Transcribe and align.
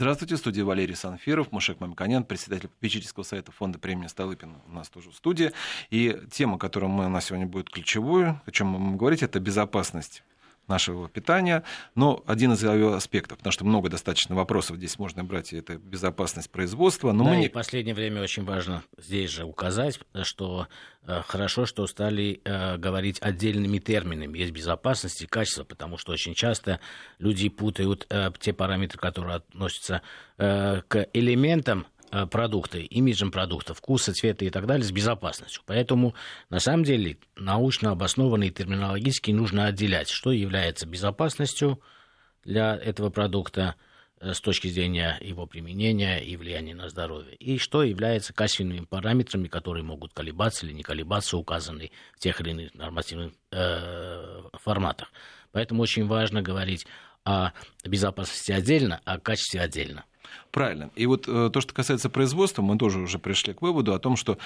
Здравствуйте, 0.00 0.36
в 0.36 0.38
студии 0.38 0.62
Валерий 0.62 0.96
Санфиров, 0.96 1.52
Мушек 1.52 1.78
Мамиканян, 1.78 2.24
председатель 2.24 2.68
попечительского 2.68 3.22
совета 3.22 3.52
фонда 3.52 3.78
премии 3.78 4.06
Столыпина 4.06 4.54
у 4.66 4.72
нас 4.72 4.88
тоже 4.88 5.10
в 5.10 5.14
студии. 5.14 5.52
И 5.90 6.18
тема, 6.32 6.56
которую 6.56 6.88
мы, 6.88 7.04
у 7.04 7.08
нас 7.10 7.26
сегодня 7.26 7.46
будет 7.46 7.68
ключевую, 7.68 8.40
о 8.46 8.50
чем 8.50 8.68
мы 8.68 8.78
будем 8.78 8.96
говорить, 8.96 9.22
это 9.22 9.40
безопасность 9.40 10.22
нашего 10.70 11.08
питания. 11.08 11.62
Но 11.94 12.22
один 12.26 12.52
из 12.52 12.62
его 12.62 12.94
аспектов, 12.94 13.38
потому 13.38 13.52
что 13.52 13.64
много 13.66 13.90
достаточно 13.90 14.34
вопросов 14.34 14.78
здесь 14.78 14.98
можно 14.98 15.22
брать, 15.22 15.52
и 15.52 15.58
это 15.58 15.76
безопасность 15.76 16.50
производства. 16.50 17.12
Но 17.12 17.24
да, 17.24 17.30
мы 17.30 17.36
и 17.36 17.40
не... 17.40 17.48
в 17.48 17.52
последнее 17.52 17.94
время 17.94 18.22
очень 18.22 18.44
важно 18.44 18.82
здесь 18.96 19.30
же 19.30 19.44
указать, 19.44 20.00
что 20.22 20.68
э, 21.06 21.20
хорошо, 21.26 21.66
что 21.66 21.86
стали 21.86 22.40
э, 22.44 22.78
говорить 22.78 23.18
отдельными 23.20 23.78
терминами. 23.78 24.38
Есть 24.38 24.52
безопасность 24.52 25.20
и 25.20 25.26
качество, 25.26 25.64
потому 25.64 25.98
что 25.98 26.12
очень 26.12 26.34
часто 26.34 26.80
люди 27.18 27.50
путают 27.50 28.06
э, 28.08 28.30
те 28.38 28.54
параметры, 28.54 28.98
которые 28.98 29.36
относятся 29.36 30.00
э, 30.38 30.80
к 30.88 31.06
элементам 31.12 31.86
Э, 31.99 31.99
продукты, 32.30 32.82
имиджем 32.82 33.30
продукта, 33.30 33.74
вкуса, 33.74 34.12
цвета 34.12 34.44
и 34.44 34.50
так 34.50 34.66
далее 34.66 34.84
с 34.84 34.92
безопасностью. 34.92 35.62
Поэтому, 35.66 36.14
на 36.48 36.58
самом 36.58 36.84
деле, 36.84 37.18
научно 37.36 37.92
обоснованно 37.92 38.44
и 38.44 38.50
терминологически 38.50 39.30
нужно 39.30 39.66
отделять, 39.66 40.08
что 40.08 40.32
является 40.32 40.86
безопасностью 40.86 41.80
для 42.44 42.76
этого 42.76 43.10
продукта 43.10 43.76
э, 44.20 44.34
с 44.34 44.40
точки 44.40 44.68
зрения 44.68 45.18
его 45.20 45.46
применения 45.46 46.18
и 46.18 46.36
влияния 46.36 46.74
на 46.74 46.88
здоровье, 46.88 47.34
и 47.36 47.58
что 47.58 47.82
является 47.82 48.32
качественными 48.32 48.84
параметрами, 48.84 49.48
которые 49.48 49.84
могут 49.84 50.12
колебаться 50.12 50.66
или 50.66 50.72
не 50.72 50.82
колебаться, 50.82 51.36
указанные 51.36 51.90
в 52.14 52.18
тех 52.18 52.40
или 52.40 52.50
иных 52.50 52.74
нормативных 52.74 53.32
э, 53.52 54.42
форматах. 54.54 55.12
Поэтому 55.52 55.82
очень 55.82 56.06
важно 56.06 56.42
говорить 56.42 56.86
о 57.24 57.52
безопасности 57.84 58.52
отдельно, 58.52 59.00
о 59.04 59.18
качестве 59.18 59.60
отдельно. 59.60 60.04
Правильно. 60.50 60.90
И 60.96 61.06
вот 61.06 61.28
э, 61.28 61.50
то, 61.52 61.60
что 61.60 61.74
касается 61.74 62.10
производства, 62.10 62.62
мы 62.62 62.76
тоже 62.76 62.98
уже 62.98 63.18
пришли 63.18 63.54
к 63.54 63.62
выводу 63.62 63.94
о 63.94 63.98
том, 63.98 64.16
что 64.16 64.38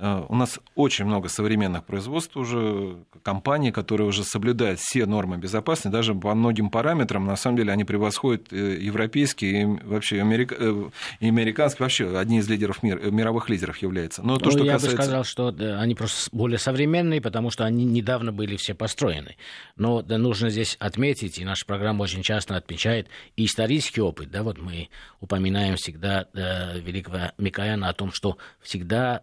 у 0.00 0.34
нас 0.34 0.58
очень 0.74 1.04
много 1.04 1.28
современных 1.28 1.84
производств 1.84 2.36
уже, 2.36 2.96
компаний, 3.22 3.70
которые 3.70 4.06
уже 4.06 4.24
соблюдают 4.24 4.80
все 4.80 5.04
нормы 5.04 5.36
безопасности, 5.36 5.88
даже 5.88 6.14
по 6.14 6.34
многим 6.34 6.70
параметрам, 6.70 7.24
на 7.24 7.36
самом 7.36 7.58
деле, 7.58 7.72
они 7.72 7.84
превосходят 7.84 8.52
э, 8.52 8.78
европейские 8.80 9.62
и 9.62 9.64
вообще 9.64 10.20
америка... 10.20 10.56
Э, 10.58 10.88
и 11.20 11.28
американские, 11.28 11.84
вообще 11.84 12.18
одни 12.18 12.38
из 12.38 12.48
лидеров 12.48 12.82
мира, 12.82 12.98
мировых 13.10 13.50
лидеров 13.50 13.76
являются. 13.78 14.22
Но 14.22 14.38
то, 14.38 14.46
ну, 14.46 14.50
что 14.52 14.64
я 14.64 14.72
касается... 14.72 14.96
бы 14.96 15.02
сказал, 15.02 15.24
что 15.24 15.48
они 15.78 15.94
просто 15.94 16.30
более 16.32 16.58
современные, 16.58 17.20
потому 17.20 17.50
что 17.50 17.64
они 17.64 17.84
недавно 17.84 18.32
были 18.32 18.56
все 18.56 18.74
построены. 18.74 19.36
Но 19.76 20.02
да, 20.02 20.16
нужно 20.18 20.48
здесь 20.50 20.76
отметить, 20.80 21.38
и 21.38 21.44
наша 21.44 21.66
программа 21.66 22.02
очень 22.02 22.22
часто 22.22 22.56
отмечает 22.56 23.08
и 23.36 23.44
исторический 23.44 24.00
опыт. 24.00 24.30
Да, 24.30 24.42
вот 24.42 24.58
мы 24.58 24.88
упоминаем 25.20 25.76
всегда 25.76 26.26
да, 26.32 26.74
великого 26.74 27.32
Микояна 27.36 27.88
о 27.88 27.92
том, 27.92 28.12
что 28.12 28.38
всегда 28.60 29.22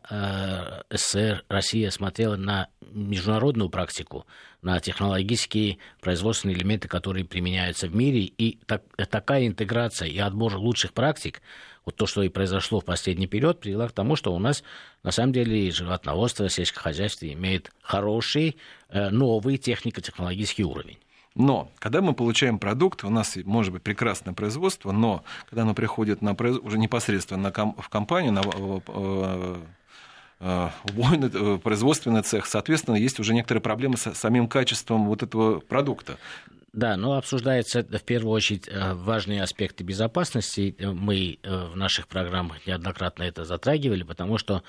СССР, 0.90 1.44
Россия 1.50 1.90
смотрела 1.92 2.36
на 2.36 2.68
международную 2.92 3.70
практику, 3.70 4.26
на 4.62 4.80
технологические 4.80 5.78
производственные 6.02 6.58
элементы, 6.58 6.88
которые 6.88 7.26
применяются 7.26 7.88
в 7.88 7.96
мире, 7.96 8.22
и 8.22 8.60
так, 8.66 8.84
такая 9.10 9.48
интеграция 9.48 10.08
и 10.08 10.18
отбор 10.18 10.56
лучших 10.56 10.94
практик, 10.94 11.42
вот 11.86 11.95
то, 11.95 12.06
что 12.06 12.22
и 12.22 12.30
произошло 12.30 12.82
в 12.82 12.86
последний 12.86 13.28
период, 13.28 13.62
привела 13.62 13.88
к 13.88 13.94
тому, 13.94 14.18
что 14.18 14.34
у 14.34 14.40
нас 14.40 14.64
на 15.04 15.12
самом 15.12 15.32
деле 15.32 15.72
животноводство, 15.72 16.50
сельское 16.50 16.82
хозяйство 16.82 17.32
имеет 17.32 17.72
хороший, 17.82 18.58
э, 18.90 19.10
новый 19.10 19.58
технико-технологический 19.58 20.66
уровень. 20.66 20.98
Но 21.38 21.72
когда 21.78 22.02
мы 22.02 22.14
получаем 22.14 22.58
продукт, 22.58 23.04
у 23.04 23.10
нас 23.10 23.38
может 23.45 23.72
быть 23.72 23.84
прекрасное 23.84 24.34
производство, 24.34 24.92
но 24.92 25.23
когда 25.48 25.62
оно 25.62 25.76
приходит 25.76 26.22
на, 26.22 26.34
уже 26.34 26.80
непосредственно 26.80 27.52
в 27.52 27.90
компанию, 27.90 28.34
на 28.34 28.42
э, 28.42 29.56
э, 30.39 30.69
э, 30.85 31.59
производственный 31.63 32.21
цех, 32.21 32.45
соответственно, 32.45 32.95
есть 32.95 33.20
уже 33.20 33.33
некоторые 33.33 33.61
проблемы 33.61 33.98
с 33.98 34.14
самим 34.14 34.48
качеством 34.48 35.08
вот 35.08 35.23
этого 35.23 35.59
продукта. 35.59 36.17
Да, 36.73 36.95
но 36.95 37.14
обсуждается 37.14 37.83
в 37.83 38.03
первую 38.03 38.33
очередь 38.33 38.67
э, 38.67 38.93
важные 38.93 39.42
аспекты 39.42 39.83
безопасности. 39.83 40.76
Мы 40.80 41.39
в 41.43 41.76
наших 41.76 42.08
программах 42.08 42.65
неоднократно 42.67 43.23
это 43.23 43.45
затрагивали, 43.45 44.03
потому 44.03 44.37
что 44.37 44.64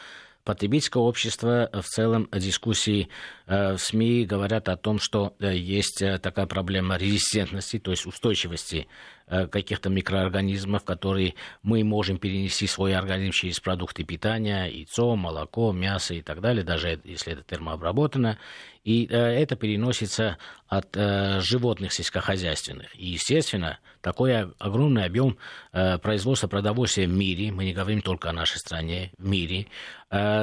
потребительское 0.44 1.02
общество 1.02 1.68
в 1.72 1.82
целом 1.82 2.28
дискуссии 2.32 3.08
в 3.48 3.78
СМИ 3.78 4.26
говорят 4.26 4.68
о 4.68 4.76
том, 4.76 4.98
что 4.98 5.34
есть 5.40 6.02
такая 6.22 6.46
проблема 6.46 6.96
резистентности, 6.96 7.78
то 7.78 7.90
есть 7.90 8.04
устойчивости 8.04 8.86
Э, 9.30 9.46
каких-то 9.46 9.90
микроорганизмов, 9.90 10.84
которые 10.84 11.34
мы 11.62 11.84
можем 11.84 12.16
перенести 12.16 12.66
в 12.66 12.70
свой 12.70 12.94
организм 12.94 13.32
через 13.32 13.60
продукты 13.60 14.02
питания, 14.02 14.64
яйцо, 14.64 15.16
молоко, 15.16 15.70
мясо 15.70 16.14
и 16.14 16.22
так 16.22 16.40
далее, 16.40 16.64
даже 16.64 16.98
если 17.04 17.34
это 17.34 17.42
термообработано. 17.42 18.38
И 18.84 19.06
э, 19.06 19.14
это 19.14 19.54
переносится 19.54 20.38
от 20.66 20.96
э, 20.96 21.40
животных 21.40 21.92
сельскохозяйственных. 21.92 22.98
И, 22.98 23.08
естественно, 23.08 23.80
такой 24.00 24.50
огромный 24.58 25.04
объем 25.04 25.36
производства 25.72 26.48
продовольствия 26.48 27.06
в 27.06 27.12
мире, 27.12 27.52
мы 27.52 27.64
не 27.64 27.74
говорим 27.74 28.00
только 28.00 28.30
о 28.30 28.32
нашей 28.32 28.58
стране, 28.58 29.12
в 29.18 29.28
мире, 29.28 29.66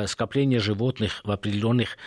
скопление 0.08 0.60
животных 0.60 1.22
в 1.24 1.32
определенных 1.32 1.98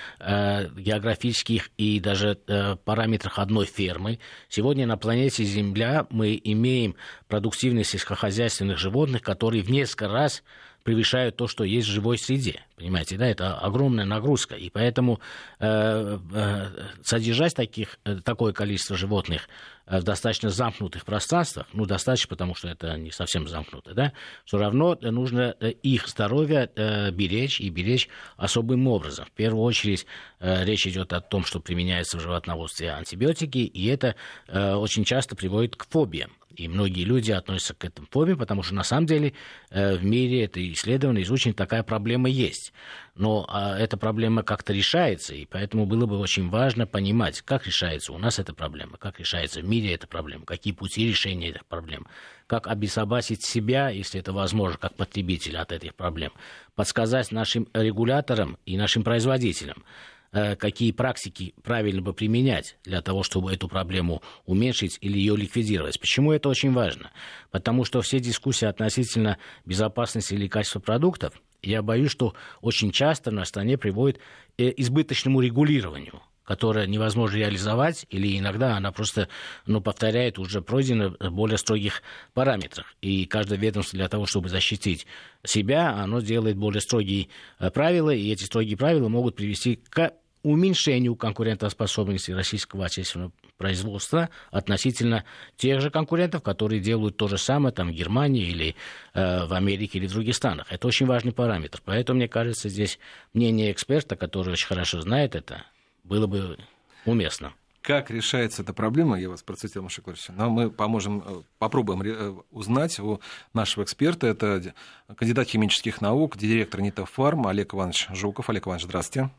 географических 0.88 1.71
и 1.76 2.00
даже 2.00 2.38
параметрах 2.84 3.38
одной 3.38 3.66
фермы. 3.66 4.19
Сегодня 4.49 4.87
на 4.87 4.97
планете 4.97 5.44
Земля 5.44 6.06
мы 6.10 6.41
имеем 6.43 6.78
имеем 6.78 6.97
продуктивность 7.26 7.91
сельскохозяйственных 7.91 8.78
животных, 8.78 9.22
которые 9.22 9.62
в 9.62 9.71
несколько 9.71 10.09
раз 10.09 10.43
превышают 10.84 11.37
то, 11.37 11.49
что 11.49 11.65
есть 11.65 11.88
в 11.88 11.91
живой 11.91 12.19
среде. 12.19 12.62
Понимаете, 12.76 13.16
да, 13.16 13.26
это 13.26 13.59
огромная 13.59 14.04
нагрузка. 14.04 14.54
И 14.54 14.71
поэтому 14.71 15.21
э, 15.59 16.19
э, 16.32 16.66
содержать 17.03 17.55
таких, 17.55 17.99
э, 18.05 18.16
такое 18.25 18.53
количество 18.53 18.97
животных 18.97 19.49
в 19.91 20.03
достаточно 20.03 20.50
замкнутых 20.50 21.04
пространствах, 21.04 21.66
ну, 21.72 21.87
достаточно, 21.87 22.28
потому 22.28 22.54
что 22.54 22.69
это 22.69 22.97
не 22.97 23.10
совсем 23.10 23.49
замкнуто, 23.49 23.94
да, 23.94 24.12
все 24.44 24.59
равно 24.59 24.97
нужно 25.00 25.50
их 25.50 26.09
здоровье 26.09 26.71
э, 26.75 27.10
беречь 27.10 27.60
и 27.60 27.71
беречь 27.71 28.09
особым 28.37 28.87
образом. 28.88 29.26
В 29.26 29.32
первую 29.32 29.62
очередь 29.62 30.06
э, 30.41 30.65
речь 30.65 30.87
идет 30.87 31.12
о 31.12 31.21
том, 31.21 31.44
что 31.44 31.60
применяются 31.60 32.19
в 32.19 32.21
животноводстве 32.21 32.93
антибиотики, 32.93 33.59
и 33.59 33.87
это 33.87 34.15
э, 34.47 34.75
очень 34.75 35.04
часто 35.04 35.37
приводит 35.37 35.76
к 35.76 35.87
фобиям. 35.88 36.32
И 36.58 36.66
многие 36.66 37.04
люди 37.04 37.30
относятся 37.30 37.74
к 37.74 37.84
этому 37.84 38.08
фобии, 38.10 38.34
потому 38.34 38.64
что 38.64 38.74
на 38.74 38.82
самом 38.82 39.06
деле 39.06 39.32
э, 39.70 39.96
в 39.96 40.04
мире 40.04 40.44
это 40.44 40.60
исследовано, 40.72 41.22
изучено, 41.22 41.54
такая 41.54 41.84
проблема 41.84 42.28
есть. 42.28 42.72
Но 43.14 43.46
а, 43.48 43.76
эта 43.76 43.96
проблема 43.96 44.42
как-то 44.42 44.72
решается, 44.72 45.34
и 45.34 45.44
поэтому 45.44 45.86
было 45.86 46.06
бы 46.06 46.19
очень 46.19 46.48
важно 46.50 46.86
понимать, 46.86 47.42
как 47.42 47.66
решается 47.66 48.12
у 48.12 48.19
нас 48.19 48.38
эта 48.38 48.54
проблема, 48.54 48.96
как 48.96 49.20
решается 49.20 49.60
в 49.60 49.64
мире 49.64 49.92
эта 49.92 50.06
проблема, 50.06 50.44
какие 50.44 50.72
пути 50.72 51.08
решения 51.08 51.48
этих 51.48 51.64
проблем, 51.66 52.06
как 52.46 52.66
обезопасить 52.66 53.44
себя, 53.44 53.88
если 53.88 54.20
это 54.20 54.32
возможно, 54.32 54.78
как 54.78 54.94
потребителя 54.94 55.62
от 55.62 55.72
этих 55.72 55.94
проблем, 55.94 56.32
подсказать 56.75 57.32
нашим 57.32 57.69
регуляторам 57.72 58.56
и 58.66 58.76
нашим 58.76 59.02
производителям, 59.02 59.84
какие 60.30 60.92
практики 60.92 61.54
правильно 61.62 62.02
бы 62.02 62.12
применять 62.12 62.76
для 62.84 63.00
того, 63.02 63.22
чтобы 63.22 63.52
эту 63.52 63.68
проблему 63.68 64.22
уменьшить 64.46 64.98
или 65.00 65.18
ее 65.18 65.36
ликвидировать. 65.36 65.98
Почему 65.98 66.32
это 66.32 66.48
очень 66.48 66.72
важно? 66.72 67.10
Потому 67.50 67.84
что 67.84 68.02
все 68.02 68.20
дискуссии 68.20 68.66
относительно 68.66 69.38
безопасности 69.64 70.34
или 70.34 70.48
качества 70.48 70.80
продуктов, 70.80 71.40
я 71.62 71.82
боюсь, 71.82 72.10
что 72.10 72.34
очень 72.60 72.92
часто 72.92 73.30
на 73.30 73.44
стране 73.44 73.78
приводит 73.78 74.18
к 74.18 74.20
э, 74.58 74.72
избыточному 74.76 75.40
регулированию 75.40 76.22
которое 76.48 76.86
невозможно 76.86 77.36
реализовать, 77.36 78.06
или 78.09 78.38
иногда 78.38 78.75
она 78.75 78.91
просто 78.91 79.28
ну, 79.66 79.82
повторяет 79.82 80.38
уже 80.38 80.62
пройдено 80.62 81.14
в 81.20 81.31
более 81.31 81.59
строгих 81.59 82.03
параметрах. 82.32 82.86
И 83.03 83.26
каждое 83.26 83.58
ведомство 83.58 83.99
для 83.99 84.08
того, 84.08 84.25
чтобы 84.25 84.49
защитить 84.49 85.06
себя, 85.44 85.90
оно 85.90 86.20
делает 86.20 86.56
более 86.56 86.81
строгие 86.81 87.28
э, 87.58 87.70
правила, 87.70 88.08
и 88.08 88.32
эти 88.32 88.44
строгие 88.44 88.78
правила 88.78 89.08
могут 89.08 89.37
привести 89.37 89.78
к 89.90 90.14
уменьшению 90.43 91.17
конкурентоспособности 91.17 92.31
российского 92.31 92.87
отечественного 92.87 93.31
производства 93.58 94.31
относительно 94.50 95.25
тех 95.58 95.82
же 95.82 95.90
конкурентов, 95.90 96.43
которые 96.43 96.81
делают 96.81 97.19
то 97.19 97.28
же 97.28 97.37
самое 97.37 97.75
там, 97.75 97.90
в 97.90 97.93
Германии 97.93 98.49
или 98.49 98.75
э, 99.12 99.44
в 99.44 99.52
Америке 99.52 99.99
или 99.99 100.06
в 100.06 100.12
других 100.12 100.34
странах. 100.34 100.69
Это 100.70 100.88
очень 100.88 101.05
важный 101.05 101.32
параметр. 101.32 101.82
Поэтому, 101.84 102.17
мне 102.17 102.28
кажется, 102.28 102.70
здесь 102.70 102.99
мнение 103.34 103.70
эксперта, 103.70 104.17
который 104.17 104.52
очень 104.55 104.69
хорошо 104.69 105.02
знает 105.02 105.34
это, 105.34 105.67
было 106.08 106.26
бы 106.26 106.58
уместно. 107.05 107.52
Как 107.82 108.10
решается 108.10 108.62
эта 108.62 108.72
проблема, 108.72 109.19
я 109.19 109.31
вас 109.31 109.43
процитировал, 109.43 109.84
Маша 109.84 110.02
Кларович, 110.02 110.28
но 110.37 110.50
мы 110.50 110.70
поможем, 110.70 111.22
э, 111.25 111.43
попробуем 111.58 112.02
э, 112.02 112.34
узнать 112.50 112.99
у 112.99 113.20
нашего 113.55 113.84
эксперта. 113.84 114.26
Это 114.26 114.75
кандидат 115.16 115.49
химических 115.49 116.00
наук, 116.00 116.37
директор 116.37 116.81
НИТОФАРМ 116.81 117.46
Олег 117.46 117.75
Иванович 117.75 118.08
Жуков. 118.10 118.50
Олег 118.50 118.66
Иванович, 118.66 118.84
здравствуйте. 118.84 119.31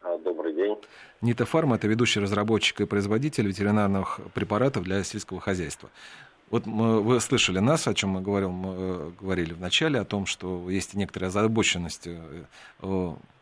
А, 0.00 0.16
добрый 0.18 0.54
день. 0.54 0.76
НИТОФАРМ– 1.22 1.72
это 1.74 1.88
ведущий 1.88 2.20
разработчик 2.20 2.80
и 2.82 2.86
производитель 2.86 3.46
ветеринарных 3.46 4.20
препаратов 4.32 4.84
для 4.84 5.02
сельского 5.02 5.40
хозяйства. 5.40 5.90
Вот 6.50 6.66
мы, 6.66 7.02
вы 7.02 7.20
слышали 7.20 7.58
нас, 7.58 7.88
о 7.88 7.94
чем 7.94 8.10
мы, 8.10 8.20
говорил, 8.20 8.50
мы 8.50 9.12
говорили 9.20 9.52
в 9.52 9.60
начале, 9.60 9.98
о 9.98 10.04
том, 10.04 10.24
что 10.24 10.70
есть 10.70 10.94
некоторая 10.94 11.30
озабоченность 11.30 12.08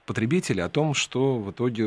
потребителя 0.06 0.64
о 0.64 0.68
том, 0.68 0.94
что 0.94 1.38
в 1.38 1.50
итоге 1.50 1.84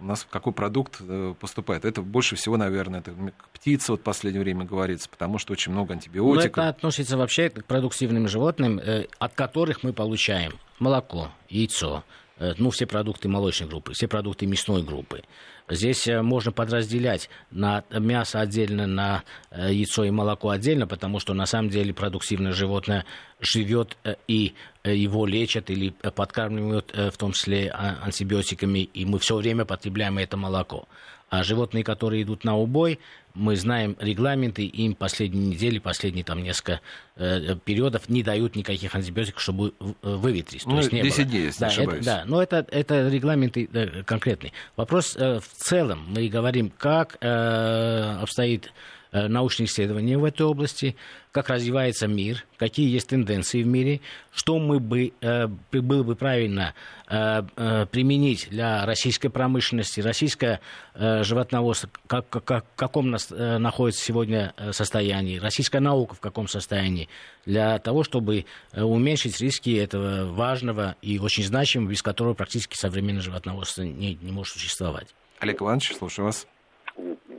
у 0.00 0.04
нас 0.04 0.26
какой 0.28 0.52
продукт 0.52 1.00
поступает. 1.40 1.84
Это 1.84 2.02
больше 2.02 2.36
всего, 2.36 2.56
наверное, 2.56 3.00
это 3.00 3.14
птица 3.52 3.92
вот 3.92 4.00
в 4.00 4.04
последнее 4.04 4.42
время 4.42 4.64
говорится, 4.64 5.08
потому 5.08 5.38
что 5.38 5.52
очень 5.52 5.72
много 5.72 5.94
антибиотиков. 5.94 6.56
Но 6.56 6.62
это 6.62 6.68
относится 6.68 7.16
вообще 7.16 7.50
к 7.50 7.64
продуктивным 7.64 8.28
животным, 8.28 8.80
от 9.18 9.34
которых 9.34 9.82
мы 9.82 9.92
получаем 9.92 10.52
молоко, 10.78 11.30
яйцо, 11.48 12.04
Э, 12.38 12.54
ну, 12.56 12.70
все 12.70 12.86
продукты 12.86 13.28
молочной 13.28 13.68
группы, 13.68 13.92
все 13.92 14.06
продукты 14.06 14.46
мясной 14.46 14.82
группы. 14.82 15.22
Здесь 15.68 16.06
э, 16.06 16.22
можно 16.22 16.52
подразделять 16.52 17.28
на 17.50 17.84
мясо 17.90 18.40
отдельно, 18.40 18.86
на 18.86 19.24
э, 19.50 19.72
яйцо 19.72 20.04
и 20.04 20.10
молоко 20.10 20.50
отдельно, 20.50 20.86
потому 20.86 21.18
что 21.18 21.34
на 21.34 21.46
самом 21.46 21.70
деле 21.70 21.92
продуктивное 21.92 22.52
животное 22.52 23.04
живет 23.40 23.96
и 24.26 24.54
его 24.84 25.26
лечат 25.26 25.70
или 25.70 25.90
подкармливают 25.90 26.92
в 26.92 27.16
том 27.16 27.32
числе 27.32 27.70
а, 27.70 27.98
антибиотиками, 28.02 28.80
и 28.80 29.04
мы 29.04 29.18
все 29.18 29.36
время 29.36 29.64
потребляем 29.64 30.18
это 30.18 30.36
молоко. 30.36 30.88
А 31.30 31.42
животные, 31.42 31.84
которые 31.84 32.22
идут 32.22 32.44
на 32.44 32.56
убой, 32.56 32.98
мы 33.34 33.54
знаем 33.56 33.96
регламенты, 34.00 34.64
им 34.64 34.94
последние 34.94 35.46
недели, 35.46 35.78
последние 35.78 36.24
там 36.24 36.42
несколько 36.42 36.80
э, 37.16 37.54
периодов 37.64 38.08
не 38.08 38.22
дают 38.22 38.56
никаких 38.56 38.94
антибиотиков, 38.94 39.40
чтобы 39.40 39.74
э, 39.78 39.92
выветрить. 40.02 40.64
Ну, 40.66 40.72
То 40.72 40.78
есть 40.78 40.90
10 40.90 41.28
дней, 41.30 41.44
если 41.44 41.60
да, 41.60 41.66
не 41.66 41.72
ошибаюсь. 41.72 42.00
Это, 42.00 42.04
да, 42.04 42.24
но 42.24 42.42
это, 42.42 42.66
это 42.70 43.08
регламенты 43.08 43.68
э, 43.72 44.02
конкретные. 44.04 44.52
Вопрос 44.76 45.16
э, 45.16 45.38
в 45.40 45.62
целом, 45.62 46.06
мы 46.08 46.28
говорим, 46.28 46.72
как 46.76 47.18
э, 47.20 48.18
обстоит 48.22 48.64
Э, 48.66 48.70
научные 49.12 49.66
исследования 49.66 50.18
в 50.18 50.24
этой 50.24 50.42
области, 50.42 50.96
как 51.32 51.50
развивается 51.50 52.06
мир, 52.06 52.44
какие 52.56 52.90
есть 52.90 53.08
тенденции 53.08 53.62
в 53.62 53.66
мире, 53.66 54.00
что 54.32 54.58
мы 54.58 54.80
бы, 54.80 55.12
э, 55.20 55.46
было 55.46 56.02
бы 56.02 56.16
правильно 56.16 56.74
э, 57.08 57.42
применить 57.90 58.48
для 58.50 58.84
российской 58.86 59.28
промышленности, 59.28 60.00
российское 60.00 60.60
животноводство, 60.94 61.88
как, 62.06 62.28
как, 62.28 62.64
в 62.64 62.76
каком 62.76 63.10
находится 63.10 64.04
сегодня 64.04 64.52
состоянии, 64.72 65.38
российская 65.38 65.80
наука 65.80 66.14
в 66.14 66.20
каком 66.20 66.48
состоянии, 66.48 67.08
для 67.46 67.78
того, 67.78 68.02
чтобы 68.02 68.46
уменьшить 68.74 69.40
риски 69.40 69.76
этого 69.76 70.24
важного 70.26 70.96
и 71.02 71.18
очень 71.18 71.44
значимого, 71.44 71.90
без 71.90 72.02
которого 72.02 72.34
практически 72.34 72.76
современное 72.76 73.22
животноводство 73.22 73.82
не, 73.82 74.14
не 74.16 74.32
может 74.32 74.54
существовать. 74.54 75.14
Олег 75.38 75.62
Иванович, 75.62 75.94
слушаю 75.96 76.26
вас. 76.26 76.46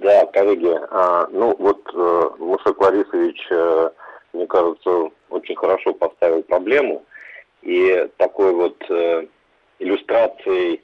Да, 0.09 0.25
коллеги, 0.25 0.75
а, 0.89 1.27
ну 1.27 1.55
вот 1.59 1.87
э, 1.93 2.29
Мушек 2.39 2.81
Ларисович, 2.81 3.45
э, 3.51 3.91
мне 4.33 4.47
кажется, 4.47 5.11
очень 5.29 5.55
хорошо 5.55 5.93
поставил 5.93 6.41
проблему. 6.41 7.05
И 7.61 8.09
такой 8.17 8.51
вот 8.53 8.83
э, 8.89 9.27
иллюстрацией 9.77 10.81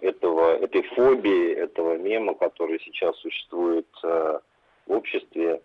этого, 0.00 0.56
этой 0.56 0.82
фобии, 0.82 1.54
этого 1.54 1.96
мема, 1.96 2.34
который 2.34 2.80
сейчас 2.80 3.16
существует 3.18 3.86
в 4.02 4.40
обществе, 4.88 5.60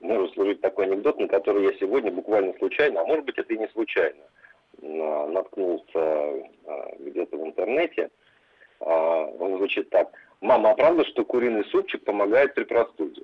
может 0.00 0.34
служить 0.34 0.60
такой 0.60 0.86
анекдот, 0.86 1.18
на 1.18 1.28
который 1.28 1.64
я 1.64 1.72
сегодня 1.78 2.10
буквально 2.10 2.54
случайно, 2.58 3.00
а 3.00 3.04
может 3.04 3.24
быть 3.24 3.38
это 3.38 3.52
и 3.54 3.58
не 3.58 3.68
случайно, 3.68 4.22
наткнулся 4.80 6.48
где-то 6.98 7.36
в 7.36 7.46
интернете. 7.46 8.10
Э, 8.80 9.26
он 9.38 9.58
звучит 9.58 9.90
так– 9.90 10.08
Мама, 10.40 10.70
а 10.70 10.74
правда, 10.74 11.04
что 11.04 11.24
куриный 11.24 11.64
супчик 11.66 12.02
помогает 12.04 12.54
при 12.54 12.64
простуде? 12.64 13.22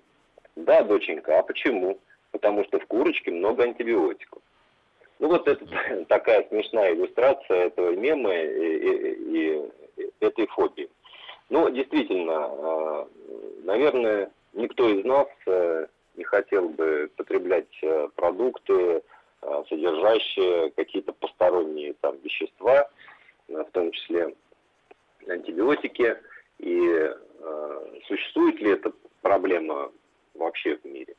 Да, 0.54 0.82
доченька, 0.82 1.38
а 1.38 1.42
почему? 1.42 1.98
Потому 2.30 2.64
что 2.64 2.78
в 2.78 2.86
курочке 2.86 3.30
много 3.30 3.64
антибиотиков. 3.64 4.42
Ну 5.18 5.28
вот 5.28 5.48
это 5.48 6.04
такая 6.08 6.46
смешная 6.48 6.94
иллюстрация 6.94 7.66
этого 7.66 7.92
мема 7.92 8.34
и, 8.34 8.76
и, 8.76 9.38
и 9.38 9.70
этой 10.20 10.46
фобии. 10.48 10.90
Ну, 11.48 11.70
действительно, 11.70 12.34
а, 12.36 13.08
наверное, 13.62 14.30
никто 14.52 14.88
из 14.88 15.04
нас 15.04 15.28
э, 15.46 15.86
не 16.16 16.24
хотел 16.24 16.68
бы 16.70 17.08
потреблять 17.16 17.68
э, 17.82 18.08
продукты, 18.16 19.02
а, 19.42 19.64
содержащие 19.68 20.70
какие-то 20.72 21.12
посторонние 21.12 21.94
там 22.00 22.16
вещества, 22.18 22.90
в 23.48 23.64
том 23.72 23.92
числе 23.92 24.34
антибиотики. 25.28 26.16
И 26.58 26.88
э, 26.88 27.84
существует 28.06 28.60
ли 28.60 28.70
эта 28.70 28.92
проблема 29.22 29.92
вообще 30.34 30.76
в 30.76 30.84
мире? 30.84 31.14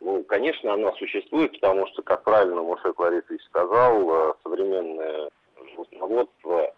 Ну, 0.00 0.24
конечно, 0.24 0.72
она 0.72 0.92
существует, 0.92 1.52
потому 1.52 1.86
что, 1.88 2.02
как 2.02 2.24
правильно 2.24 2.62
Мушек 2.62 2.98
Ларисович 2.98 3.42
сказал, 3.44 4.10
э, 4.10 4.34
современное 4.42 5.30
животноводство 5.70 6.74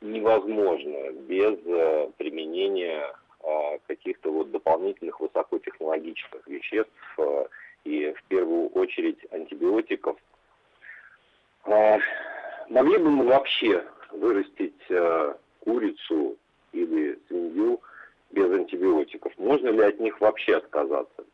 невозможно 0.00 1.12
без 1.12 1.58
э, 1.66 2.10
применения 2.18 3.14
каких-то 3.86 4.32
вот 4.32 4.50
дополнительных 4.52 5.20
высокотехнологичных 5.20 6.48
веществ 6.48 6.90
и 7.84 8.10
в 8.12 8.22
первую 8.28 8.68
очередь 8.68 9.18
антибиотиков. 9.30 10.16
Могли 11.66 12.96
бы 12.96 13.10
мы 13.10 13.26
вообще 13.26 13.84
вырастить 14.12 14.80
курицу 15.60 16.38
или 16.74 17.18
свинью 17.28 17.80
без 18.30 18.50
антибиотиков. 18.50 19.32
Можно 19.38 19.68
ли 19.68 19.82
от 19.82 20.00
них 20.00 20.20
вообще 20.20 20.56
отказаться? 20.56 21.24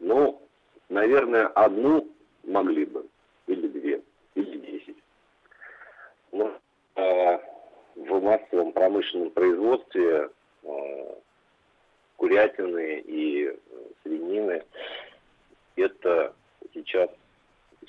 Ну, 0.00 0.40
наверное, 0.88 1.46
одну 1.48 2.08
могли 2.44 2.86
бы, 2.86 3.06
или 3.46 3.68
две, 3.68 4.02
или 4.34 4.58
десять. 4.58 4.96
Но 6.32 6.58
э, 6.96 7.38
в 7.96 8.22
массовом 8.22 8.72
промышленном 8.72 9.30
производстве 9.30 10.30
э, 10.62 11.14
курятины 12.16 13.00
и 13.00 13.46
э, 13.46 13.56
свинины 14.02 14.62
это 15.76 16.34
сейчас 16.74 17.10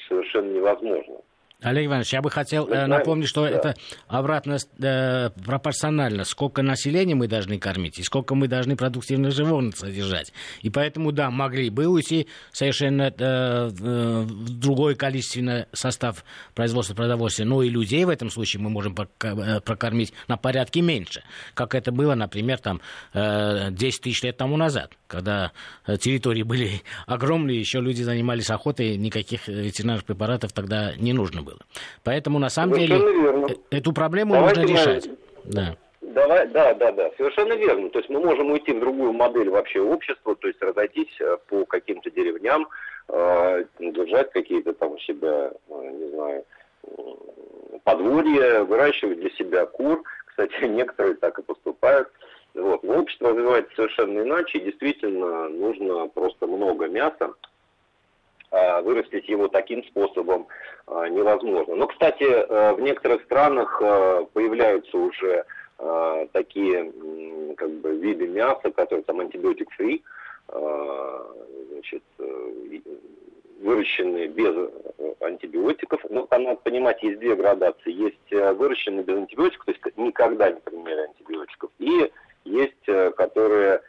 совершенно 0.07 0.51
невозможно. 0.51 1.21
Олег 1.61 1.87
Иванович, 1.87 2.13
я 2.13 2.21
бы 2.21 2.31
хотел 2.31 2.69
э, 2.69 2.85
напомнить, 2.85 3.27
что 3.27 3.41
да. 3.41 3.49
это 3.49 3.75
обратно 4.07 4.57
э, 4.81 5.29
пропорционально, 5.45 6.23
сколько 6.23 6.61
населения 6.61 7.15
мы 7.15 7.27
должны 7.27 7.59
кормить 7.59 7.99
и 7.99 8.03
сколько 8.03 8.33
мы 8.33 8.47
должны 8.47 8.77
продуктивных 8.77 9.33
животных 9.33 9.75
содержать. 9.75 10.31
И 10.61 10.69
поэтому, 10.69 11.11
да, 11.11 11.29
могли 11.29 11.69
бы 11.69 11.87
уйти 11.87 12.27
совершенно 12.53 13.13
э, 13.17 13.67
в 13.67 14.57
другой 14.57 14.95
количественный 14.95 15.65
состав 15.73 16.23
производства 16.55 16.95
продовольствия. 16.95 17.43
Но 17.43 17.61
и 17.61 17.69
людей 17.69 18.05
в 18.05 18.09
этом 18.09 18.29
случае 18.29 18.61
мы 18.61 18.69
можем 18.69 18.95
э, 18.95 19.59
прокормить 19.59 20.13
на 20.29 20.37
порядке 20.37 20.79
меньше, 20.79 21.23
как 21.55 21.75
это 21.75 21.91
было, 21.91 22.15
например, 22.15 22.59
там, 22.59 22.79
э, 23.13 23.67
10 23.71 24.01
тысяч 24.01 24.23
лет 24.23 24.37
тому 24.37 24.55
назад, 24.55 24.93
когда 25.07 25.51
э, 25.85 25.97
территории 25.97 26.43
были 26.43 26.83
огромные, 27.05 27.59
еще 27.59 27.81
люди 27.81 28.01
занимались 28.01 28.49
охотой, 28.49 28.95
никаких 28.95 29.49
ветеринарных 29.49 30.05
препаратов 30.05 30.53
тогда 30.53 30.95
не 30.95 31.11
нужно 31.11 31.41
было 31.41 31.48
было. 31.49 31.59
Поэтому, 32.03 32.39
на 32.39 32.49
самом 32.49 32.75
Совершенно 32.75 33.05
деле, 33.05 33.21
верно. 33.21 33.45
Э, 33.47 33.77
эту 33.77 33.93
проблему 33.93 34.33
Давайте 34.33 34.61
нужно 34.61 34.73
решать. 34.73 35.07
Мы... 35.07 35.17
Да. 35.45 35.75
Давай, 36.01 36.47
да, 36.47 36.73
да, 36.73 36.91
да, 36.91 37.11
совершенно 37.17 37.53
верно. 37.53 37.89
То 37.89 37.99
есть 37.99 38.09
мы 38.09 38.19
можем 38.19 38.51
уйти 38.51 38.73
в 38.73 38.79
другую 38.79 39.13
модель 39.13 39.49
вообще 39.49 39.79
общества, 39.81 40.35
то 40.35 40.47
есть 40.47 40.61
разойтись 40.61 41.15
э, 41.19 41.37
по 41.47 41.65
каким-то 41.65 42.09
деревням, 42.09 42.67
э, 43.09 43.63
держать 43.79 44.31
какие-то 44.31 44.73
там 44.73 44.93
у 44.93 44.99
себя, 44.99 45.51
не 45.69 46.09
знаю, 46.09 46.45
подворья, 47.83 48.63
выращивать 48.63 49.19
для 49.19 49.29
себя 49.31 49.65
кур. 49.65 50.03
Кстати, 50.25 50.63
некоторые 50.65 51.15
так 51.15 51.37
и 51.39 51.43
поступают. 51.43 52.09
Вот. 52.55 52.83
Но 52.83 52.99
общество 52.99 53.29
развивается 53.29 53.75
совершенно 53.75 54.19
иначе, 54.21 54.57
и 54.57 54.65
действительно 54.65 55.49
нужно 55.49 56.07
просто 56.07 56.47
много 56.47 56.87
мяса, 56.87 57.33
вырастить 58.51 59.29
его 59.29 59.47
таким 59.47 59.83
способом 59.85 60.47
а, 60.87 61.07
невозможно. 61.07 61.75
Но, 61.75 61.87
кстати, 61.87 62.25
а, 62.27 62.73
в 62.73 62.81
некоторых 62.81 63.23
странах 63.23 63.81
появляются 64.33 64.97
уже 64.97 65.45
такие 66.33 66.91
как 67.55 67.71
бы, 67.71 67.95
виды 67.95 68.27
мяса, 68.27 68.69
которые 68.69 69.03
там 69.03 69.21
антибиотик-фри, 69.21 70.03
значит, 71.79 72.03
э, 72.19 72.79
выращенные 73.61 74.27
без 74.27 74.53
э, 74.55 75.13
антибиотиков. 75.21 76.01
Но 76.09 76.25
там 76.27 76.43
надо 76.43 76.57
понимать, 76.57 77.01
есть 77.03 77.19
две 77.19 77.35
градации. 77.35 77.91
Есть 77.91 78.31
э, 78.31 78.53
выращенные 78.53 79.03
без 79.03 79.17
антибиотиков, 79.17 79.65
то 79.65 79.71
есть 79.71 79.97
никогда 79.97 80.51
не 80.51 80.59
применяли 80.59 81.07
антибиотиков, 81.07 81.71
и 81.79 82.11
есть, 82.45 83.15
которые 83.15 83.81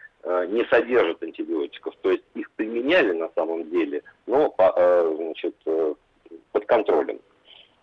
не 0.48 0.64
содержат 0.66 1.22
антибиотиков. 1.22 1.94
То 2.02 2.10
есть 2.10 2.24
их 2.34 2.50
применяли 2.50 3.12
на 3.12 3.30
самом 3.34 3.70
деле, 3.70 4.02
но 4.30 4.54
э, 4.58 5.14
значит, 5.16 5.54
э, 5.66 5.94
под 6.52 6.64
контролем. 6.66 7.18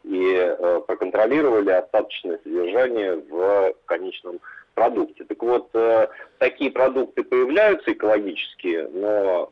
И 0.04 0.34
э, 0.36 0.82
проконтролировали 0.88 1.72
остаточное 1.72 2.40
содержание 2.44 3.18
в 3.30 3.74
конечном 3.86 4.40
продукте. 4.74 5.26
Так 5.26 5.42
вот, 5.42 5.72
такие 6.38 6.70
продукты 6.70 7.24
появляются 7.24 7.94
экологические, 7.94 8.88
но 8.90 9.50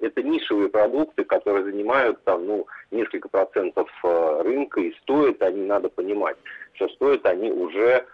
это 0.00 0.20
нишевые 0.20 0.68
продукты, 0.68 1.22
которые 1.22 1.64
занимают 1.64 2.20
там, 2.24 2.44
ну, 2.44 2.66
несколько 2.90 3.28
процентов 3.28 3.88
рынка, 4.02 4.80
и 4.80 4.92
стоят 5.02 5.40
они, 5.42 5.64
надо 5.64 5.88
понимать, 5.90 6.36
что 6.72 6.88
стоят 6.88 7.24
они 7.26 7.52
уже 7.52 8.04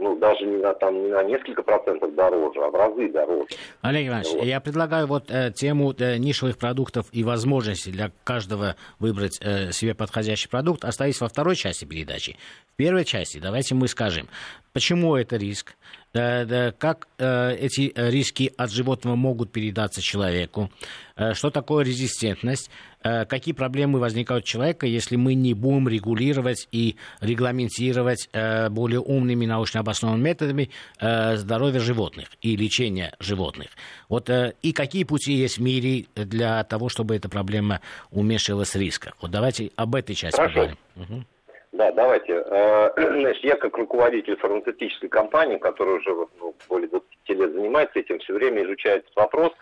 ну, 0.00 0.16
даже 0.16 0.44
не 0.46 0.56
на, 0.56 0.72
там, 0.74 1.02
не 1.02 1.10
на 1.10 1.22
несколько 1.22 1.62
процентов 1.62 2.14
дороже, 2.14 2.60
а 2.60 2.70
в 2.70 2.74
разы 2.74 3.08
дороже. 3.10 3.48
Олег 3.82 4.08
Иванович, 4.08 4.32
вот. 4.32 4.44
я 4.44 4.60
предлагаю 4.60 5.06
вот 5.06 5.30
э, 5.30 5.52
тему 5.54 5.94
э, 5.98 6.16
нишевых 6.16 6.58
продуктов 6.58 7.06
и 7.12 7.22
возможности 7.22 7.90
для 7.90 8.10
каждого 8.24 8.76
выбрать 8.98 9.38
э, 9.42 9.72
себе 9.72 9.94
подходящий 9.94 10.48
продукт 10.48 10.84
оставить 10.84 11.20
во 11.20 11.28
второй 11.28 11.54
части 11.54 11.84
передачи. 11.84 12.36
В 12.72 12.76
первой 12.76 13.04
части 13.04 13.38
давайте 13.38 13.74
мы 13.74 13.88
скажем, 13.88 14.28
почему 14.72 15.16
это 15.16 15.36
риск, 15.36 15.76
как 16.12 17.08
э, 17.18 17.54
эти 17.54 17.92
риски 17.94 18.52
от 18.56 18.72
животного 18.72 19.14
могут 19.14 19.52
передаться 19.52 20.02
человеку, 20.02 20.70
э, 21.16 21.34
что 21.34 21.50
такое 21.50 21.84
резистентность, 21.84 22.68
э, 23.04 23.24
какие 23.26 23.54
проблемы 23.54 24.00
возникают 24.00 24.44
у 24.44 24.46
человека, 24.46 24.86
если 24.86 25.14
мы 25.14 25.34
не 25.34 25.54
будем 25.54 25.88
регулировать 25.88 26.66
и 26.72 26.96
регламентировать 27.20 28.28
более 28.70 29.00
умными 29.00 29.46
научно 29.46 29.80
обоснованными 29.80 30.28
методами 30.28 30.70
здоровье 31.00 31.80
животных 31.80 32.28
и 32.42 32.56
лечение 32.56 33.14
животных. 33.20 33.68
Вот, 34.08 34.30
и 34.62 34.72
какие 34.72 35.04
пути 35.04 35.34
есть 35.34 35.58
в 35.58 35.62
мире 35.62 36.06
для 36.14 36.62
того, 36.64 36.88
чтобы 36.88 37.16
эта 37.16 37.28
проблема 37.28 37.80
уменьшилась 38.10 38.74
риска. 38.74 39.12
Вот 39.20 39.30
давайте 39.30 39.70
об 39.76 39.94
этой 39.94 40.14
части 40.14 40.36
Хорошо. 40.36 40.54
поговорим. 40.54 40.78
Угу. 40.96 41.24
Да, 41.72 41.92
давайте. 41.92 42.42
Э, 42.44 42.90
значит, 42.96 43.44
я 43.44 43.56
как 43.56 43.76
руководитель 43.76 44.36
фармацевтической 44.36 45.08
компании, 45.08 45.58
которая 45.58 45.96
уже 45.96 46.10
ну, 46.40 46.54
более 46.68 46.88
20 46.88 47.06
лет 47.28 47.52
занимается 47.52 47.98
этим, 47.98 48.18
все 48.18 48.34
время 48.34 48.64
изучает 48.64 49.04
этот 49.04 49.16
вопрос. 49.16 49.52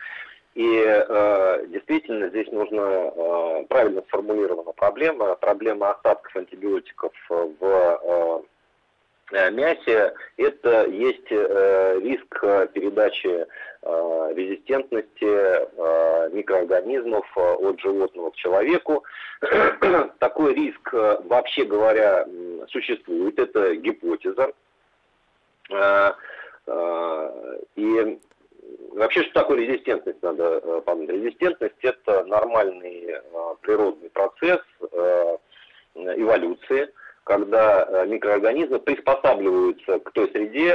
И 0.55 0.85
э, 0.85 1.67
действительно 1.69 2.29
здесь 2.31 2.51
нужно 2.51 2.81
э, 2.81 3.65
правильно 3.69 4.03
сформулирована 4.09 4.73
проблема. 4.73 5.35
Проблема 5.37 5.91
остатков 5.91 6.35
антибиотиков 6.35 7.13
в 7.29 7.55
э, 7.63 8.41
мясе– 9.33 10.15
это 10.37 10.87
есть 10.87 11.31
э, 11.31 12.01
риск 12.01 12.41
передачи 12.73 13.47
э, 13.83 14.33
резистентности 14.35 15.25
э, 15.25 16.31
микроорганизмов 16.33 17.27
э, 17.37 17.41
от 17.41 17.81
животного 17.81 18.31
к 18.31 18.37
человеку. 18.37 19.05
Такой 20.19 20.55
риск, 20.55 20.95
э, 20.95 21.21
вообще 21.25 21.65
говоря, 21.65 22.27
существует. 22.69 23.39
Это 23.39 23.77
гипотеза. 23.77 24.53
Э, 25.71 26.13
и 27.77 28.19
вообще, 28.93 29.23
что 29.25 29.33
такое 29.33 29.59
резистентность, 29.59 30.23
надо 30.23 30.81
помнить. 30.83 31.11
Резистентность– 31.11 31.77
это 31.83 32.25
нормальный 32.25 33.15
природный 33.63 34.11
процесс 34.11 34.61
эволюции, 35.95 36.93
когда 37.29 38.07
микроорганизмы 38.07 38.81
приспосабливаются 38.81 39.99
к 39.99 40.11
той 40.13 40.31
среде 40.31 40.75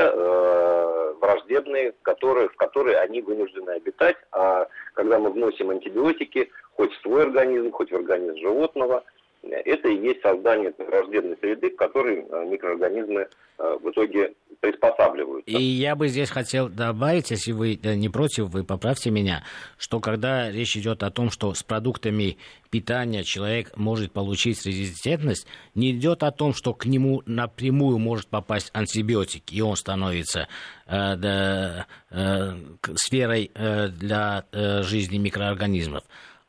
враждебной, 1.19 1.91
в 1.91 2.01
которой, 2.03 2.48
в 2.48 2.55
которой 2.55 2.95
они 2.95 3.22
вынуждены 3.22 3.72
обитать. 3.72 4.17
А 4.31 4.67
когда 4.93 5.17
мы 5.17 5.31
вносим 5.31 5.72
антибиотики, 5.72 6.51
хоть 6.75 6.93
в 6.93 7.01
свой 7.01 7.24
организм, 7.24 7.72
хоть 7.72 7.91
в 7.91 7.95
организм 7.95 8.38
животного. 8.38 9.03
Это 9.43 9.89
и 9.89 9.97
есть 9.97 10.21
создание 10.21 10.73
враждебной 10.77 11.38
среды, 11.41 11.69
к 11.69 11.75
которой 11.75 12.19
э, 12.19 12.45
микроорганизмы 12.45 13.27
э, 13.57 13.77
в 13.81 13.89
итоге 13.89 14.33
приспосабливаются. 14.62 15.51
И 15.51 15.62
я 15.62 15.95
бы 15.95 16.07
здесь 16.07 16.29
хотел 16.29 16.69
добавить, 16.69 17.31
если 17.31 17.51
вы 17.51 17.77
э, 17.83 17.95
не 17.95 18.07
против, 18.07 18.50
вы 18.50 18.63
поправьте 18.63 19.12
меня, 19.12 19.43
что 19.77 20.00
когда 20.00 20.50
речь 20.50 20.77
идет 20.77 21.03
о 21.03 21.12
том, 21.12 21.29
что 21.29 21.53
с 21.53 21.62
продуктами 21.62 22.38
питания 22.69 23.23
человек 23.23 23.75
может 23.75 24.13
получить 24.13 24.65
резистентность, 24.65 25.45
не 25.75 25.91
идет 25.91 26.23
о 26.23 26.31
том, 26.31 26.53
что 26.53 26.73
к 26.73 26.85
нему 26.85 27.21
напрямую 27.25 27.97
может 27.97 28.27
попасть 28.27 28.71
антибиотик, 28.73 29.51
и 29.51 29.62
он 29.62 29.75
становится 29.75 30.47
э, 30.88 31.15
да, 31.17 31.85
э, 32.12 32.51
сферой 32.95 33.51
э, 33.53 33.89
для 33.89 34.45
э, 34.53 34.83
жизни 34.83 35.17
микроорганизмов 35.17 36.03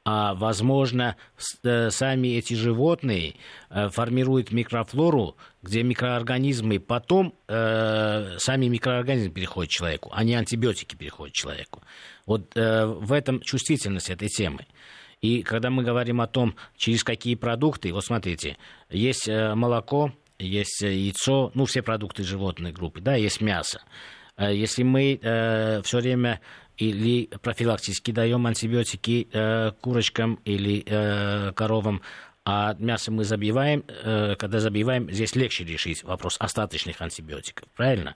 а, 0.07 0.35
возможно, 0.35 1.17
э, 1.63 1.89
сами 1.89 2.37
эти 2.37 2.53
животные 2.53 3.37
э, 3.71 3.89
формируют 3.89 4.53
микрофлору, 4.53 5.37
где 5.63 5.83
микроорганизмы 5.83 6.79
потом, 6.79 7.35
э, 7.49 8.37
сами 8.37 8.67
микроорганизмы 8.67 9.33
переходят 9.33 9.71
человеку, 9.71 10.11
а 10.13 10.23
не 10.23 10.35
антибиотики 10.35 10.95
переходят 10.95 11.35
человеку. 11.35 11.83
Вот 12.27 12.55
э, 12.55 12.85
в 12.85 13.15
этом 13.15 13.41
чувствительность 13.41 14.11
этой 14.11 14.29
темы. 14.29 14.67
И 15.23 15.43
когда 15.43 15.71
мы 15.71 15.83
говорим 15.83 16.21
о 16.21 16.27
том, 16.27 16.55
через 16.77 17.03
какие 17.03 17.35
продукты, 17.35 17.91
вот 17.91 18.05
смотрите, 18.05 18.59
есть 18.91 19.27
э, 19.27 19.55
молоко, 19.55 20.13
есть 20.39 20.83
яйцо, 20.83 21.51
ну, 21.55 21.65
все 21.65 21.81
продукты 21.81 22.25
животной 22.25 22.73
группы, 22.73 23.01
да, 23.01 23.15
есть 23.15 23.41
мясо. 23.41 23.81
Если 24.37 24.83
мы 24.83 25.19
э, 25.23 25.81
все 25.83 25.99
время 25.99 26.41
или 26.77 27.27
профилактически 27.43 28.11
даем 28.11 28.47
антибиотики 28.47 29.29
э, 29.33 29.73
курочкам 29.81 30.41
или 30.45 30.83
э, 30.87 31.53
коровам, 31.53 32.03
а 32.45 32.75
мясо 32.79 33.11
мы 33.11 33.25
забиваем, 33.25 33.85
э, 33.89 34.35
когда 34.37 34.61
забиваем, 34.61 35.11
здесь 35.11 35.35
легче 35.35 35.65
решить 35.65 36.05
вопрос 36.05 36.37
остаточных 36.39 37.01
антибиотиков, 37.01 37.69
правильно? 37.75 38.15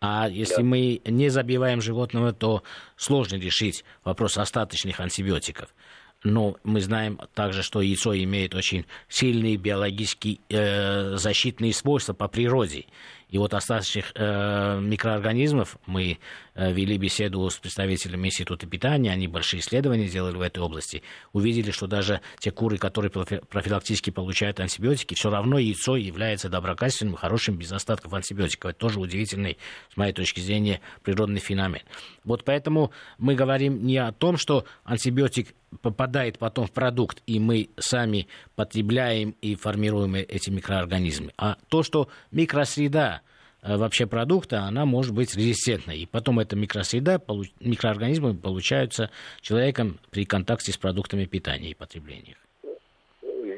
А 0.00 0.28
если 0.28 0.56
да. 0.56 0.62
мы 0.62 1.00
не 1.06 1.28
забиваем 1.28 1.80
животного, 1.80 2.32
то 2.32 2.62
сложно 2.96 3.36
решить 3.36 3.84
вопрос 4.04 4.36
остаточных 4.38 5.00
антибиотиков. 5.00 5.74
Но 6.22 6.56
мы 6.62 6.80
знаем 6.80 7.18
также, 7.34 7.62
что 7.62 7.82
яйцо 7.82 8.14
имеет 8.14 8.54
очень 8.54 8.86
сильные 9.08 9.56
биологические 9.56 10.38
э, 10.48 11.16
защитные 11.16 11.74
свойства 11.74 12.14
по 12.14 12.28
природе. 12.28 12.86
И 13.28 13.38
вот 13.38 13.54
остаточных 13.54 14.12
э, 14.14 14.78
микроорганизмов 14.80 15.76
мы 15.86 16.18
э, 16.54 16.72
вели 16.72 16.96
беседу 16.98 17.48
с 17.50 17.56
представителями 17.56 18.28
Института 18.28 18.66
питания, 18.66 19.10
они 19.10 19.26
большие 19.26 19.60
исследования 19.60 20.06
сделали 20.06 20.36
в 20.36 20.40
этой 20.40 20.60
области, 20.60 21.02
увидели, 21.32 21.70
что 21.70 21.86
даже 21.86 22.20
те 22.38 22.50
куры, 22.50 22.78
которые 22.78 23.10
профилактически 23.10 24.10
получают 24.10 24.60
антибиотики, 24.60 25.14
все 25.14 25.30
равно 25.30 25.58
яйцо 25.58 25.96
является 25.96 26.48
доброкачественным, 26.48 27.16
хорошим, 27.16 27.56
без 27.56 27.72
остатков 27.72 28.12
антибиотиков. 28.14 28.70
Это 28.70 28.78
тоже 28.78 29.00
удивительный, 29.00 29.58
с 29.92 29.96
моей 29.96 30.12
точки 30.12 30.40
зрения, 30.40 30.80
природный 31.02 31.40
феномен. 31.40 31.82
Вот 32.24 32.44
поэтому 32.44 32.92
мы 33.18 33.34
говорим 33.34 33.84
не 33.84 33.98
о 33.98 34.12
том, 34.12 34.36
что 34.36 34.64
антибиотик 34.84 35.54
попадает 35.82 36.38
потом 36.38 36.66
в 36.66 36.72
продукт, 36.72 37.20
и 37.26 37.40
мы 37.40 37.70
сами 37.78 38.28
потребляем 38.54 39.34
и 39.40 39.56
формируем 39.56 40.14
эти 40.14 40.50
микроорганизмы, 40.50 41.32
а 41.36 41.56
то, 41.68 41.82
что 41.82 42.08
микросреда 42.30 43.14
Э, 43.14 43.23
вообще 43.64 44.06
продукта, 44.06 44.60
она 44.60 44.84
может 44.84 45.14
быть 45.14 45.34
резистентной. 45.36 45.98
И 45.98 46.06
потом 46.06 46.38
эта 46.38 46.56
микросреда, 46.56 47.20
микроорганизмы 47.60 48.34
получаются 48.34 49.10
человеком 49.40 49.98
при 50.10 50.24
контакте 50.24 50.72
с 50.72 50.76
продуктами 50.76 51.24
питания 51.24 51.70
и 51.70 51.74
потребления. 51.74 52.36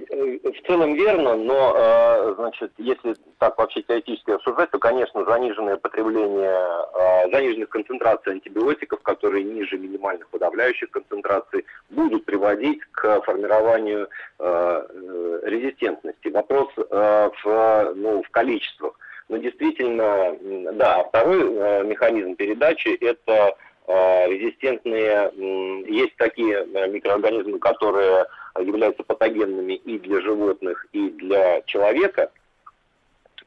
В 0.09 0.69
целом 0.69 0.95
верно, 0.95 1.37
но, 1.37 1.75
э, 1.77 2.35
значит, 2.39 2.73
если 2.79 3.15
так 3.39 3.57
вообще 3.57 3.83
теоретически 3.83 4.33
обсуждать, 4.33 4.71
то, 4.71 4.79
конечно, 4.79 5.25
заниженное 5.25 5.77
потребление, 5.77 6.59
э, 6.95 7.31
заниженных 7.31 7.69
концентраций 7.69 8.33
антибиотиков, 8.33 9.01
которые 9.03 9.45
ниже 9.45 9.79
минимальных 9.79 10.29
подавляющих 10.29 10.91
концентраций, 10.91 11.65
будут 11.91 12.25
приводить 12.25 12.81
к 12.93 13.21
формированию 13.23 14.09
резистентности. 14.39 16.29
Вопрос 16.29 16.69
в, 16.77 17.93
ну, 17.95 18.23
в 18.23 18.31
количествах. 18.31 18.96
Но 19.29 19.39
действительно, 19.39 20.37
да, 20.75 21.05
второй 21.05 21.53
э, 21.53 21.85
механизм 21.85 22.37
передачи– 22.37 22.97
это 23.01 23.57
э, 23.89 24.29
резистентные, 24.29 25.33
есть 25.89 26.17
такие 26.17 26.59
э, 26.59 26.89
микроорганизмы, 26.89 27.59
которые 27.59 28.27
являются 28.61 29.03
патогенными 29.03 29.75
и 29.75 29.99
для 29.99 30.21
животных, 30.21 30.87
и 30.93 31.11
для 31.11 31.63
человека. 31.63 32.31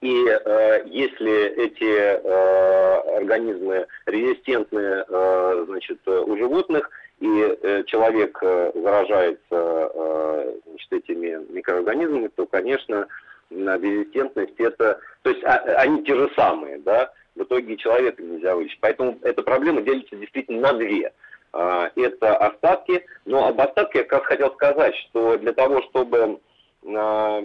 И 0.02 0.26
э, 0.28 0.84
если 0.88 1.48
эти 1.66 1.84
э, 1.84 3.18
организмы 3.18 3.88
резистентны 4.06 5.04
э, 5.08 5.64
значит, 5.68 6.06
у 6.08 6.38
животных, 6.38 6.90
и 7.20 7.28
э, 7.28 7.84
человек 7.86 8.38
э, 8.42 8.72
заражается 8.76 9.42
э, 9.52 10.54
значит, 10.68 10.94
этими 10.94 11.52
микроорганизмами, 11.52 12.30
то, 12.30 12.46
конечно, 12.46 13.08
резистентность 13.50 14.58
это, 14.58 15.00
то 15.22 15.30
есть 15.30 15.44
а, 15.44 15.58
они 15.78 16.04
те 16.04 16.16
же 16.16 16.30
самые, 16.36 16.80
да, 16.80 17.12
в 17.36 17.44
итоге 17.44 17.78
человека 17.78 18.22
нельзя 18.22 18.56
вылечить. 18.56 18.80
Поэтому 18.82 19.18
эта 19.22 19.42
проблема 19.44 19.82
делится 19.82 20.16
действительно 20.16 20.62
на 20.62 20.74
две. 20.74 21.14
А, 21.52 21.92
это 21.96 22.38
остатки, 22.38 23.06
но 23.26 23.48
об 23.48 23.60
остатке 23.60 24.00
я 24.00 24.04
как 24.04 24.20
раз 24.20 24.28
хотел 24.28 24.54
сказать, 24.54 24.96
что 24.96 25.38
для 25.38 25.54
того, 25.54 25.82
чтобы 25.84 26.40
а, 26.86 27.44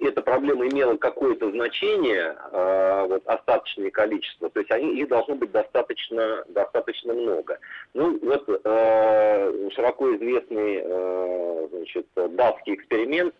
эта 0.00 0.22
проблема 0.22 0.66
имела 0.66 0.96
какое-то 0.96 1.50
значение, 1.50 2.36
э, 2.52 3.06
вот, 3.08 3.26
остаточное 3.26 3.90
количество, 3.90 4.48
то 4.50 4.60
есть 4.60 4.70
они, 4.70 5.00
их 5.00 5.08
должно 5.08 5.34
быть 5.34 5.50
достаточно, 5.50 6.44
достаточно 6.48 7.12
много. 7.12 7.58
Ну, 7.94 8.18
вот 8.22 8.48
э, 8.48 9.70
широко 9.74 10.14
известный 10.16 10.82
э, 10.82 11.68
значит, 11.70 12.06
датский 12.14 12.74
эксперимент, 12.74 13.34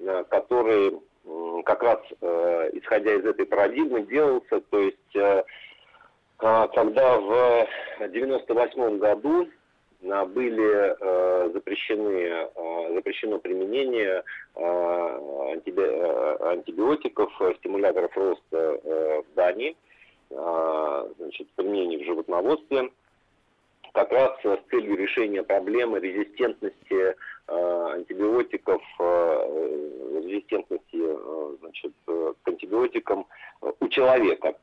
э, 0.00 0.24
который 0.28 0.88
э, 0.88 0.98
как 1.64 1.82
раз 1.82 1.98
э, 2.20 2.70
исходя 2.74 3.14
из 3.14 3.24
этой 3.24 3.46
парадигмы 3.46 4.02
делался, 4.02 4.60
то 4.70 4.78
есть 4.78 5.16
э, 5.16 5.42
когда 6.38 7.18
в 7.18 7.66
98 8.08 8.98
году 8.98 9.48
были 10.00 10.96
э, 11.00 11.50
запрещены, 11.52 12.48
э, 12.54 12.94
запрещено 12.94 13.38
применение 13.38 14.22
э, 14.54 14.60
антибиотиков, 16.40 17.32
стимуляторов 17.58 18.16
роста 18.16 18.80
в 18.84 19.34
Дании, 19.34 19.76
значит, 20.30 21.48
применение 21.56 21.98
в 21.98 22.04
животноводстве, 22.04 22.90
как 23.92 24.12
раз 24.12 24.38
с 24.44 24.58
целью 24.70 24.96
решения 24.96 25.42
проблемы 25.42 25.98
резистентности 25.98 27.16
антибиотиков, 27.46 28.82
резистентности 30.22 31.58
значит, 31.60 31.92
к 32.04 32.48
антибиотикам 32.48 33.26
у 33.80 33.87
человека. 33.98 34.54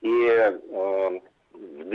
И 0.00 0.52
в 1.52 1.88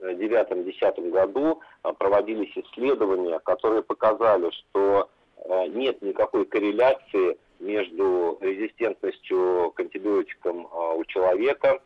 2009-2010 0.00 1.10
году 1.10 1.60
а, 1.82 1.92
проводились 1.92 2.56
исследования, 2.56 3.38
которые 3.40 3.82
показали, 3.82 4.50
что 4.50 5.10
а, 5.48 5.66
нет 5.66 6.00
никакой 6.02 6.44
корреляции 6.46 7.36
между 7.60 8.38
резистентностью 8.40 9.72
к 9.74 9.80
антибиотикам 9.80 10.68
а, 10.70 10.94
у 10.94 11.04
человека 11.04 11.80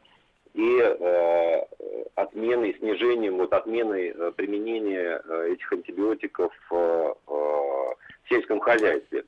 и 0.54 0.80
отменой, 2.16 2.74
снижением, 2.78 3.36
вот 3.36 3.52
отменой 3.52 4.14
применения 4.32 5.22
этих 5.52 5.72
антибиотиков 5.72 6.52
в 6.68 7.16
сельском 8.28 8.58
хозяйстве. 8.58 9.24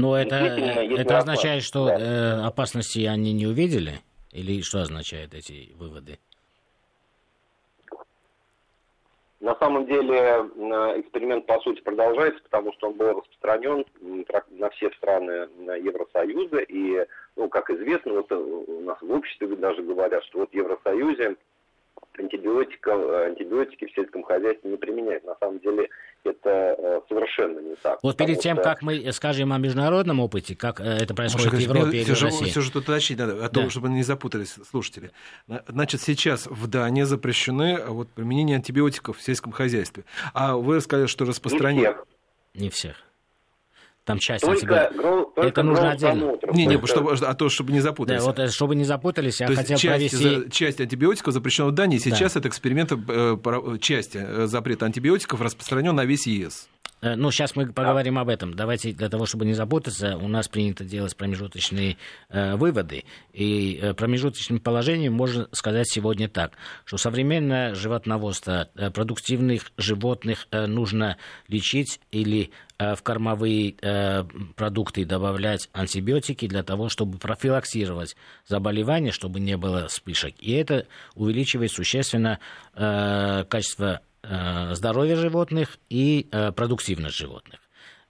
Но 0.00 0.08
ну, 0.08 0.14
это, 0.14 0.36
это 0.36 1.18
означает, 1.18 1.62
что 1.62 1.86
да. 1.86 1.98
Э, 1.98 2.46
опасности 2.46 3.04
они 3.04 3.32
не 3.34 3.46
увидели? 3.46 4.00
Или 4.32 4.62
что 4.62 4.80
означают 4.80 5.34
эти 5.34 5.72
выводы? 5.74 6.18
На 9.40 9.54
самом 9.56 9.86
деле 9.86 10.16
эксперимент 11.00 11.46
по 11.46 11.60
сути 11.60 11.80
продолжается, 11.80 12.42
потому 12.44 12.72
что 12.74 12.88
он 12.88 12.94
был 12.94 13.20
распространен 13.20 13.84
на 14.50 14.70
все 14.70 14.90
страны 14.92 15.48
Евросоюза. 15.82 16.58
И, 16.60 17.06
ну, 17.36 17.48
как 17.48 17.70
известно, 17.70 18.12
вот 18.14 18.32
у 18.32 18.80
нас 18.80 19.00
в 19.00 19.10
обществе 19.10 19.48
даже 19.56 19.82
говорят, 19.82 20.24
что 20.24 20.40
вот 20.40 20.50
в 20.50 20.54
Евросоюзе 20.54 21.36
антибиотиков, 22.30 23.10
антибиотики 23.26 23.86
в 23.86 23.94
сельском 23.94 24.22
хозяйстве 24.22 24.70
не 24.70 24.76
применяют. 24.76 25.24
На 25.24 25.34
самом 25.36 25.58
деле 25.60 25.88
это 26.24 26.50
э, 26.50 27.00
совершенно 27.08 27.60
не 27.60 27.74
так. 27.76 27.98
Вот 28.02 28.16
перед 28.16 28.40
тем, 28.40 28.56
что... 28.56 28.64
как 28.64 28.82
мы 28.82 29.12
скажем 29.12 29.52
о 29.52 29.58
международном 29.58 30.20
опыте, 30.20 30.54
как 30.54 30.80
э, 30.80 30.84
это 30.84 31.14
происходит 31.14 31.52
Маша, 31.52 31.56
в 31.56 31.60
Европе 31.60 31.98
или 31.98 32.04
все 32.04 32.14
в 32.14 32.22
России. 32.22 32.44
Все 32.46 32.60
же 32.60 32.72
тут 32.72 32.84
уточнить 32.84 33.18
надо, 33.18 33.44
о 33.44 33.48
том, 33.48 33.64
да. 33.64 33.70
чтобы 33.70 33.88
не 33.88 34.02
запутались 34.02 34.56
слушатели. 34.68 35.10
Значит, 35.66 36.00
сейчас 36.00 36.46
в 36.46 36.66
Дании 36.68 37.02
запрещены 37.02 37.78
э, 37.78 37.86
вот, 37.88 38.08
применение 38.08 38.56
антибиотиков 38.56 39.18
в 39.18 39.22
сельском 39.22 39.52
хозяйстве. 39.52 40.04
А 40.34 40.56
вы 40.56 40.80
сказали, 40.80 41.06
что 41.06 41.24
распространение... 41.24 41.96
Не 42.54 42.68
всех. 42.70 42.94
Не 42.94 42.94
всех. 42.94 43.09
Там 44.10 44.18
часть 44.18 44.44
только, 44.44 44.60
тебя... 44.60 44.90
гроу, 44.90 45.32
это 45.36 45.62
нужно 45.62 45.92
отдельно. 45.92 46.32
Не, 46.52 46.66
не, 46.66 46.86
чтобы, 46.86 47.14
а 47.14 47.34
то, 47.34 47.48
чтобы 47.48 47.72
не 47.72 47.80
запутались. 47.80 48.20
Да, 48.20 48.26
вот 48.26 48.38
э, 48.38 48.48
чтобы 48.48 48.74
не 48.74 48.84
запутались, 48.84 49.40
я 49.40 49.46
то 49.46 49.54
хотел 49.54 49.78
часть, 49.78 50.18
провести... 50.18 50.50
часть 50.50 50.80
антибиотиков 50.80 51.32
запрещена 51.32 51.68
в 51.68 51.72
Дании, 51.72 51.98
сейчас 51.98 52.34
да. 52.34 52.40
это 52.40 52.48
эксперимент, 52.48 52.92
э, 52.92 53.78
часть 53.80 54.14
э, 54.14 54.46
запрета 54.46 54.86
антибиотиков 54.86 55.40
распространен 55.40 55.94
на 55.94 56.04
весь 56.04 56.26
ЕС. 56.26 56.68
Э, 57.00 57.14
ну, 57.16 57.30
сейчас 57.30 57.56
мы 57.56 57.72
поговорим 57.72 58.18
об 58.18 58.28
этом. 58.28 58.54
Давайте, 58.54 58.92
для 58.92 59.08
того, 59.08 59.26
чтобы 59.26 59.44
не 59.44 59.54
запутаться, 59.54 60.16
у 60.16 60.28
нас 60.28 60.48
принято 60.48 60.84
делать 60.84 61.16
промежуточные 61.16 61.96
э, 62.28 62.56
выводы. 62.56 63.04
И 63.32 63.78
э, 63.80 63.94
промежуточным 63.94 64.60
положением 64.60 65.14
можно 65.14 65.48
сказать 65.52 65.88
сегодня 65.88 66.28
так, 66.28 66.52
что 66.84 66.96
современное 66.98 67.74
животноводство 67.74 68.68
э, 68.74 68.90
продуктивных 68.90 69.72
животных 69.76 70.46
э, 70.50 70.66
нужно 70.66 71.16
лечить 71.48 72.00
или 72.10 72.50
э, 72.78 72.94
в 72.94 73.02
кормовые 73.02 73.74
э, 73.80 74.24
продукты 74.56 75.04
добавлять 75.04 75.68
антибиотики 75.72 76.46
для 76.46 76.62
того, 76.62 76.88
чтобы 76.88 77.18
профилаксировать 77.18 78.16
заболевания, 78.46 79.12
чтобы 79.12 79.40
не 79.40 79.56
было 79.56 79.88
вспышек. 79.88 80.34
И 80.38 80.52
это 80.52 80.86
увеличивает 81.14 81.72
существенно 81.72 82.38
э, 82.74 83.44
качество 83.48 84.00
здоровье 84.74 85.16
животных 85.16 85.78
и 85.88 86.28
э, 86.30 86.52
продуктивность 86.52 87.16
животных. 87.16 87.60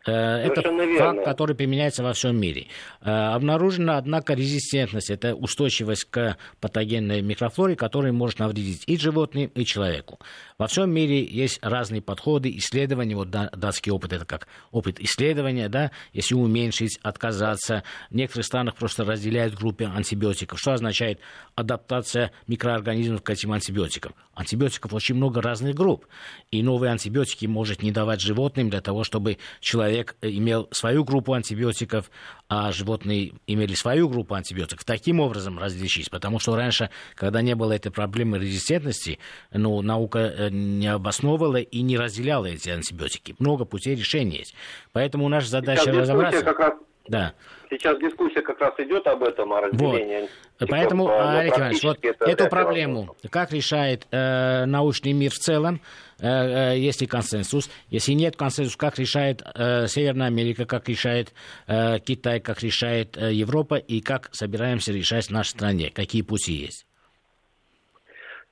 Э, 0.06 0.12
это 0.12 0.62
факт, 0.98 1.24
который 1.24 1.54
применяется 1.54 2.02
во 2.02 2.14
всем 2.14 2.38
мире. 2.38 2.68
Э, 3.02 3.34
обнаружена, 3.34 3.98
однако, 3.98 4.32
резистентность. 4.32 5.10
Это 5.10 5.34
устойчивость 5.34 6.04
к 6.04 6.38
патогенной 6.60 7.20
микрофлоре, 7.20 7.76
которая 7.76 8.12
может 8.12 8.38
навредить 8.38 8.84
и 8.86 8.96
животным, 8.96 9.50
и 9.54 9.64
человеку. 9.64 10.18
Во 10.56 10.66
всем 10.68 10.90
мире 10.90 11.22
есть 11.22 11.58
разные 11.62 12.00
подходы, 12.00 12.50
исследования. 12.56 13.14
Вот 13.14 13.30
датский 13.30 13.92
опыт, 13.92 14.14
это 14.14 14.24
как 14.24 14.48
опыт 14.70 15.00
исследования, 15.00 15.68
да, 15.68 15.90
если 16.14 16.34
уменьшить, 16.34 16.98
отказаться. 17.02 17.82
В 18.10 18.14
некоторых 18.14 18.46
странах 18.46 18.76
просто 18.76 19.04
разделяют 19.04 19.54
группы 19.54 19.84
антибиотиков. 19.84 20.58
Что 20.58 20.72
означает 20.72 21.20
адаптация 21.56 22.32
микроорганизмов 22.46 23.22
к 23.22 23.28
этим 23.28 23.52
антибиотикам? 23.52 24.14
Антибиотиков 24.34 24.94
очень 24.94 25.16
много 25.16 25.42
разных 25.42 25.74
групп. 25.74 26.06
И 26.50 26.62
новые 26.62 26.92
антибиотики 26.92 27.44
может 27.44 27.82
не 27.82 27.92
давать 27.92 28.22
животным 28.22 28.70
для 28.70 28.80
того, 28.80 29.04
чтобы 29.04 29.36
человек 29.60 29.89
человек 29.90 30.16
имел 30.22 30.68
свою 30.70 31.04
группу 31.04 31.32
антибиотиков, 31.32 32.10
а 32.48 32.72
животные 32.72 33.32
имели 33.46 33.74
свою 33.74 34.08
группу 34.08 34.34
антибиотиков. 34.34 34.84
Таким 34.84 35.20
образом 35.20 35.58
различить. 35.58 36.10
Потому 36.10 36.38
что 36.38 36.56
раньше, 36.56 36.90
когда 37.14 37.42
не 37.42 37.54
было 37.54 37.72
этой 37.72 37.90
проблемы 37.90 38.38
резистентности, 38.38 39.18
ну, 39.52 39.82
наука 39.82 40.18
э, 40.18 40.48
не 40.50 40.86
обосновывала 40.86 41.56
и 41.56 41.82
не 41.82 41.98
разделяла 41.98 42.46
эти 42.46 42.70
антибиотики. 42.70 43.34
Много 43.38 43.64
путей 43.64 43.94
решения 43.94 44.38
есть. 44.38 44.54
Поэтому 44.92 45.28
наша 45.28 45.48
задача 45.48 45.90
разобраться... 45.90 46.42
Как 46.42 46.58
раз... 46.58 46.72
Да. 47.10 47.34
Сейчас 47.70 47.98
дискуссия 47.98 48.40
как 48.40 48.60
раз 48.60 48.72
идет 48.78 49.04
об 49.08 49.24
этом, 49.24 49.52
о 49.52 49.60
разделении. 49.60 50.28
Вот. 50.60 50.70
Поэтому, 50.70 51.08
Олег 51.08 51.58
Иванович, 51.58 51.82
вот 51.82 51.98
это, 52.04 52.24
эту 52.24 52.48
проблему 52.48 53.00
вопрос. 53.00 53.16
как 53.30 53.52
решает 53.52 54.06
э, 54.12 54.64
научный 54.66 55.12
мир 55.12 55.30
в 55.30 55.38
целом, 55.38 55.80
э, 56.20 56.26
э, 56.74 56.78
есть 56.78 57.00
ли 57.00 57.08
консенсус. 57.08 57.68
Если 57.88 58.12
нет 58.12 58.36
консенсуса, 58.36 58.78
как 58.78 58.98
решает 59.00 59.42
э, 59.42 59.88
Северная 59.88 60.28
Америка, 60.28 60.66
как 60.66 60.88
решает 60.88 61.32
э, 61.66 61.98
Китай, 61.98 62.38
как 62.38 62.62
решает 62.62 63.16
э, 63.16 63.32
Европа 63.32 63.74
и 63.74 64.00
как 64.00 64.28
собираемся 64.32 64.92
решать 64.92 65.26
в 65.26 65.30
нашей 65.30 65.50
стране, 65.50 65.90
какие 65.92 66.22
пути 66.22 66.52
есть. 66.52 66.86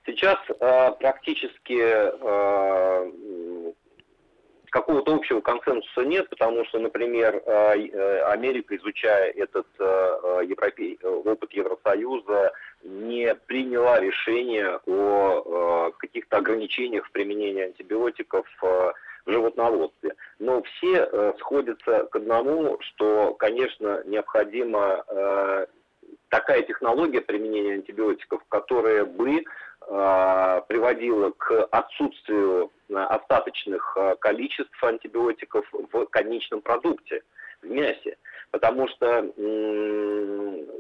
Сейчас 0.05 0.39
э, 0.49 0.91
практически 0.99 1.79
э, 1.79 3.13
какого-то 4.71 5.15
общего 5.15 5.41
консенсуса 5.41 6.03
нет, 6.05 6.29
потому 6.31 6.65
что, 6.67 6.79
например, 6.79 7.43
э, 7.45 7.77
э, 7.77 8.21
Америка, 8.23 8.77
изучая 8.77 9.31
этот 9.31 9.67
э, 9.79 10.47
опыт 11.25 11.53
Евросоюза, 11.53 12.53
не 12.83 13.35
приняла 13.35 14.01
решение 14.01 14.81
о 14.87 15.91
каких-то 15.99 16.39
ограничениях 16.39 17.07
в 17.07 17.13
применении 17.13 17.65
антибиотиков 17.65 18.47
в 18.61 18.95
животноводстве. 19.27 20.15
Но 20.39 20.63
все 20.63 21.35
сходятся 21.39 22.05
к 22.05 22.17
одному, 22.17 22.79
что, 22.81 23.35
конечно, 23.35 24.03
необходима 24.05 25.05
такая 26.29 26.63
технология 26.63 27.21
применения 27.21 27.75
антибиотиков, 27.75 28.43
которая 28.49 29.05
бы 29.05 29.45
приводило 29.89 31.31
к 31.31 31.65
отсутствию 31.71 32.71
э, 32.89 32.95
остаточных 32.95 33.97
э, 33.97 34.17
количеств 34.21 34.85
антибиотиков 34.85 35.67
в 35.73 36.05
конечном 36.07 36.61
продукте, 36.61 37.23
в 37.63 37.67
мясе. 37.67 38.17
Потому 38.51 38.87
что 38.89 39.23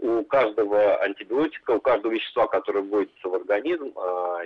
у 0.02 0.24
каждого 0.24 0.96
антибиотика, 1.02 1.72
у 1.72 1.80
каждого 1.80 2.12
вещества, 2.12 2.46
которое 2.46 2.80
вводится 2.80 3.28
в 3.28 3.34
организм, 3.34 3.92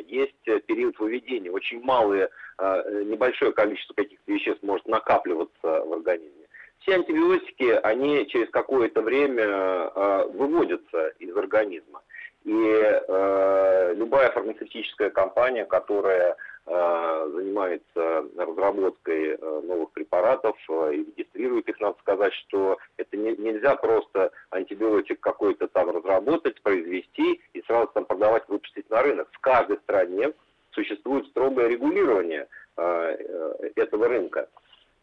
есть 0.07 0.43
период 0.67 0.99
выведения. 0.99 1.53
Очень 1.53 1.83
малое, 1.85 2.31
небольшое 2.59 3.53
количество 3.53 3.95
каких-то 3.95 4.33
веществ 4.33 4.65
может 4.65 4.89
накапливаться 4.89 5.85
в 5.85 5.93
организме. 5.93 6.49
Все 6.81 6.95
антибиотики, 6.95 7.79
они 7.85 8.27
через 8.27 8.51
какое-то 8.51 9.03
время 9.03 10.27
выводятся 10.31 11.13
из 11.21 11.37
организма. 11.37 12.03
И 12.45 12.53
э, 12.55 13.95
любая 13.95 14.31
фармацевтическая 14.33 15.11
компания, 15.11 15.65
которая 15.65 16.37
занимается 16.65 18.25
разработкой 18.37 19.37
новых 19.39 19.91
препаратов 19.91 20.57
и 20.69 20.99
регистрирует 20.99 21.69
их, 21.69 21.81
надо 21.81 21.99
сказать, 21.99 22.33
что 22.35 22.79
это 22.99 23.17
не, 23.17 23.37
нельзя 23.37 23.75
просто 23.75 24.31
антибиотик 24.51 25.19
какой-то 25.19 25.67
там 25.67 25.91
разработать, 25.91 26.63
произвести 26.63 27.41
и 27.53 27.63
сразу 27.63 27.89
там 27.95 28.05
продавать, 28.05 28.49
выпустить 28.49 28.89
на 28.91 29.03
рынок. 29.03 29.29
В 29.33 29.41
каждой 29.41 29.79
стране 29.79 30.33
существует 30.71 31.27
строгое 31.27 31.67
регулирование 31.67 32.47
этого 32.77 34.07
рынка. 34.07 34.49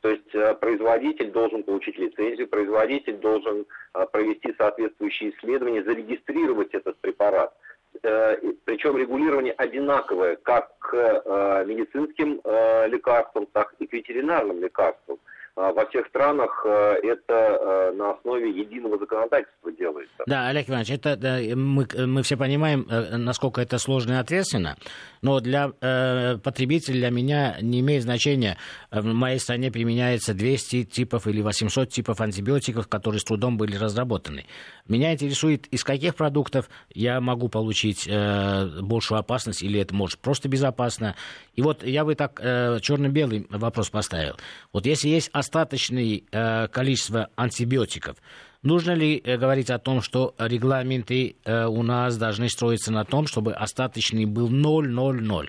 То 0.01 0.09
есть 0.09 0.33
э, 0.33 0.53
производитель 0.55 1.31
должен 1.31 1.63
получить 1.63 1.97
лицензию, 1.97 2.47
производитель 2.47 3.17
должен 3.17 3.65
э, 3.93 4.05
провести 4.11 4.53
соответствующие 4.57 5.31
исследования, 5.31 5.83
зарегистрировать 5.83 6.73
этот 6.73 6.97
препарат. 6.99 7.53
Э, 8.03 8.37
Причем 8.63 8.95
регулирование 8.97 9.53
одинаковое 9.53 10.37
как 10.37 10.77
к 10.79 11.65
медицинским 11.67 12.41
лекарствам, 12.89 13.45
так 13.47 13.75
и 13.79 13.87
к 13.87 13.93
ветеринарным 13.93 14.61
лекарствам. 14.61 15.19
А 15.55 15.73
во 15.73 15.85
всех 15.87 16.07
странах 16.07 16.65
э, 16.65 16.95
это 17.03 17.33
э, 17.33 17.91
на 17.93 18.11
основе 18.11 18.49
единого 18.49 18.97
законодательства 18.97 19.71
делается. 19.71 20.23
Да, 20.25 20.47
Олег 20.47 20.69
Иванович, 20.69 20.91
это 20.91 21.15
да, 21.15 21.39
мы, 21.55 21.87
мы 22.07 22.23
все 22.23 22.37
понимаем, 22.37 22.87
э, 22.89 23.17
насколько 23.17 23.61
это 23.61 23.77
сложно 23.77 24.13
и 24.13 24.15
ответственно, 24.15 24.77
но 25.21 25.39
для 25.39 25.71
э, 25.81 26.37
потребителя, 26.37 26.95
для 26.95 27.09
меня 27.09 27.57
не 27.61 27.81
имеет 27.81 28.03
значения, 28.03 28.57
в 28.91 29.03
моей 29.05 29.39
стране 29.39 29.71
применяется 29.71 30.33
200 30.33 30.85
типов 30.85 31.27
или 31.27 31.41
800 31.41 31.89
типов 31.89 32.21
антибиотиков, 32.21 32.87
которые 32.87 33.19
с 33.19 33.23
трудом 33.23 33.57
были 33.57 33.75
разработаны. 33.75 34.45
Меня 34.87 35.13
интересует, 35.13 35.67
из 35.67 35.83
каких 35.83 36.15
продуктов 36.15 36.69
я 36.93 37.21
могу 37.21 37.49
получить 37.49 38.07
э, 38.07 38.81
большую 38.81 39.19
опасность, 39.19 39.61
или 39.61 39.79
это 39.79 39.93
может 39.93 40.19
просто 40.19 40.49
безопасно. 40.49 41.15
И 41.55 41.61
вот 41.61 41.83
я 41.83 42.05
бы 42.05 42.15
так 42.15 42.39
э, 42.41 42.79
черно-белый 42.81 43.45
вопрос 43.49 43.89
поставил. 43.89 44.37
Вот 44.73 44.85
если 44.85 45.09
есть 45.09 45.29
достаточное 45.39 46.21
э, 46.31 46.67
количество 46.67 47.29
антибиотиков, 47.35 48.17
Нужно 48.61 48.91
ли 48.91 49.21
э, 49.23 49.37
говорить 49.37 49.69
о 49.69 49.79
том, 49.79 50.01
что 50.01 50.35
регламенты 50.37 51.37
э, 51.45 51.65
у 51.65 51.81
нас 51.81 52.17
должны 52.17 52.49
строиться 52.49 52.91
на 52.91 53.05
том, 53.05 53.25
чтобы 53.25 53.53
остаточный 53.53 54.25
был 54.25 54.49
0,00? 54.49 55.47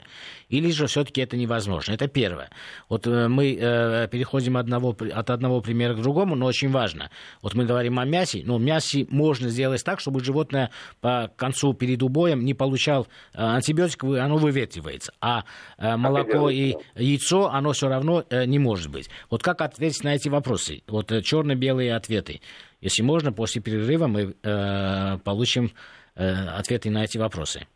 Или 0.51 0.71
же 0.73 0.87
все-таки 0.87 1.21
это 1.23 1.37
невозможно? 1.37 1.93
Это 1.93 2.09
первое. 2.09 2.51
Вот 2.89 3.07
э, 3.07 3.29
мы 3.29 3.55
э, 3.55 4.09
переходим 4.09 4.57
одного, 4.57 4.97
от 5.13 5.31
одного 5.31 5.61
примера 5.61 5.95
к 5.95 6.03
другому, 6.03 6.35
но 6.35 6.47
очень 6.47 6.71
важно. 6.71 7.11
Вот 7.41 7.55
мы 7.55 7.65
говорим 7.65 7.99
о 7.99 8.05
мясе, 8.05 8.43
но 8.45 8.59
мясе 8.59 9.07
можно 9.09 9.49
сделать 9.49 9.83
так, 9.85 10.01
чтобы 10.01 10.23
животное 10.23 10.71
по 11.01 11.31
концу 11.37 11.73
перед 11.73 12.03
убоем 12.03 12.45
не 12.45 12.55
получал 12.55 13.07
э, 13.33 13.39
антибиотиков, 13.41 14.17
оно 14.19 14.37
выветривается. 14.37 15.13
А 15.21 15.45
э, 15.79 15.97
молоко 15.97 16.51
и 16.51 16.75
яйцо, 16.97 17.49
оно 17.49 17.73
все 17.73 17.89
равно 17.89 18.25
э, 18.29 18.45
не 18.47 18.59
может 18.59 18.91
быть. 18.91 19.09
Вот 19.31 19.43
как 19.43 19.61
ответить 19.61 20.03
на 20.03 20.17
эти 20.17 20.29
вопросы? 20.29 20.83
Вот 20.89 21.13
э, 21.13 21.23
черно-белые 21.23 21.95
ответы. 21.95 22.41
Если 22.81 23.03
можно, 23.03 23.33
после 23.33 23.63
перерыва 23.63 24.09
мы 24.09 24.35
э, 24.43 25.19
получим 25.23 25.71
э, 26.17 26.25
ответы 26.49 26.91
на 26.91 27.05
эти 27.05 27.19
вопросы. 27.19 27.67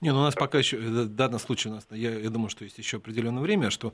Не, 0.00 0.12
ну 0.12 0.20
у 0.20 0.22
нас 0.22 0.34
пока 0.34 0.58
еще, 0.58 0.76
в 0.76 1.08
данном 1.08 1.40
случае, 1.40 1.72
у 1.72 1.76
нас, 1.76 1.86
я, 1.90 2.18
я 2.18 2.30
думаю, 2.30 2.48
что 2.48 2.64
есть 2.64 2.78
еще 2.78 2.98
определенное 2.98 3.42
время, 3.42 3.70
что 3.70 3.92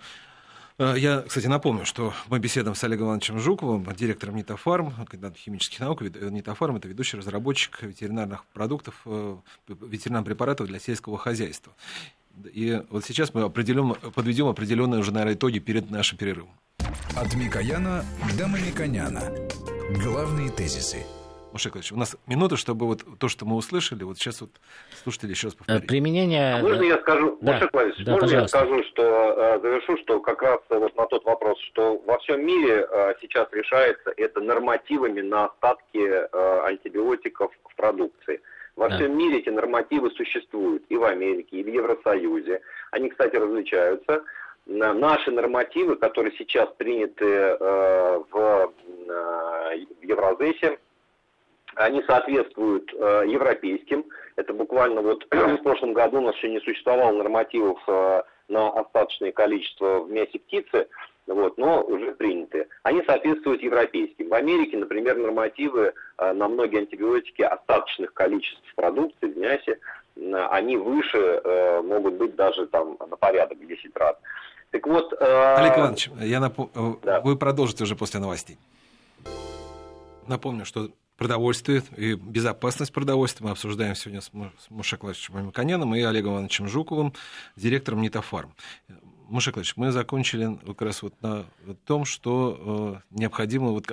э, 0.79 0.95
я, 0.99 1.23
кстати, 1.23 1.47
напомню, 1.47 1.85
что 1.87 2.12
мы 2.29 2.38
беседуем 2.38 2.75
с 2.75 2.85
Олегом 2.85 3.09
Ивановичем 3.09 3.38
Жуковым, 3.38 3.87
директором 3.95 4.37
Нитофарм, 4.37 4.93
кандидатом 5.07 5.37
химических 5.37 5.81
наук. 5.81 6.03
Э, 6.03 6.29
Нитофарм– 6.31 6.77
это 6.77 6.88
ведущий 6.88 7.16
разработчик 7.16 7.83
ветеринарных 7.83 8.45
продуктов, 8.53 9.01
э, 9.07 9.37
ветеринарных 9.69 10.27
препаратов 10.27 10.66
для 10.66 10.79
сельского 10.79 11.19
хозяйства. 11.19 11.73
И 12.45 12.83
вот 12.90 13.05
сейчас 13.05 13.35
мы 13.35 13.43
определим, 13.43 13.95
подведем 13.95 14.47
определенные 14.47 15.01
уже, 15.01 15.12
наверное, 15.12 15.35
итоги 15.35 15.59
перед 15.59 15.90
нашим 15.90 16.16
перерывом. 16.16 16.51
От 17.16 17.35
Микояна 17.35 18.05
до 18.38 18.47
Мамиконяна. 18.47 19.33
Главные 20.03 20.51
тезисы. 20.51 21.05
Маша 21.52 21.70
у 21.92 21.96
нас 21.96 22.16
минута, 22.26 22.56
чтобы 22.56 22.86
вот 22.86 23.02
то, 23.18 23.28
что 23.28 23.44
мы 23.44 23.56
услышали, 23.56 24.04
вот 24.04 24.18
сейчас 24.18 24.40
вот 24.40 24.50
слушатели 25.02 25.30
еще 25.30 25.48
раз 25.48 25.54
повторить. 25.54 25.86
Применение... 25.86 26.54
А 26.54 26.58
можно 26.58 26.82
я 26.82 26.98
скажу, 26.98 27.38
да. 27.40 27.52
Маша 27.52 27.68
да, 27.72 28.12
можно 28.12 28.28
пожалуйста. 28.28 28.36
я 28.36 28.48
скажу, 28.48 28.82
что 28.84 29.02
э, 29.02 29.60
завершу, 29.60 29.96
что 29.98 30.20
как 30.20 30.42
раз 30.42 30.60
вот 30.68 30.96
на 30.96 31.06
тот 31.06 31.24
вопрос, 31.24 31.58
что 31.72 31.98
во 32.06 32.18
всем 32.18 32.44
мире 32.44 32.86
э, 32.90 33.14
сейчас 33.20 33.48
решается 33.52 34.12
это 34.16 34.40
нормативами 34.40 35.20
на 35.20 35.46
остатки 35.46 35.98
э, 35.98 36.60
антибиотиков 36.66 37.52
в 37.64 37.76
продукции. 37.76 38.40
Во 38.76 38.88
да. 38.88 38.96
всем 38.96 39.16
мире 39.16 39.40
эти 39.40 39.48
нормативы 39.48 40.10
существуют 40.12 40.84
и 40.88 40.96
в 40.96 41.04
Америке, 41.04 41.58
и 41.58 41.62
в 41.64 41.68
Евросоюзе. 41.68 42.60
Они, 42.92 43.10
кстати, 43.10 43.36
различаются 43.36 44.22
наши 44.66 45.30
нормативы, 45.30 45.96
которые 45.96 46.32
сейчас 46.38 46.68
приняты 46.76 47.26
э, 47.26 48.22
в, 48.30 48.72
э, 49.08 49.84
в 50.00 50.04
Евразесе, 50.04 50.78
они 51.76 52.02
соответствуют 52.06 52.92
э, 52.92 53.24
европейским. 53.28 54.04
Это 54.37 54.52
буквально 54.52 55.02
вот 55.02 55.26
в 55.30 55.62
прошлом 55.62 55.92
году 55.92 56.18
у 56.18 56.22
нас 56.22 56.37
еще 56.37 56.50
не 56.50 56.61
существовало 56.61 57.12
нормативов 57.12 57.78
э, 57.87 58.22
на 58.48 58.70
остаточное 58.70 59.33
количество 59.33 60.00
в 60.00 60.11
мясе 60.11 60.38
птицы, 60.38 60.88
вот, 61.26 61.56
но 61.59 61.83
уже 61.83 62.12
приняты. 62.12 62.66
Они 62.83 63.02
соответствуют 63.06 63.62
европейским. 63.62 64.28
В 64.28 64.35
Америке, 64.35 64.76
например, 64.76 65.16
нормативы 65.16 65.92
э, 66.18 66.33
на 66.33 66.48
многие 66.48 66.80
антибиотики 66.80 67.42
остаточных 67.42 68.12
количеств 68.12 68.62
продукции 68.74 69.26
в 69.26 69.38
мясе, 69.38 69.78
э, 70.16 70.46
они 70.50 70.76
выше 70.76 71.18
э, 71.18 71.83
могут 71.83 72.14
быть 72.14 72.35
даже 72.35 72.66
там 72.66 72.96
на 72.98 73.16
порядок 73.16 73.59
в 73.59 73.66
10 73.66 73.96
раз. 73.96 74.16
Так 74.70 74.87
вот... 74.87 75.12
Э... 75.20 75.54
Олег 75.59 75.78
Иванович, 75.78 76.11
я 76.20 76.40
напом... 76.40 76.70
Э, 76.74 76.92
да. 77.02 77.20
вы 77.20 77.37
продолжите 77.37 77.85
уже 77.85 77.96
после 77.96 78.20
новостей. 78.20 78.56
Напомню, 80.28 80.64
что 80.64 80.88
продовольствие 81.20 81.83
и 81.98 82.14
безопасность 82.14 82.94
продовольствия 82.94 83.44
мы 83.44 83.50
обсуждаем 83.50 83.94
сегодня 83.94 84.22
с 84.22 84.30
Мушаклавичем 84.70 85.35
Мамиканяном 85.35 85.94
и 85.94 86.00
Олегом 86.00 86.33
Ивановичем 86.33 86.66
Жуковым, 86.66 87.12
директором 87.56 88.00
Нитофарм. 88.00 88.54
Маша 89.31 89.53
Клавич, 89.53 89.75
мы 89.77 89.93
закончили 89.93 90.59
как 90.66 90.83
раз 90.83 91.03
вот 91.03 91.14
на 91.23 91.47
том, 91.87 92.05
что 92.05 93.01
э, 93.12 93.19
необходимо, 93.19 93.69
вот, 93.69 93.87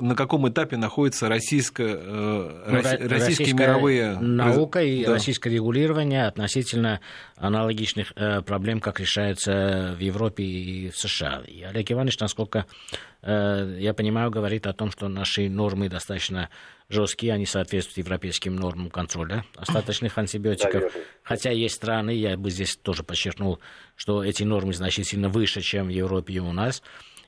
на 0.00 0.14
каком 0.14 0.48
этапе 0.48 0.76
находится 0.76 1.28
российская, 1.28 1.96
э, 2.00 2.64
ну, 2.68 2.76
российские 2.76 3.08
российская 3.08 3.52
мировые... 3.54 4.18
Наука 4.20 4.82
и 4.82 5.04
да. 5.04 5.14
российское 5.14 5.50
регулирование 5.50 6.26
относительно 6.26 7.00
аналогичных 7.36 8.12
э, 8.14 8.42
проблем, 8.42 8.80
как 8.80 9.00
решаются 9.00 9.96
в 9.98 10.00
Европе 10.00 10.44
и 10.44 10.90
в 10.90 10.96
США. 10.96 11.42
И 11.46 11.62
Олег 11.62 11.90
Иванович, 11.90 12.20
насколько 12.20 12.66
э, 13.22 13.76
я 13.80 13.94
понимаю, 13.94 14.30
говорит 14.30 14.68
о 14.68 14.72
том, 14.72 14.92
что 14.92 15.08
наши 15.08 15.50
нормы 15.50 15.88
достаточно 15.88 16.50
жесткие, 16.88 17.32
они 17.32 17.46
соответствуют 17.46 17.98
европейским 17.98 18.56
нормам 18.56 18.90
контроля 18.90 19.44
остаточных 19.56 20.16
антибиотиков. 20.18 20.92
Хотя 21.22 21.50
есть 21.50 21.76
страны, 21.76 22.10
я 22.10 22.36
бы 22.36 22.50
здесь 22.50 22.76
тоже 22.76 23.02
подчеркнул, 23.02 23.58
что 23.96 24.24
эти 24.24 24.42
нормы 24.42 24.74
значительно 24.74 25.28
выше, 25.28 25.60
чем 25.60 25.86
в 25.86 25.90
Европе 25.90 26.34
и 26.34 26.38
у 26.38 26.52
нас. 26.52 26.82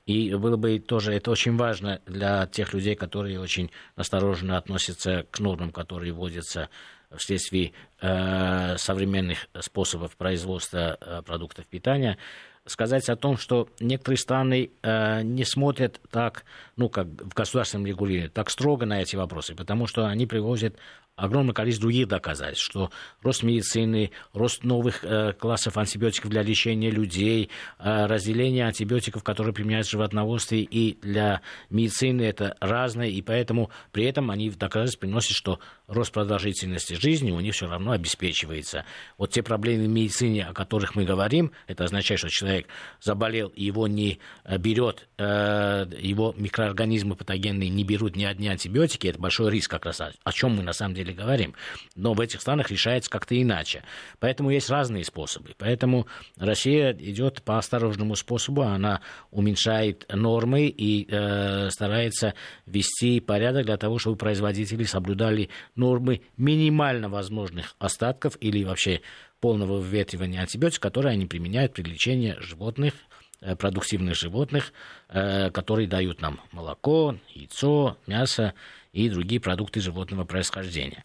И 0.07 0.33
было 0.35 0.57
бы 0.57 0.79
тоже 0.79 1.15
это 1.15 1.33
очень 1.33 1.57
важно 1.57 2.01
для 2.07 2.47
тех 2.47 2.73
людей, 2.73 2.95
которые 2.95 3.41
очень 3.41 3.73
осторожно 3.97 4.57
относятся 4.57 5.27
к 5.31 5.41
нормам, 5.41 5.73
которые 5.73 6.13
вводятся 6.13 6.69
вследствие 7.17 7.73
э, 8.01 8.77
современных 8.79 9.49
способов 9.61 10.17
производства 10.17 10.97
э, 11.01 11.23
продуктов 11.23 11.67
питания 11.67 12.19
сказать 12.67 13.09
о 13.09 13.17
том, 13.17 13.37
что 13.37 13.69
некоторые 13.81 14.19
страны 14.19 14.71
э, 14.83 15.23
не 15.23 15.45
смотрят 15.45 16.01
так, 16.11 16.45
ну, 16.77 16.89
как 16.89 17.07
в 17.07 17.35
государственном 17.35 17.87
регулировании, 17.87 18.29
так 18.29 18.51
строго 18.51 18.87
на 18.87 19.01
эти 19.01 19.17
вопросы, 19.17 19.55
потому 19.55 19.87
что 19.87 20.07
они 20.07 20.27
привозят 20.27 20.77
огромное 21.17 21.55
количество 21.55 21.85
других 21.87 22.09
доказательств, 22.09 22.67
что 22.67 22.91
рост 23.23 23.43
медицины, 23.43 24.11
рост 24.35 24.65
новых 24.65 25.03
э, 25.03 25.33
классов 25.33 25.79
антибиотиков 25.79 26.31
для 26.31 26.43
лечения 26.43 26.91
людей, 26.91 27.49
э, 27.79 28.07
разделение 28.07 28.67
антибиотиков, 28.67 29.25
которые 29.25 29.55
применяются 29.55 29.91
в 29.91 29.93
животноводстве 29.93 30.61
и 30.61 30.99
для 31.01 31.41
медицины, 31.71 32.23
это 32.23 32.57
разное, 32.61 33.09
и 33.09 33.23
поэтому 33.23 33.71
при 33.93 34.05
этом 34.05 34.31
они 34.31 34.51
в 34.51 34.59
приносят, 34.59 35.35
что 35.35 35.59
рост 35.87 36.13
продолжительности 36.13 36.95
жизни 36.95 37.31
у 37.31 37.41
них 37.41 37.55
все 37.55 37.67
равно 37.67 37.93
обеспечивается. 37.93 38.85
Вот 39.17 39.31
те 39.31 39.43
проблемы 39.43 39.87
в 39.87 39.89
медицине, 39.89 40.45
о 40.45 40.53
которых 40.53 40.95
мы 40.95 41.05
говорим, 41.05 41.53
это 41.67 41.85
означает, 41.85 42.19
что 42.19 42.29
человек 42.29 42.67
заболел, 43.01 43.49
и 43.49 43.65
его 43.65 43.89
не 43.89 44.19
э, 44.45 44.59
берет, 44.59 45.09
э, 45.17 45.87
его 45.99 46.35
микроорганизмы 46.37 47.17
патогенные 47.17 47.71
не 47.71 47.85
берут 47.85 48.17
ни 48.17 48.25
одни 48.25 48.49
антибиотики, 48.49 49.07
это 49.07 49.19
большой 49.19 49.51
риск 49.51 49.71
как 49.71 49.87
раз, 49.87 50.01
о 50.01 50.33
чем 50.33 50.57
мы 50.57 50.63
на 50.63 50.73
самом 50.75 50.95
деле 50.95 51.06
деле 51.07 51.17
говорим. 51.17 51.55
Но 51.95 52.15
в 52.15 52.21
этих 52.21 52.41
странах 52.41 52.71
решается 52.71 53.11
как-то 53.11 53.41
иначе. 53.41 53.83
Поэтому 54.19 54.51
есть 54.51 54.69
разные 54.69 55.05
способы. 55.05 55.55
Поэтому 55.59 56.07
Россия 56.37 56.93
идет 56.93 57.43
по 57.43 57.59
осторожному 57.59 58.17
способу, 58.17 58.63
она 58.63 59.01
уменьшает 59.31 60.07
нормы 60.13 60.67
и 60.67 61.07
э, 61.09 61.71
старается 61.71 62.35
вести 62.67 63.21
порядок 63.21 63.67
для 63.67 63.77
того, 63.77 63.99
чтобы 63.99 64.17
производители 64.17 64.85
соблюдали 64.85 65.49
нормы 65.75 66.23
минимально 66.37 67.09
возможных 67.09 67.75
остатков 67.79 68.37
или 68.41 68.65
вообще 68.65 69.01
полного 69.41 69.79
выветривания 69.79 70.41
антибиотиков, 70.41 70.81
которые 70.81 71.13
они 71.13 71.27
применяют 71.27 71.75
при 71.75 71.83
лечении 71.83 72.37
животных, 72.41 72.95
э, 73.41 73.55
продуктивных 73.55 74.15
животных, 74.15 74.73
э, 75.09 75.51
которые 75.51 75.87
дают 75.87 76.21
нам 76.21 76.41
молоко, 76.53 77.17
яйцо, 77.35 77.99
мясо 78.07 78.55
и 78.97 79.11
другие 79.11 79.41
продукты 79.41 79.81
животного 79.81 80.25
происхождения. 80.25 81.05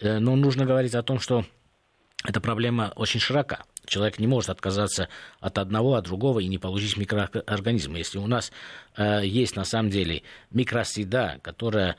Э, 0.00 0.18
но 0.18 0.34
нужно 0.36 0.64
говорить 0.64 0.94
о 0.94 1.02
том, 1.02 1.20
что 1.20 1.44
эта 2.24 2.40
проблема 2.40 2.92
очень 2.96 3.20
широка. 3.20 3.64
Человек 3.84 4.18
не 4.18 4.26
может 4.26 4.50
отказаться 4.50 5.08
от 5.38 5.58
одного, 5.58 5.94
от 5.94 6.06
другого 6.06 6.40
и 6.40 6.48
не 6.48 6.58
получить 6.58 6.96
микроорганизма. 6.96 7.98
Если 7.98 8.18
у 8.18 8.26
нас 8.26 8.52
есть 8.96 9.56
на 9.56 9.64
самом 9.64 9.90
деле 9.90 10.22
микросреда, 10.50 11.38
которая 11.42 11.96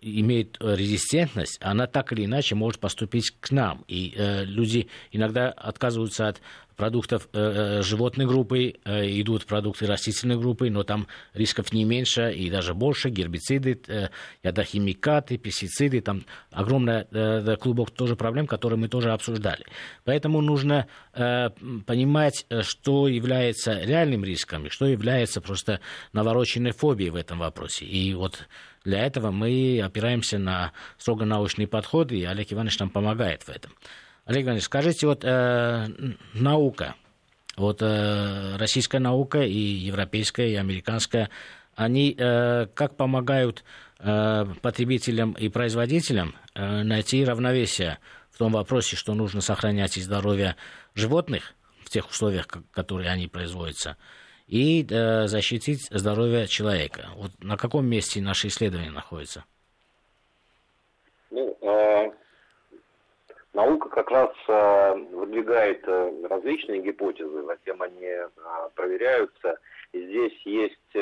имеет 0.00 0.56
резистентность, 0.60 1.58
она 1.60 1.86
так 1.86 2.12
или 2.12 2.24
иначе 2.24 2.54
может 2.54 2.80
поступить 2.80 3.34
к 3.40 3.50
нам. 3.50 3.84
И 3.88 4.14
э, 4.16 4.44
люди 4.44 4.88
иногда 5.12 5.50
отказываются 5.50 6.28
от 6.28 6.40
продуктов 6.78 7.28
э, 7.32 7.38
э, 7.38 7.82
животной 7.82 8.24
группы 8.24 8.74
э, 8.84 9.20
идут 9.20 9.46
продукты 9.46 9.86
растительной 9.86 10.38
группы, 10.38 10.70
но 10.70 10.84
там 10.84 11.08
рисков 11.34 11.72
не 11.72 11.84
меньше 11.84 12.32
и 12.32 12.48
даже 12.48 12.72
больше, 12.72 13.10
гербициды, 13.10 13.78
э, 13.88 14.08
ядохимикаты, 14.44 15.38
пестициды, 15.38 16.00
там 16.00 16.24
огромный 16.52 17.04
э, 17.10 17.56
клубок 17.56 17.90
тоже 17.90 18.14
проблем, 18.14 18.46
которые 18.46 18.78
мы 18.78 18.88
тоже 18.88 19.10
обсуждали. 19.10 19.66
Поэтому 20.04 20.40
нужно 20.40 20.86
э, 21.14 21.50
понимать, 21.84 22.46
э, 22.48 22.62
что 22.62 23.08
является 23.08 23.72
реальным 23.80 24.24
риском 24.24 24.66
и 24.66 24.70
что 24.70 24.86
является 24.86 25.40
просто 25.40 25.80
навороченной 26.38 26.72
фобией 26.72 27.10
в 27.10 27.16
этом 27.16 27.38
вопросе. 27.40 27.84
И 27.84 28.14
вот 28.14 28.46
для 28.84 29.04
этого 29.04 29.30
мы 29.30 29.80
опираемся 29.84 30.38
на 30.38 30.72
строго 30.96 31.24
научные 31.24 31.66
подходы, 31.66 32.16
и 32.16 32.24
Олег 32.24 32.52
Иванович 32.52 32.78
нам 32.78 32.90
помогает 32.90 33.42
в 33.42 33.48
этом. 33.48 33.72
Олег 34.24 34.44
Иванович, 34.44 34.64
скажите, 34.64 35.06
вот 35.06 35.24
э, 35.24 35.86
наука, 36.34 36.94
вот 37.56 37.82
э, 37.82 38.56
российская 38.56 39.00
наука 39.00 39.40
и 39.40 39.58
европейская, 39.58 40.50
и 40.50 40.54
американская, 40.54 41.30
они 41.74 42.14
э, 42.16 42.66
как 42.74 42.96
помогают 42.96 43.64
э, 43.98 44.44
потребителям 44.62 45.32
и 45.32 45.48
производителям 45.48 46.34
э, 46.54 46.82
найти 46.82 47.24
равновесие 47.24 47.98
в 48.30 48.38
том 48.38 48.52
вопросе, 48.52 48.96
что 48.96 49.14
нужно 49.14 49.40
сохранять 49.40 49.96
и 49.96 50.02
здоровье 50.02 50.54
животных 50.94 51.54
в 51.84 51.90
тех 51.90 52.08
условиях, 52.08 52.46
которые 52.70 53.10
они 53.10 53.26
производятся, 53.26 53.96
и 54.48 54.84
э, 54.90 55.26
защитить 55.28 55.88
здоровье 55.90 56.46
человека. 56.46 57.10
Вот 57.16 57.30
на 57.40 57.56
каком 57.56 57.86
месте 57.86 58.20
наши 58.20 58.48
исследования 58.48 58.90
находятся? 58.90 59.44
Ну, 61.30 61.56
э, 61.60 62.10
Наука 63.52 63.88
как 63.88 64.10
раз 64.10 64.30
э, 64.46 64.94
выдвигает 65.12 65.82
э, 65.88 66.26
различные 66.28 66.80
гипотезы, 66.80 67.42
затем 67.42 67.82
они 67.82 68.04
э, 68.04 68.28
проверяются. 68.74 69.58
И 69.92 70.00
здесь 70.00 70.40
есть 70.44 70.94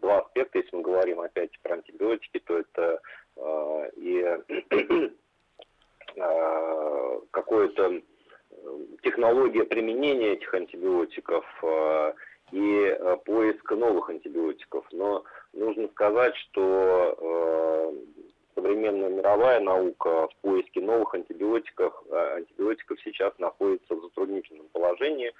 два 0.00 0.18
аспекта, 0.18 0.58
если 0.58 0.74
мы 0.76 0.82
говорим 0.82 1.20
опять 1.20 1.50
про 1.60 1.74
антибиотики, 1.74 2.38
то 2.40 2.58
это 2.58 3.00
и 3.96 4.38
какое-то 7.30 8.00
технология 9.12 9.64
применения 9.64 10.32
этих 10.32 10.52
антибиотиков 10.54 11.44
и 12.50 12.98
поиск 13.24 13.70
новых 13.72 14.10
антибиотиков. 14.10 14.86
Но 14.92 15.24
нужно 15.52 15.88
сказать, 15.88 16.34
что 16.36 17.92
современная 18.54 19.08
мировая 19.08 19.60
наука 19.60 20.28
в 20.28 20.36
поиске 20.40 20.80
новых 20.80 21.14
антибиотиков, 21.14 21.94
э, 22.10 22.36
антибиотиков 22.36 22.98
сейчас 23.02 23.32
находится 23.38 23.94
в 23.94 24.02
затруднительном 24.02 24.68
положении, 24.68 25.32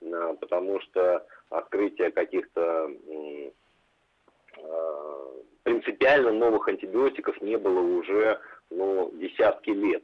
э, 0.00 0.36
потому 0.40 0.80
что 0.80 1.26
открытие 1.50 2.10
каких-то 2.10 2.90
э, 3.06 3.50
принципиально 5.62 6.32
новых 6.32 6.68
антибиотиков 6.68 7.40
не 7.40 7.56
было 7.56 7.80
уже 7.80 8.40
ну, 8.70 9.10
десятки 9.14 9.70
лет. 9.70 10.02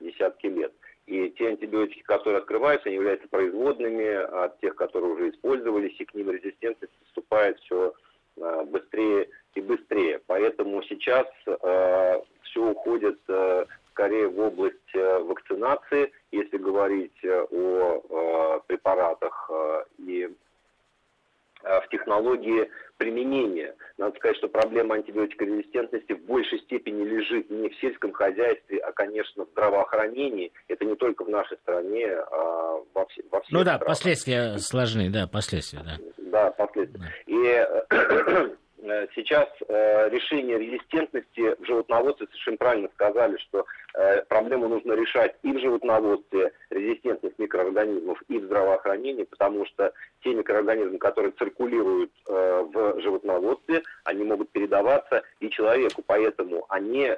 Десятки 0.00 0.46
лет. 0.46 0.72
И 1.06 1.30
те 1.30 1.48
антибиотики, 1.48 2.02
которые 2.02 2.38
открываются, 2.38 2.88
они 2.88 2.96
являются 2.96 3.28
производными 3.28 4.42
от 4.44 4.58
тех, 4.60 4.74
которые 4.74 5.12
уже 5.12 5.30
использовались, 5.30 5.98
и 6.00 6.04
к 6.04 6.14
ним 6.14 6.30
резистентность 6.30 6.92
поступает 7.00 7.58
все 7.60 7.92
быстрее 8.66 9.28
и 9.54 9.60
быстрее. 9.60 10.20
Поэтому 10.26 10.82
сейчас 10.84 11.26
э, 11.46 12.20
все 12.42 12.70
уходит 12.70 13.18
э, 13.28 13.64
скорее 13.90 14.28
в 14.28 14.38
область 14.40 14.94
э, 14.94 15.18
вакцинации, 15.20 16.12
если 16.32 16.56
говорить 16.56 17.24
о 17.24 18.56
э, 18.56 18.60
препаратах 18.66 19.50
э, 19.52 19.84
и 19.98 20.28
в 21.64 21.88
технологии 21.90 22.70
применения. 22.96 23.74
Надо 23.98 24.16
сказать, 24.16 24.36
что 24.36 24.48
проблема 24.48 24.94
антибиотикорезистентности 24.96 26.12
в 26.12 26.24
большей 26.26 26.60
степени 26.60 27.04
лежит 27.04 27.50
не 27.50 27.68
в 27.68 27.76
сельском 27.80 28.12
хозяйстве, 28.12 28.78
а, 28.78 28.92
конечно, 28.92 29.44
в 29.44 29.50
здравоохранении. 29.50 30.52
Это 30.68 30.84
не 30.84 30.94
только 30.96 31.24
в 31.24 31.28
нашей 31.28 31.56
стране, 31.58 32.06
а 32.12 32.80
во, 32.94 33.06
все, 33.06 33.22
во 33.30 33.40
всех 33.40 33.52
Ну 33.52 33.58
да, 33.64 33.76
странах. 33.76 33.86
последствия 33.86 34.58
сложны, 34.58 35.10
да, 35.10 35.26
последствия, 35.26 35.80
да. 35.84 35.96
Да, 36.18 36.50
последствия. 36.52 37.00
Да. 37.00 37.06
И 37.26 37.44
Э, 37.44 38.48
сейчас 39.14 39.48
э, 39.68 40.08
решение 40.10 40.58
резистентности 40.58 41.54
в 41.60 41.64
животноводстве 41.64 42.26
совершенно 42.26 42.56
правильно 42.56 42.88
сказали, 42.94 43.36
что 43.38 43.64
э, 43.94 44.22
проблему 44.28 44.68
нужно 44.68 44.92
решать 44.92 45.36
и 45.42 45.52
в 45.52 45.58
животноводстве 45.58 46.52
резистентных 46.70 47.32
микроорганизмов, 47.38 48.22
и 48.28 48.38
в 48.38 48.44
здравоохранении, 48.44 49.24
потому 49.24 49.66
что 49.66 49.92
те 50.22 50.34
микроорганизмы, 50.34 50.98
которые 50.98 51.32
циркулируют 51.32 52.10
в 52.26 53.00
животноводстве, 53.00 53.82
они 54.04 54.24
могут 54.24 54.50
передаваться 54.50 55.22
и 55.40 55.50
человеку, 55.50 56.02
поэтому 56.06 56.64
они, 56.68 57.10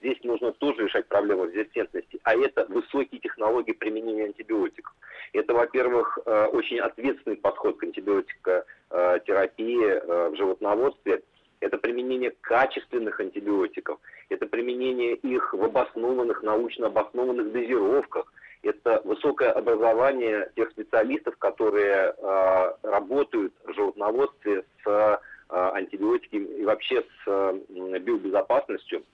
здесь 0.00 0.22
нужно 0.22 0.52
тоже 0.52 0.84
решать 0.84 1.08
проблему 1.08 1.46
резистентности, 1.46 2.20
а 2.22 2.34
это 2.34 2.66
высокие 2.68 3.20
технологии 3.20 3.72
применения 3.72 4.24
антибиотиков. 4.24 4.94
Это, 5.32 5.54
во-первых, 5.54 6.18
очень 6.52 6.80
ответственный 6.80 7.36
подход 7.36 7.78
к 7.78 7.82
антибиотикотерапии 7.82 10.30
в 10.30 10.36
животноводстве, 10.36 10.68
животноводстве, 10.68 11.22
это 11.60 11.78
применение 11.78 12.32
качественных 12.40 13.20
антибиотиков, 13.20 13.98
это 14.28 14.46
применение 14.46 15.14
их 15.14 15.52
в 15.52 15.64
обоснованных, 15.64 16.42
научно 16.42 16.86
обоснованных 16.86 17.52
дозировках, 17.52 18.32
это 18.62 19.00
высокое 19.04 19.52
образование 19.52 20.50
тех 20.56 20.70
специалистов, 20.70 21.36
которые 21.38 22.14
э, 22.16 22.72
работают 22.82 23.52
в 23.64 23.72
животноводстве 23.72 24.64
с 24.84 24.86
э, 24.86 25.18
антибиотиками 25.48 26.44
и 26.44 26.64
вообще 26.64 27.02
с 27.02 27.26
э, 27.26 27.58
биобезопасностью. 28.00 29.04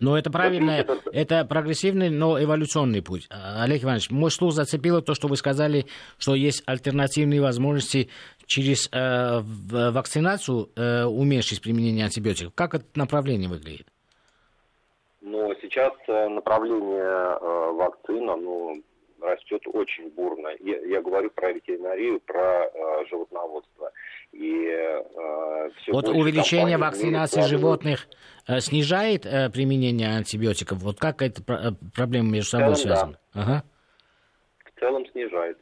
Но 0.00 0.16
это 0.16 0.30
правильно, 0.30 0.70
это... 0.70 1.00
это 1.12 1.44
прогрессивный, 1.44 2.08
но 2.08 2.40
эволюционный 2.40 3.02
путь. 3.02 3.26
А, 3.30 3.64
Олег 3.64 3.82
Иванович, 3.82 4.10
мой 4.10 4.30
слух 4.30 4.52
зацепило 4.52 5.02
то, 5.02 5.14
что 5.14 5.26
вы 5.26 5.36
сказали, 5.36 5.86
что 6.18 6.34
есть 6.34 6.62
альтернативные 6.66 7.40
возможности 7.40 8.08
через 8.46 8.88
э, 8.92 9.40
вакцинацию 9.42 10.70
э, 10.76 11.04
уменьшить 11.04 11.62
применение 11.62 12.04
антибиотиков. 12.04 12.54
Как 12.54 12.74
это 12.74 12.84
направление 12.94 13.48
выглядит? 13.48 13.86
Ну, 15.20 15.52
сейчас 15.60 15.92
э, 16.06 16.28
направление 16.28 17.02
э, 17.02 17.72
вакцина, 17.72 18.36
ну, 18.36 18.82
растет 19.20 19.62
очень 19.72 20.10
бурно. 20.10 20.48
Я, 20.60 20.78
я 20.80 21.02
говорю 21.02 21.30
про 21.30 21.52
ветеринарию, 21.52 22.20
про 22.20 22.64
э, 22.64 23.04
животноводство. 23.10 23.90
И, 24.32 24.66
э, 24.66 25.70
вот 25.88 26.08
увеличение 26.08 26.78
вакцинации 26.78 27.42
животных 27.42 28.08
э, 28.46 28.60
снижает 28.60 29.26
э, 29.26 29.50
применение 29.50 30.08
антибиотиков? 30.16 30.78
Вот 30.78 30.98
как 30.98 31.22
эта 31.22 31.42
э, 31.46 31.72
проблема 31.94 32.30
между 32.30 32.50
собой 32.50 32.76
связана? 32.76 33.18
Да. 33.34 33.42
Ага. 33.42 33.64
В 34.74 34.80
целом 34.80 35.06
снижает. 35.12 35.58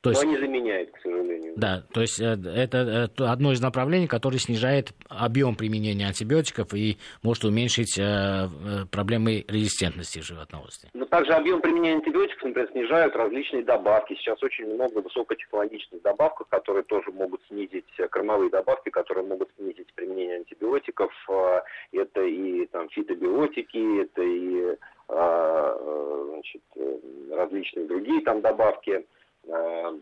То 0.00 0.10
есть, 0.10 0.22
Но 0.22 0.30
не 0.30 0.38
заменяет, 0.38 0.92
к 0.92 0.98
сожалению. 1.00 1.54
Да, 1.56 1.82
то 1.92 2.00
есть 2.02 2.20
э, 2.20 2.36
это 2.54 3.10
э, 3.18 3.24
одно 3.24 3.50
из 3.50 3.60
направлений, 3.60 4.06
которое 4.06 4.38
снижает 4.38 4.92
объем 5.08 5.56
применения 5.56 6.06
антибиотиков 6.06 6.72
и 6.72 6.98
может 7.24 7.44
уменьшить 7.44 7.98
э, 7.98 8.46
проблемы 8.92 9.44
резистентности 9.48 10.20
в 10.20 10.24
животноводстве. 10.24 10.88
Но 10.94 11.04
также 11.06 11.32
объем 11.32 11.60
применения 11.60 11.96
антибиотиков, 11.96 12.44
например, 12.44 12.70
снижают 12.70 13.16
различные 13.16 13.64
добавки. 13.64 14.14
Сейчас 14.14 14.40
очень 14.40 14.72
много 14.72 14.98
высокотехнологичных 14.98 16.00
добавок, 16.02 16.46
которые 16.48 16.84
тоже 16.84 17.10
могут 17.10 17.40
снизить, 17.48 17.86
кормовые 18.10 18.50
добавки, 18.50 18.90
которые 18.90 19.26
могут 19.26 19.48
снизить 19.58 19.92
применение 19.94 20.36
антибиотиков. 20.36 21.12
Это 21.90 22.22
и 22.22 22.66
там, 22.66 22.88
фитобиотики, 22.90 24.02
это 24.02 24.22
и 24.22 24.76
значит, 25.08 26.62
различные 27.32 27.86
другие 27.86 28.20
там 28.20 28.40
добавки. 28.42 29.04
Э, 29.48 29.98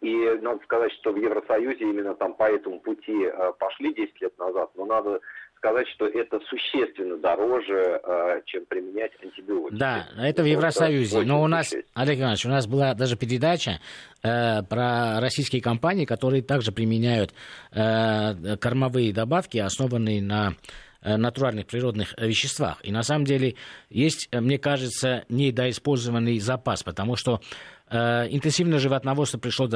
и 0.00 0.40
надо 0.42 0.60
сказать, 0.64 0.92
что 0.94 1.12
в 1.12 1.16
Евросоюзе 1.16 1.84
именно 1.84 2.14
там 2.14 2.34
по 2.34 2.44
этому 2.50 2.80
пути 2.80 3.24
э, 3.24 3.52
пошли 3.58 3.94
10 3.94 4.20
лет 4.20 4.36
назад, 4.38 4.70
но 4.74 4.84
надо 4.84 5.20
сказать, 5.62 5.86
что 5.94 6.06
это 6.08 6.40
существенно 6.50 7.16
дороже, 7.18 8.00
э, 8.02 8.42
чем 8.46 8.66
применять 8.66 9.12
антибиотики. 9.22 9.78
Да, 9.78 10.08
это 10.18 10.42
в 10.42 10.46
Евросоюзе. 10.46 11.22
Но 11.22 11.40
у 11.40 11.46
нас, 11.46 11.72
Олег 11.94 12.18
Иванович, 12.18 12.46
у 12.46 12.48
нас 12.48 12.66
была 12.66 12.94
даже 12.94 13.16
передача 13.16 13.78
э, 14.24 14.62
про 14.68 15.20
российские 15.20 15.62
компании, 15.62 16.04
которые 16.04 16.42
также 16.42 16.72
применяют 16.72 17.32
э, 17.70 18.56
кормовые 18.56 19.14
добавки, 19.14 19.58
основанные 19.58 20.20
на 20.20 20.54
натуральных 21.02 21.66
природных 21.66 22.14
веществах. 22.18 22.78
И 22.82 22.92
на 22.92 23.02
самом 23.02 23.24
деле 23.24 23.56
есть, 23.90 24.28
мне 24.32 24.58
кажется, 24.58 25.24
недоиспользованный 25.28 26.38
запас, 26.38 26.82
потому 26.82 27.16
что 27.16 27.40
э, 27.88 28.28
интенсивное 28.30 28.78
животноводство 28.78 29.38
пришло 29.38 29.68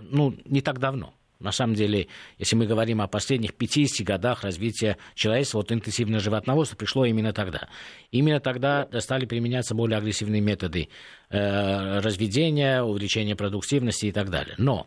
ну, 0.00 0.34
не 0.44 0.60
так 0.60 0.78
давно. 0.78 1.14
На 1.40 1.52
самом 1.52 1.74
деле, 1.74 2.06
если 2.38 2.56
мы 2.56 2.66
говорим 2.66 3.02
о 3.02 3.08
последних 3.08 3.54
50 3.54 4.06
годах 4.06 4.44
развития 4.44 4.96
человечества, 5.14 5.58
вот 5.58 5.72
интенсивное 5.72 6.20
животноводство 6.20 6.76
пришло 6.76 7.04
именно 7.04 7.32
тогда. 7.32 7.68
Именно 8.12 8.40
тогда 8.40 8.88
стали 9.00 9.26
применяться 9.26 9.74
более 9.74 9.98
агрессивные 9.98 10.40
методы 10.40 10.88
э, 11.30 11.98
разведения, 11.98 12.82
увеличения 12.82 13.36
продуктивности 13.36 14.06
и 14.06 14.12
так 14.12 14.30
далее. 14.30 14.54
Но 14.58 14.86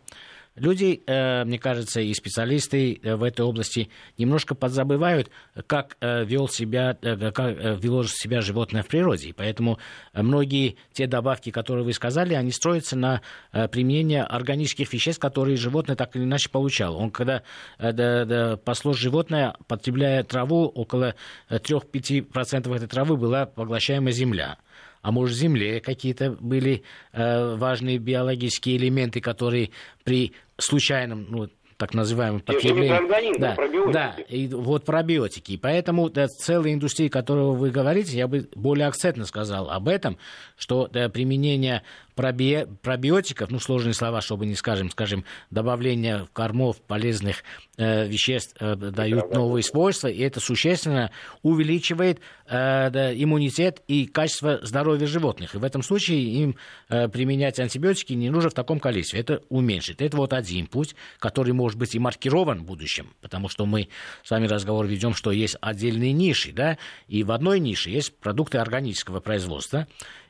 Люди, 0.58 1.02
э, 1.06 1.44
мне 1.44 1.58
кажется, 1.58 2.00
и 2.00 2.12
специалисты 2.14 3.00
э, 3.02 3.16
в 3.16 3.22
этой 3.22 3.42
области 3.42 3.88
немножко 4.16 4.54
подзабывают, 4.54 5.30
как 5.66 5.96
э, 6.00 6.24
вел 6.24 6.48
себя, 6.48 6.94
как 6.94 7.80
вело 7.80 8.04
себя 8.04 8.40
животное 8.40 8.82
в 8.82 8.88
природе. 8.88 9.28
И 9.28 9.32
поэтому 9.32 9.78
многие 10.12 10.76
те 10.92 11.06
добавки, 11.06 11.50
которые 11.50 11.84
вы 11.84 11.92
сказали, 11.92 12.34
они 12.34 12.50
строятся 12.50 12.96
на 12.96 13.22
применении 13.70 14.18
органических 14.18 14.92
веществ, 14.92 15.20
которые 15.20 15.56
животное 15.56 15.96
так 15.96 16.16
или 16.16 16.24
иначе 16.24 16.50
получало. 16.50 16.96
Он 16.96 17.10
когда 17.10 17.42
да, 17.78 18.24
да, 18.24 18.56
пасло 18.56 18.92
животное, 18.92 19.54
потребляя 19.66 20.22
траву, 20.24 20.66
около 20.66 21.14
3-5% 21.50 22.74
этой 22.74 22.88
травы 22.88 23.16
была 23.16 23.46
поглощаема 23.46 24.10
земля 24.10 24.58
а 25.02 25.12
может, 25.12 25.36
в 25.36 25.38
Земле 25.38 25.80
какие-то 25.80 26.36
были 26.40 26.82
э, 27.12 27.54
важные 27.56 27.98
биологические 27.98 28.76
элементы, 28.76 29.20
которые 29.20 29.70
при 30.04 30.32
случайном, 30.58 31.26
ну, 31.28 31.48
так 31.78 31.94
называемом 31.94 32.40
потреблении. 32.40 33.38
Да, 33.38 33.56
да, 33.92 34.16
и 34.28 34.48
вот 34.48 34.84
пробиотики. 34.84 35.52
И 35.52 35.56
поэтому 35.56 36.10
да, 36.10 36.26
целая 36.26 36.74
индустрия, 36.74 37.08
о 37.08 37.10
которой 37.10 37.56
вы 37.56 37.70
говорите, 37.70 38.16
я 38.16 38.26
бы 38.26 38.48
более 38.56 38.88
акцентно 38.88 39.24
сказал 39.24 39.70
об 39.70 39.86
этом, 39.88 40.18
что 40.56 40.88
да, 40.88 41.08
применение 41.08 41.84
проби... 42.18 42.66
пробиотиков, 42.82 43.48
ну, 43.50 43.60
сложные 43.60 43.94
слова, 43.94 44.20
чтобы 44.20 44.44
не 44.44 44.56
скажем, 44.56 44.90
скажем, 44.90 45.24
добавление 45.52 46.26
кормов 46.32 46.80
полезных 46.82 47.44
э, 47.76 48.08
веществ 48.08 48.56
э, 48.58 48.74
дают 48.74 49.32
новые 49.32 49.62
свойства, 49.62 50.08
и 50.08 50.20
это 50.20 50.40
существенно 50.40 51.12
увеличивает 51.42 52.18
э, 52.46 52.90
да, 52.90 53.14
иммунитет 53.14 53.82
и 53.86 54.06
качество 54.06 54.58
здоровья 54.62 55.06
животных. 55.06 55.54
И 55.54 55.58
в 55.58 55.64
этом 55.64 55.84
случае 55.84 56.24
им 56.24 56.56
э, 56.88 57.06
применять 57.08 57.60
антибиотики 57.60 58.14
не 58.14 58.30
нужно 58.30 58.50
в 58.50 58.54
таком 58.54 58.80
количестве. 58.80 59.20
Это 59.20 59.42
уменьшит. 59.48 60.02
Это 60.02 60.16
вот 60.16 60.32
один 60.32 60.66
путь, 60.66 60.96
который 61.20 61.52
может 61.52 61.78
быть 61.78 61.94
и 61.94 62.00
маркирован 62.00 62.62
в 62.62 62.64
будущем, 62.64 63.14
потому 63.20 63.48
что 63.48 63.64
мы 63.64 63.90
с 64.24 64.30
вами 64.32 64.48
разговор 64.48 64.86
ведем, 64.86 65.14
что 65.14 65.30
есть 65.30 65.56
отдельные 65.60 66.12
ниши, 66.12 66.50
да, 66.50 66.78
и 67.06 67.22
в 67.22 67.30
одной 67.30 67.60
нише 67.60 67.90
есть 67.90 68.18
продукты 68.18 68.58
органического 68.58 69.20
производства, 69.20 69.86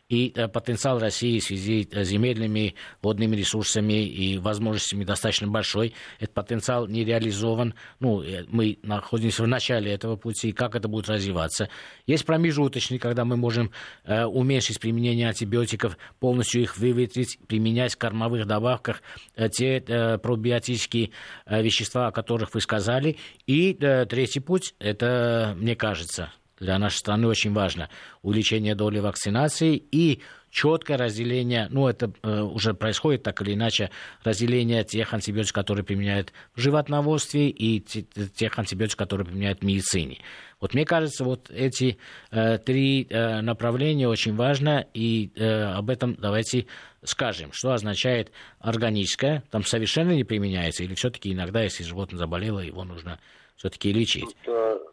и 0.09 0.33
э, 0.35 0.49
потенциал 0.49 0.99
России 0.99 1.39
в 1.39 1.45
связи 1.45 1.89
с 1.93 2.07
земельными, 2.07 2.75
водными 3.03 3.37
ресурсами 3.37 4.07
и 4.07 4.39
возможностями 4.39 5.05
достаточно 5.05 5.49
большой. 5.49 5.95
Этот 6.19 6.35
потенциал 6.35 6.87
не 6.87 7.05
реализован. 7.05 7.75
Ну, 8.01 8.23
э, 8.23 8.45
мы 8.49 8.79
находимся 8.83 9.43
в 9.43 9.47
начале 9.47 9.93
этого 9.93 10.17
пути, 10.17 10.53
как 10.53 10.75
это 10.75 10.89
будет 10.89 11.09
развиваться. 11.09 11.69
Есть 12.07 12.25
промежуточный, 12.25 12.99
когда 12.99 13.25
мы 13.25 13.37
можем 13.37 13.71
э, 14.05 14.25
уменьшить 14.25 14.81
применение 14.81 15.29
антибиотиков, 15.29 15.99
полностью 16.21 16.63
их 16.63 16.79
выветрить, 16.79 17.39
применять 17.47 17.95
в 17.95 17.99
кормовых 17.99 18.47
добавках 18.47 19.03
э, 19.37 19.49
те 19.51 19.79
э, 19.87 20.19
пробиотические 20.19 21.11
э, 21.45 21.63
вещества, 21.63 22.07
о 22.09 22.13
которых 22.13 22.55
вы 22.55 22.61
сказали. 22.63 23.19
И 23.47 23.77
э, 23.79 24.07
третий 24.07 24.41
путь, 24.41 24.75
это, 24.79 25.55
мне 25.59 25.77
кажется, 25.77 26.33
для 26.61 26.79
нашей 26.79 26.97
страны 26.99 27.27
очень 27.27 27.53
важно 27.53 27.89
увеличение 28.23 28.75
доли 28.75 28.99
вакцинации 28.99 29.77
и 29.77 30.21
четкое 30.51 30.97
разделение, 30.97 31.69
ну 31.71 31.89
это 31.89 32.11
э, 32.23 32.41
уже 32.41 32.75
происходит 32.75 33.23
так 33.23 33.41
или 33.43 33.55
иначе, 33.55 33.91
разделение 34.25 34.85
тех 34.85 35.13
антибиотиков, 35.13 35.53
которые 35.53 35.85
применяют 35.85 36.33
в 36.55 36.61
животноводстве 36.61 37.49
и 37.51 37.81
тех 37.81 38.59
антибиотиков, 38.59 38.97
которые 38.97 39.27
применяют 39.27 39.61
в 39.61 39.65
медицине. 39.65 40.19
Вот 40.61 40.75
мне 40.75 40.85
кажется, 40.85 41.25
вот 41.25 41.51
эти 41.51 41.99
э, 42.31 42.59
три 42.59 43.07
э, 43.09 43.41
направления 43.41 44.09
очень 44.09 44.35
важно, 44.35 44.87
и 44.95 45.31
э, 45.37 45.65
об 45.65 45.91
этом 45.91 46.17
давайте 46.17 46.67
скажем, 47.05 47.53
что 47.53 47.73
означает 47.73 48.33
органическое, 48.59 49.45
там 49.51 49.63
совершенно 49.65 50.13
не 50.13 50.25
применяется, 50.25 50.83
или 50.83 50.95
все-таки 50.95 51.33
иногда, 51.33 51.63
если 51.63 51.85
животное 51.85 52.19
заболело, 52.19 52.61
его 52.61 52.85
нужно 52.85 53.21
все-таки 53.57 53.93
лечить. 53.93 54.25
Тут, 54.45 54.88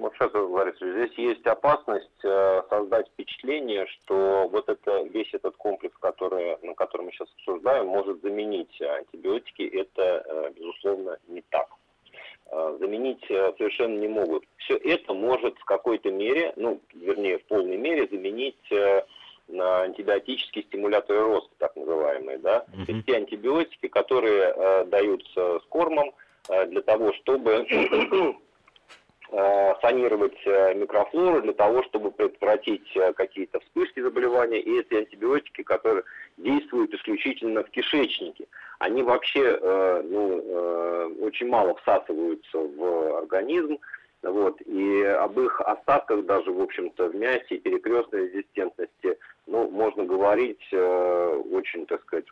э, 0.00 0.02
Маршал 0.02 0.48
Борисович, 0.48 0.94
здесь 0.94 1.18
есть 1.18 1.46
опасность 1.46 2.24
э, 2.24 2.62
создать 2.68 3.08
впечатление, 3.08 3.86
что 3.86 4.48
вот 4.50 4.68
это, 4.68 5.02
весь 5.04 5.32
этот 5.34 5.56
комплекс, 5.56 5.96
который, 6.00 6.56
на 6.62 6.74
котором 6.74 7.06
мы 7.06 7.12
сейчас 7.12 7.28
обсуждаем, 7.38 7.86
может 7.86 8.22
заменить 8.22 8.80
антибиотики. 8.80 9.62
Это, 9.62 10.24
э, 10.26 10.52
безусловно, 10.56 11.18
не 11.28 11.42
так. 11.50 11.68
Э, 12.50 12.76
заменить 12.80 13.24
совершенно 13.26 13.98
не 13.98 14.08
могут. 14.08 14.44
Все 14.56 14.76
это 14.76 15.14
может 15.14 15.58
в 15.58 15.64
какой-то 15.64 16.10
мере, 16.10 16.52
ну, 16.56 16.80
вернее, 16.94 17.38
в 17.38 17.44
полной 17.44 17.76
мере 17.76 18.08
заменить 18.10 18.56
на 19.52 19.82
антибиотические 19.82 20.64
стимуляторы 20.64 21.20
роста, 21.20 21.50
так 21.58 21.74
называемые, 21.76 22.38
да, 22.38 22.64
mm-hmm. 22.68 22.86
то 22.86 22.92
есть 22.92 23.06
те 23.06 23.16
антибиотики, 23.16 23.88
которые 23.88 24.54
э, 24.54 24.84
даются 24.84 25.58
с 25.60 25.64
кормом 25.68 26.12
э, 26.48 26.66
для 26.66 26.82
того, 26.82 27.12
чтобы 27.14 27.66
санировать 29.80 30.38
э, 30.44 30.74
микрофлору 30.74 31.42
для 31.42 31.52
того, 31.52 31.82
чтобы 31.84 32.10
предотвратить 32.10 32.96
э, 32.96 33.12
какие-то 33.12 33.60
вспышки 33.60 34.00
заболевания. 34.00 34.60
И 34.60 34.80
эти 34.80 34.94
антибиотики, 34.94 35.62
которые 35.62 36.04
действуют 36.36 36.92
исключительно 36.94 37.62
в 37.62 37.70
кишечнике, 37.70 38.46
они 38.78 39.02
вообще 39.02 39.58
ну, 40.08 41.18
очень 41.20 41.48
мало 41.48 41.74
всасываются 41.76 42.58
в 42.58 43.18
организм. 43.18 43.78
Вот, 44.22 44.60
и 44.66 45.02
об 45.02 45.40
их 45.40 45.60
остатках 45.62 46.26
даже, 46.26 46.52
в 46.52 46.60
общем-то, 46.60 47.08
в 47.08 47.14
мясе 47.14 47.54
и 47.54 47.58
перекрестной 47.58 48.28
резистентности, 48.28 49.18
ну, 49.46 49.70
можно 49.70 50.04
говорить 50.04 50.62
э, 50.72 51.42
очень, 51.50 51.86
так 51.86 52.02
сказать, 52.02 52.26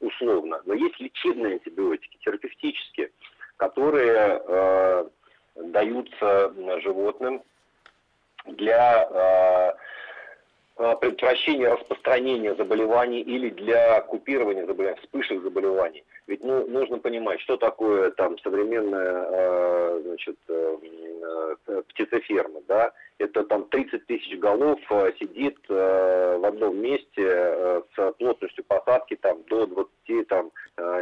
условно. 0.00 0.62
Но 0.66 0.74
есть 0.74 1.00
лечебные 1.00 1.54
антибиотики, 1.54 2.16
терапевтические, 2.24 3.10
которые 3.56 4.40
э, 4.46 5.04
даются 5.54 6.52
животным 6.82 7.42
для 8.46 9.02
а, 9.02 9.76
предотвращения 10.76 11.68
распространения 11.68 12.54
заболеваний 12.54 13.20
или 13.20 13.50
для 13.50 14.00
купирования 14.02 14.66
заболеваний, 14.66 14.98
вспышек 15.02 15.42
заболеваний. 15.42 16.04
Ведь 16.26 16.42
ну, 16.44 16.66
нужно 16.66 16.98
понимать, 16.98 17.40
что 17.40 17.56
такое 17.56 18.10
там 18.12 18.38
современная 18.38 19.26
э, 19.28 20.00
значит, 20.04 20.36
э, 20.48 20.76
э, 21.66 21.82
птицеферма. 21.88 22.60
Да? 22.68 22.92
Это 23.18 23.44
там 23.44 23.64
30 23.68 24.06
тысяч 24.06 24.38
голов 24.38 24.80
сидит 25.20 25.58
в 25.68 26.46
одном 26.46 26.78
месте 26.78 27.82
с 27.94 28.12
плотностью 28.18 28.64
посадки 28.64 29.16
там, 29.16 29.42
до 29.48 29.66
20, 29.66 30.28
там, 30.28 30.50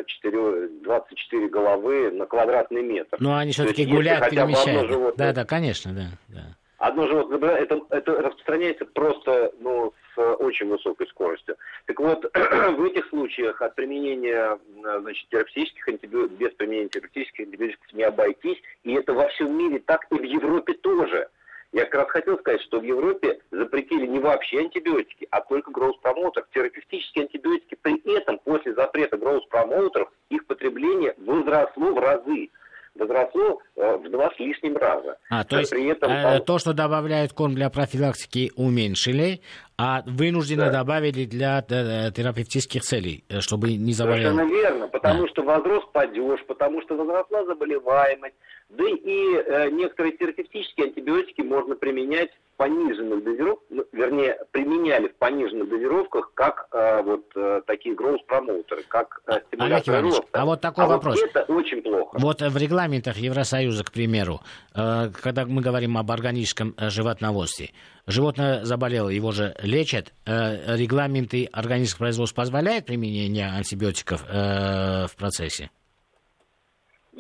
4, 0.05 0.69
24 0.83 1.49
головы 1.49 2.11
на 2.11 2.27
квадратный 2.27 2.83
метр. 2.83 3.17
Ну, 3.21 3.35
они 3.35 3.53
все-таки 3.53 3.87
гуляют, 3.87 4.29
перемещают. 4.29 5.17
Да, 5.17 5.33
да, 5.33 5.45
конечно, 5.45 5.93
да. 5.95 6.09
да 6.29 6.43
одно 6.81 7.07
животное, 7.07 7.57
это, 7.57 7.81
это 7.91 8.23
распространяется 8.23 8.87
просто 8.87 9.53
ну, 9.61 9.93
с 10.15 10.35
очень 10.37 10.69
высокой 10.69 11.07
скоростью. 11.09 11.57
Так 11.87 12.01
вот, 12.01 12.25
в 12.35 12.85
этих 12.85 13.07
случаях 13.09 13.61
от 13.63 13.75
применения 13.75 14.59
значит, 15.01 15.29
терапевтических 15.29 15.87
антибиотиков, 15.89 16.39
без 16.39 16.53
применения 16.55 16.89
терапевтических 16.89 17.47
антибиотиков 17.47 17.93
не 17.93 18.03
обойтись, 18.03 18.61
и 18.83 18.95
это 18.95 19.13
во 19.13 19.29
всем 19.29 19.57
мире 19.57 19.81
так, 19.85 20.07
и 20.11 20.15
в 20.15 20.23
Европе 20.23 20.73
тоже. 20.73 21.29
Я 21.73 21.85
как 21.85 21.95
раз 21.95 22.11
хотел 22.11 22.39
сказать, 22.39 22.63
что 22.63 22.81
в 22.81 22.83
Европе 22.83 23.41
запретили 23.53 24.07
не 24.07 24.19
вообще 24.19 24.61
антибиотики, 24.61 25.29
а 25.31 25.41
только 25.43 25.71
гроус-промоутер. 25.71 26.47
Терапевтические 26.53 27.25
антибиотики 27.25 27.77
при 27.81 28.17
этом, 28.17 28.39
после 28.39 28.75
запрета 28.75 29.17
гроус-промоутеров, 29.19 30.11
их 30.31 30.47
потребление 30.47 31.15
возросло 31.19 31.93
в 31.93 31.99
разы 31.99 32.51
возросло 32.95 33.59
в 33.77 34.11
два 34.11 34.31
с 34.35 34.39
лишним 34.39 34.77
раза. 34.77 35.17
А, 35.31 35.45
то 35.45 35.59
есть 35.59 35.71
При 35.71 35.87
этом, 35.87 36.11
э, 36.11 36.41
то, 36.41 36.59
что 36.59 36.73
добавляют 36.73 37.33
корм 37.33 37.55
для 37.55 37.71
профилактики, 37.71 38.53
уменьшили, 38.57 39.41
а 39.79 40.03
вынужденно 40.07 40.67
да. 40.67 40.81
добавили 40.81 41.25
для 41.25 41.65
э, 41.69 42.11
терапевтических 42.13 42.83
целей, 42.83 43.25
э, 43.29 43.41
чтобы 43.41 43.73
не 43.75 43.93
заболел. 43.93 44.33
Совершенно 44.33 44.51
верно, 44.51 44.89
потому 44.89 45.23
да. 45.23 45.29
что 45.29 45.43
возрос 45.43 45.85
падеж, 45.93 46.45
потому 46.47 46.83
что 46.83 46.97
возросла 46.97 47.47
заболеваемость, 47.47 48.35
да 48.71 48.85
и 48.89 49.35
э, 49.35 49.71
некоторые 49.71 50.17
терапевтические 50.17 50.87
антибиотики 50.87 51.41
можно 51.41 51.75
применять 51.75 52.31
в 52.31 52.57
пониженных 52.57 53.25
дозировках, 53.25 53.67
ну, 53.71 53.85
вернее, 53.93 54.39
применяли 54.53 55.09
в 55.09 55.17
пониженных 55.17 55.69
дозировках, 55.69 56.33
как 56.35 56.69
э, 56.73 57.03
вот 57.03 57.25
э, 57.35 57.63
такие 57.67 57.95
гроус-промоутеры, 57.97 58.85
как 58.87 59.23
э, 59.27 59.41
стимуляторы 59.49 60.03
роста. 60.03 60.25
А 60.33 60.45
вот 60.45 60.61
такой 60.61 60.85
а 60.85 60.89
вопрос. 60.89 61.21
Вот 61.21 61.31
это 61.31 61.53
очень 61.53 61.83
плохо. 61.83 62.17
Вот 62.21 62.43
в 62.43 62.57
регламентах 62.57 63.17
Евросоюза, 63.17 63.83
к 63.83 63.91
примеру, 63.91 64.41
э, 64.75 65.11
когда 65.21 65.47
мы 65.47 65.63
говорим 65.63 65.99
об 65.99 66.11
органическом 66.11 66.75
э, 66.77 66.91
животноводстве, 66.91 67.71
животное 68.07 68.65
заболело, 68.65 69.09
его 69.09 69.33
же 69.33 69.57
лечат, 69.63 70.13
э, 70.27 70.77
регламенты 70.77 71.49
органического 71.51 72.05
производства 72.05 72.43
позволяют 72.43 72.87
применение 72.87 73.49
антибиотиков 73.49 74.25
э, 74.29 75.07
в 75.07 75.17
процессе? 75.17 75.71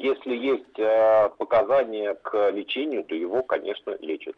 Если 0.01 0.35
есть 0.35 0.79
э, 0.79 1.29
показания 1.37 2.15
к 2.15 2.51
лечению, 2.53 3.05
то 3.05 3.15
его, 3.15 3.43
конечно, 3.43 3.95
лечат. 4.01 4.35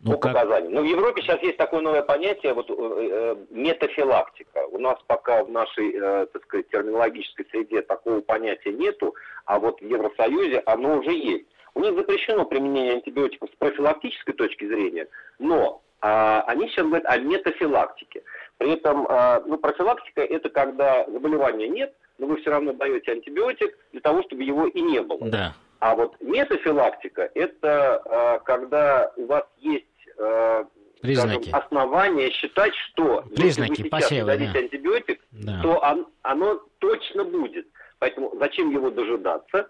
Ну, 0.00 0.12
по 0.12 0.18
как... 0.18 0.34
показаниям. 0.34 0.74
Но 0.74 0.82
в 0.82 0.84
Европе 0.84 1.22
сейчас 1.22 1.42
есть 1.42 1.56
такое 1.56 1.80
новое 1.80 2.02
понятие, 2.02 2.52
вот 2.52 2.68
э, 2.68 2.74
э, 2.76 3.36
метафилактика. 3.48 4.66
У 4.70 4.78
нас 4.78 4.98
пока 5.06 5.42
в 5.42 5.50
нашей, 5.50 5.90
э, 5.94 6.26
так 6.26 6.44
сказать, 6.44 6.68
терминологической 6.68 7.46
среде 7.50 7.80
такого 7.80 8.20
понятия 8.20 8.72
нету, 8.72 9.14
а 9.46 9.58
вот 9.58 9.80
в 9.80 9.84
Евросоюзе 9.84 10.62
оно 10.66 10.98
уже 10.98 11.12
есть. 11.12 11.46
У 11.74 11.80
них 11.80 11.94
запрещено 11.94 12.44
применение 12.44 12.94
антибиотиков 12.94 13.48
с 13.50 13.56
профилактической 13.56 14.34
точки 14.34 14.66
зрения, 14.66 15.08
но 15.38 15.82
а, 16.02 16.42
они 16.46 16.68
сейчас 16.68 16.86
говорят 16.86 17.06
о 17.06 17.16
метафилактике. 17.18 18.22
При 18.58 18.72
этом 18.72 19.06
а, 19.08 19.42
ну, 19.46 19.58
профилактика 19.58 20.22
это 20.22 20.48
когда 20.48 21.04
заболевания 21.06 21.68
нет, 21.68 21.94
но 22.18 22.26
вы 22.26 22.36
все 22.40 22.50
равно 22.50 22.72
даете 22.72 23.12
антибиотик 23.12 23.76
для 23.92 24.00
того, 24.00 24.22
чтобы 24.22 24.42
его 24.42 24.66
и 24.66 24.80
не 24.80 25.00
было. 25.00 25.28
Да. 25.28 25.54
А 25.78 25.94
вот 25.94 26.16
метафилактика– 26.20 27.30
это 27.34 28.02
э, 28.04 28.44
когда 28.44 29.12
у 29.16 29.26
вас 29.26 29.44
есть 29.58 29.84
э, 30.18 30.64
Признаки. 31.02 31.48
Скажем, 31.48 31.66
основания 31.66 32.30
считать, 32.30 32.74
что 32.74 33.22
Признаки, 33.34 33.70
если 33.70 33.82
вы 33.82 33.88
сейчас 33.88 34.02
посевы, 34.02 34.26
дадите 34.26 34.52
да. 34.52 34.58
антибиотик, 34.60 35.20
да. 35.30 35.62
то 35.62 35.78
он, 35.78 36.06
оно 36.22 36.62
точно 36.78 37.24
будет. 37.24 37.66
Поэтому 37.98 38.32
зачем 38.38 38.70
его 38.70 38.90
дожидаться? 38.90 39.68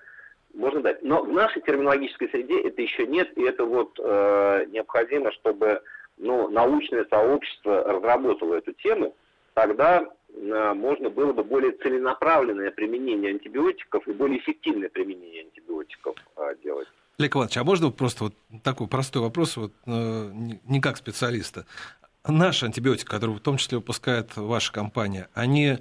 Можно 0.54 0.80
дать. 0.82 1.02
Но 1.02 1.22
в 1.22 1.32
нашей 1.32 1.60
терминологической 1.62 2.28
среде 2.28 2.62
это 2.62 2.80
еще 2.80 3.06
нет, 3.06 3.36
и 3.36 3.42
это 3.42 3.64
вот 3.64 3.98
э, 3.98 4.66
необходимо, 4.68 5.32
чтобы 5.32 5.82
ну, 6.18 6.48
научное 6.48 7.04
сообщество 7.10 7.84
разработало 7.84 8.54
эту 8.54 8.72
тему, 8.72 9.14
тогда 9.54 10.06
Э, 10.36 10.74
можно 10.74 11.08
было 11.08 11.32
бы 11.32 11.42
более 11.42 11.72
целенаправленное 11.72 12.70
применение 12.70 13.30
антибиотиков 13.30 14.06
и 14.06 14.12
более 14.12 14.38
эффективное 14.38 14.88
применение 14.88 15.44
антибиотиков 15.44 16.16
э, 16.36 16.54
делать. 16.62 16.88
Олег 17.18 17.34
Иванович, 17.34 17.56
а 17.56 17.64
можно 17.64 17.90
просто 17.90 18.24
вот 18.24 18.34
такой 18.62 18.88
простой 18.88 19.22
вопрос, 19.22 19.56
вот, 19.56 19.72
э, 19.86 20.30
не 20.64 20.80
как 20.80 20.98
специалиста. 20.98 21.64
Наши 22.26 22.66
антибиотики, 22.66 23.08
которые 23.08 23.36
в 23.36 23.40
том 23.40 23.56
числе 23.56 23.78
выпускает 23.78 24.36
ваша 24.36 24.72
компания, 24.72 25.28
они 25.32 25.78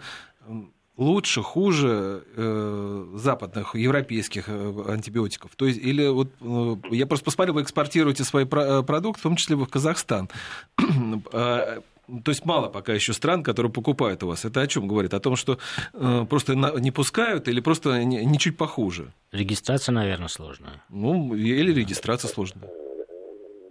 лучше, 0.97 1.41
хуже 1.41 2.23
э, 2.35 3.05
западных, 3.15 3.75
европейских 3.75 4.49
антибиотиков? 4.49 5.55
То 5.55 5.65
есть, 5.65 5.79
или 5.79 6.07
вот 6.07 6.29
э, 6.41 6.75
я 6.91 7.05
просто 7.05 7.25
посмотрел, 7.25 7.55
вы 7.55 7.61
экспортируете 7.61 8.23
свои 8.23 8.45
про- 8.45 8.81
продукты, 8.83 9.19
в 9.19 9.23
том 9.23 9.35
числе 9.35 9.55
в 9.55 9.65
Казахстан. 9.67 10.29
А, 11.31 11.79
то 12.23 12.29
есть 12.31 12.45
мало 12.45 12.67
пока 12.69 12.93
еще 12.93 13.13
стран, 13.13 13.43
которые 13.43 13.71
покупают 13.71 14.21
у 14.23 14.27
вас. 14.27 14.45
Это 14.45 14.61
о 14.61 14.67
чем 14.67 14.87
говорит? 14.87 15.13
О 15.13 15.19
том, 15.19 15.35
что 15.35 15.57
э, 15.93 16.25
просто 16.29 16.55
на, 16.55 16.71
не 16.79 16.91
пускают 16.91 17.47
или 17.47 17.59
просто 17.61 18.03
не, 18.03 18.23
не 18.23 18.37
чуть 18.37 18.57
похуже? 18.57 19.11
Регистрация, 19.31 19.93
наверное, 19.93 20.27
сложная. 20.27 20.83
Ну, 20.89 21.33
или 21.33 21.73
регистрация 21.73 22.27
сложная. 22.29 22.69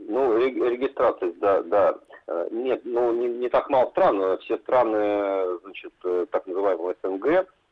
Ну, 0.09 0.37
регистрация, 0.39 1.33
да, 1.41 1.62
да. 1.62 1.95
Э, 2.27 2.49
нет, 2.51 2.81
ну, 2.85 3.12
не, 3.12 3.29
не 3.29 3.49
так 3.49 3.68
мало 3.68 3.91
стран. 3.91 4.39
Все 4.39 4.57
страны, 4.59 5.59
значит, 5.62 5.93
э, 6.05 6.27
так 6.31 6.47
называемого 6.47 6.95
СНГ, 7.03 7.27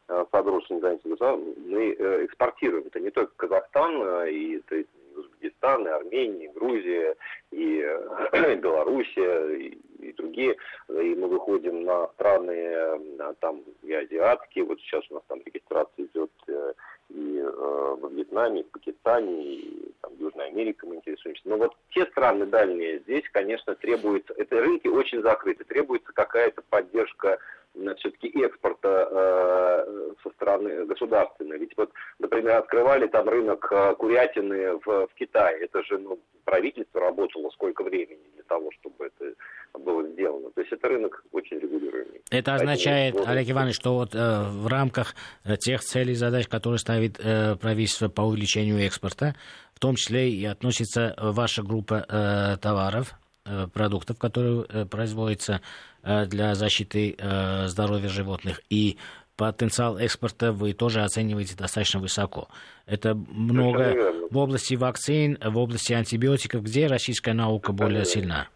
э, 0.09 0.25
подросшие 0.31 0.79
мы 0.79 1.93
экспортируем. 2.25 2.87
Это 2.87 3.01
не 3.01 3.11
только 3.11 3.33
Казахстан, 3.37 4.27
и 4.29 4.59
это 4.59 4.85
Узбекистан, 5.17 5.87
и 5.87 5.91
Армения, 5.91 6.47
и 6.47 6.53
Грузия, 6.53 7.17
и 7.51 7.81
Белоруссия, 8.61 9.57
и 9.57 9.79
и 10.03 10.13
другие, 10.15 10.57
и 10.89 11.15
мы 11.15 11.29
выходим 11.29 11.85
на 11.85 12.09
страны 12.09 12.99
там 13.39 13.63
и 13.83 13.93
азиатские, 13.93 14.65
вот 14.65 14.81
сейчас 14.81 15.05
у 15.11 15.15
нас 15.15 15.23
там 15.29 15.41
регистрация 15.45 16.07
идет 16.07 16.33
и 17.15 17.39
э, 17.39 17.97
во 18.01 18.09
Вьетнаме, 18.09 18.61
и 18.61 18.65
в 18.65 18.71
Пакистане, 18.71 19.45
и 19.45 19.93
там, 20.01 20.13
Южная 20.19 20.47
Америка 20.47 20.87
мы 20.87 20.97
интересуемся. 20.97 21.43
Но 21.45 21.57
вот 21.57 21.77
те 21.91 22.07
страны 22.07 22.47
дальние, 22.47 23.01
здесь, 23.01 23.25
конечно, 23.33 23.75
требуется, 23.75 24.35
это 24.37 24.61
рынки 24.61 24.89
очень 24.89 25.23
закрыты, 25.23 25.65
требуется 25.65 26.13
какая-то 26.13 26.63
поддержка 26.71 27.39
все-таки 27.97 28.29
экспорта 28.45 29.09
э, 29.11 30.13
со 30.23 30.31
стороны 30.31 30.85
государственной. 30.87 31.59
Ведь 31.59 31.73
вот, 31.77 31.91
например, 32.19 32.57
открывали 32.57 33.07
там 33.07 33.29
рынок 33.29 33.67
э, 33.71 33.95
курятины 33.95 34.77
в, 34.85 35.07
в 35.07 35.15
Китае. 35.15 35.65
Это 35.65 35.83
же 35.85 35.99
ну, 35.99 36.19
правительство 36.45 37.01
работало 37.01 37.51
сколько 37.51 37.83
времени 37.83 38.23
для 38.35 38.45
того, 38.45 38.71
чтобы 38.81 39.07
это 39.07 39.35
было 39.79 40.07
сделано. 40.09 40.51
То 40.51 40.61
есть 40.61 40.73
это 40.73 40.89
рынок 40.89 41.25
очень 41.33 41.59
регулируемый. 41.59 42.21
Это 42.31 42.55
означает, 42.55 43.15
Поэтому, 43.15 43.33
Олег 43.33 43.51
Иванович, 43.51 43.77
что 43.77 43.95
вот 43.95 44.15
э, 44.15 44.19
в 44.19 44.67
рамках 44.67 45.15
э, 45.45 45.57
тех 45.57 45.81
целей 45.81 46.13
и 46.13 46.17
задач, 46.17 46.49
которые 46.49 46.79
ставит 46.79 47.19
э, 47.19 47.57
правительство 47.57 48.09
по 48.09 48.23
увеличению 48.23 48.85
экспорта, 48.85 49.35
в 49.75 49.81
том 49.81 49.97
числе 49.97 50.31
и 50.31 50.45
относится 50.45 51.15
ваша 51.19 51.63
группа 51.63 52.05
э, 52.09 52.57
товаров, 52.59 53.15
э, 53.45 53.67
продуктов, 53.73 54.19
которые 54.19 54.65
э, 54.69 54.85
производятся 54.85 55.61
для 56.03 56.55
защиты 56.55 57.15
э, 57.17 57.67
здоровья 57.69 58.09
животных, 58.09 58.61
и 58.71 58.99
потенциал 59.37 59.99
экспорта 59.99 60.53
вы 60.53 60.73
тоже 60.73 61.03
оцениваете 61.03 61.57
достаточно 61.57 62.01
высоко. 62.01 62.49
Это 62.87 63.15
много 63.15 64.13
в 64.31 64.37
области 64.37 64.75
вакцин, 64.75 65.39
в 65.43 65.57
области 65.59 65.93
антибиотиков, 65.93 66.63
где 66.63 66.87
российская 66.87 67.35
наука 67.35 67.73
более 67.73 68.05
сильна. 68.05 68.49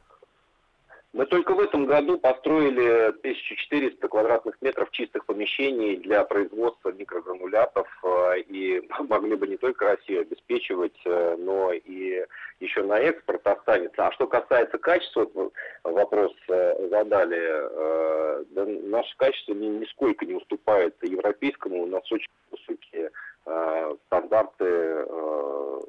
Мы 1.17 1.25
только 1.25 1.55
в 1.55 1.61
этом 1.61 1.87
году 1.87 2.19
построили 2.19 3.09
1400 3.09 4.07
квадратных 4.07 4.61
метров 4.61 4.91
чистых 4.91 5.25
помещений 5.25 5.97
для 5.97 6.23
производства 6.25 6.93
микрогранулятов 6.93 7.89
э, 8.05 8.41
и 8.41 8.87
могли 9.09 9.35
бы 9.35 9.49
не 9.49 9.57
только 9.57 9.87
Россию 9.87 10.21
обеспечивать, 10.21 11.01
э, 11.07 11.37
но 11.39 11.73
и 11.73 12.23
еще 12.61 12.83
на 12.83 12.99
экспорт 12.99 13.47
останется. 13.47 14.07
А 14.07 14.13
что 14.13 14.27
касается 14.27 14.77
качества, 14.77 15.27
вопрос 15.85 16.35
э, 16.51 16.89
задали, 16.91 18.45
да, 18.51 18.67
наше 18.67 19.17
качество 19.17 19.55
нисколько 19.55 20.27
не 20.27 20.35
уступает 20.35 20.97
европейскому, 21.03 21.85
у 21.85 21.87
нас 21.87 22.03
очень 22.13 22.29
высокие 22.51 23.11
стандарты, 24.07 25.07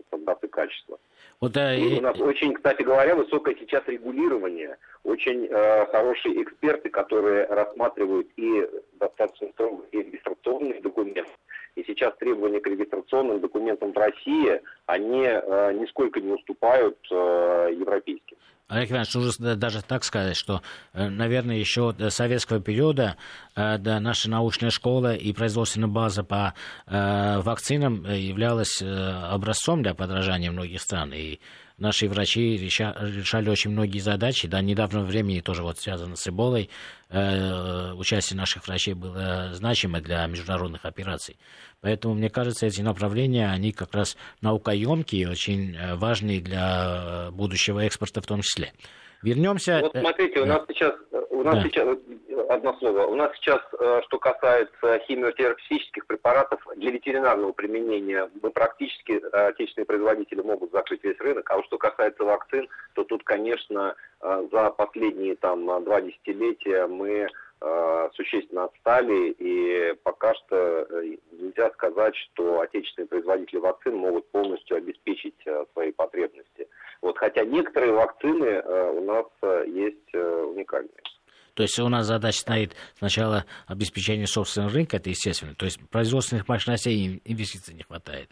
стандарты 0.07 0.47
качества. 0.47 0.99
Вот, 1.39 1.51
да, 1.51 1.75
и... 1.75 1.99
У 1.99 2.01
нас 2.01 2.19
очень, 2.19 2.53
кстати 2.53 2.81
говоря, 2.81 3.15
высокое 3.15 3.55
сейчас 3.59 3.83
регулирование, 3.87 4.77
очень 5.03 5.45
э, 5.45 5.85
хорошие 5.87 6.41
эксперты, 6.41 6.89
которые 6.89 7.45
рассматривают 7.45 8.27
и 8.37 8.67
достаточно 8.93 9.49
строго 9.49 9.83
и 9.91 9.99
регистрационные 9.99 10.81
документы. 10.81 11.29
И 11.75 11.83
сейчас 11.83 12.15
требования 12.17 12.59
к 12.59 12.65
регистрационным 12.65 13.39
документам 13.39 13.93
в 13.93 13.97
России, 13.97 14.61
они 14.87 15.25
э, 15.27 15.73
нисколько 15.73 16.19
не 16.19 16.31
уступают 16.31 16.97
э, 17.11 17.69
европейским. 17.71 18.37
Олег 18.67 18.91
Иванович, 18.91 19.13
нужно 19.13 19.55
даже 19.55 19.81
так 19.81 20.03
сказать, 20.03 20.35
что, 20.35 20.61
э, 20.91 21.07
наверное, 21.07 21.55
еще 21.55 21.93
до 21.93 22.09
советского 22.09 22.59
периода 22.59 23.15
э, 23.55 23.77
да, 23.77 24.01
наша 24.01 24.29
научная 24.29 24.71
школа 24.71 25.15
и 25.15 25.31
производственная 25.31 25.87
база 25.87 26.23
по 26.23 26.53
э, 26.85 27.39
вакцинам 27.39 28.03
являлась 28.05 28.81
образцом 28.81 29.83
для 29.83 29.93
подражания 29.93 30.51
многих 30.51 30.81
стран. 30.81 31.13
И 31.13 31.39
наши 31.77 32.07
врачи 32.07 32.57
решали 32.57 33.49
очень 33.49 33.71
многие 33.71 33.99
задачи. 33.99 34.47
До 34.47 34.61
недавнего 34.61 35.03
времени 35.03 35.39
тоже 35.39 35.63
вот 35.63 35.77
связано 35.77 36.15
с 36.15 36.27
Эболой. 36.27 36.69
Э, 37.09 37.93
участие 37.93 38.37
наших 38.37 38.67
врачей 38.67 38.93
было 38.93 39.49
значимо 39.53 40.01
для 40.01 40.25
международных 40.27 40.85
операций. 40.85 41.37
Поэтому, 41.81 42.15
мне 42.15 42.29
кажется, 42.29 42.65
эти 42.65 42.81
направления, 42.81 43.49
они 43.49 43.71
как 43.71 43.93
раз 43.93 44.17
наукоемкие, 44.41 45.29
очень 45.29 45.75
э, 45.75 45.95
важные 45.95 46.41
для 46.41 47.27
э, 47.27 47.31
будущего 47.31 47.79
экспорта 47.85 48.21
в 48.21 48.25
том 48.25 48.41
числе. 48.41 48.73
Вернемся... 49.21 49.79
Вот 49.81 49.95
смотрите, 49.97 50.41
у 50.41 50.45
нас 50.45 50.61
сейчас, 50.67 50.93
у 51.31 51.43
нас 51.43 51.55
да. 51.55 51.63
сейчас 51.63 51.97
одно 52.49 52.73
слово. 52.79 53.05
У 53.05 53.15
нас 53.15 53.31
сейчас, 53.35 53.61
э, 53.79 54.01
что 54.05 54.19
касается 54.19 54.99
химиотерапевтических 55.07 56.05
препаратов, 56.07 56.65
для 56.75 56.91
ветеринарного 56.91 57.51
применения 57.51 58.29
мы 58.41 58.51
практически, 58.51 59.13
э, 59.13 59.47
отечественные 59.47 59.85
производители 59.85 60.41
могут 60.41 60.71
закрыть 60.71 61.03
весь 61.03 61.19
рынок. 61.19 61.49
А 61.49 61.57
вот 61.57 61.65
что 61.65 61.77
касается 61.77 62.23
вакцин, 62.23 62.67
то 62.93 63.03
тут, 63.03 63.23
конечно, 63.23 63.95
э, 64.21 64.47
за 64.51 64.69
последние 64.71 65.35
там 65.35 65.65
два 65.83 66.01
десятилетия 66.01 66.87
мы 66.87 67.27
существенно 68.13 68.65
отстали, 68.65 69.31
и 69.39 69.95
пока 70.03 70.35
что 70.35 70.87
нельзя 71.31 71.71
сказать, 71.71 72.15
что 72.15 72.59
отечественные 72.59 73.07
производители 73.07 73.57
вакцин 73.57 73.95
могут 73.95 74.29
полностью 74.29 74.77
обеспечить 74.77 75.43
свои 75.73 75.91
потребности. 75.91 76.67
Вот, 77.01 77.17
хотя 77.17 77.43
некоторые 77.45 77.93
вакцины 77.93 78.61
у 78.61 79.01
нас 79.01 79.25
есть 79.65 80.13
уникальные. 80.13 81.01
То 81.57 81.63
есть 81.63 81.79
у 81.79 81.89
нас 81.89 82.05
задача 82.05 82.37
стоит 82.37 82.75
сначала 82.99 83.45
обеспечение 83.65 84.27
собственного 84.27 84.71
рынка, 84.71 84.97
это 84.97 85.09
естественно. 85.09 85.55
То 85.55 85.65
есть 85.65 85.79
производственных 85.89 86.47
мощностей 86.47 87.19
инвестиций 87.25 87.73
не 87.73 87.81
хватает. 87.81 88.29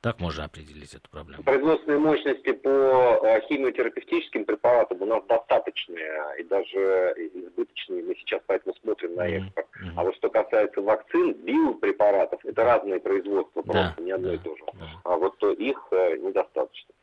Так 0.00 0.20
можно 0.20 0.44
определить 0.44 0.94
эту 0.94 1.10
проблему. 1.10 1.42
Производственные 1.42 1.98
мощности 1.98 2.52
по 2.52 2.68
э, 2.68 3.40
химиотерапевтическим 3.48 4.44
препаратам 4.44 5.02
у 5.02 5.06
нас 5.06 5.24
достаточные 5.28 6.38
и 6.38 6.44
даже 6.44 6.78
избыточные. 7.16 8.04
Мы 8.04 8.14
сейчас 8.14 8.40
поэтому 8.46 8.76
смотрим 8.76 9.16
на 9.16 9.26
экспорт. 9.26 9.66
Mm-hmm. 9.66 9.92
А 9.96 10.04
вот 10.04 10.14
что 10.16 10.30
касается 10.30 10.80
вакцин, 10.82 11.32
биопрепаратов, 11.32 12.44
это 12.44 12.62
разные 12.62 13.00
производства, 13.00 13.62
просто 13.62 13.94
да, 13.96 14.02
не 14.04 14.12
одно 14.12 14.28
да, 14.28 14.34
и 14.34 14.38
то 14.38 14.56
же. 14.56 14.62
Да. 14.74 14.86
А 15.02 15.16
вот 15.16 15.42
их 15.42 15.88
э, 15.90 16.16
недостаточно. 16.18 16.94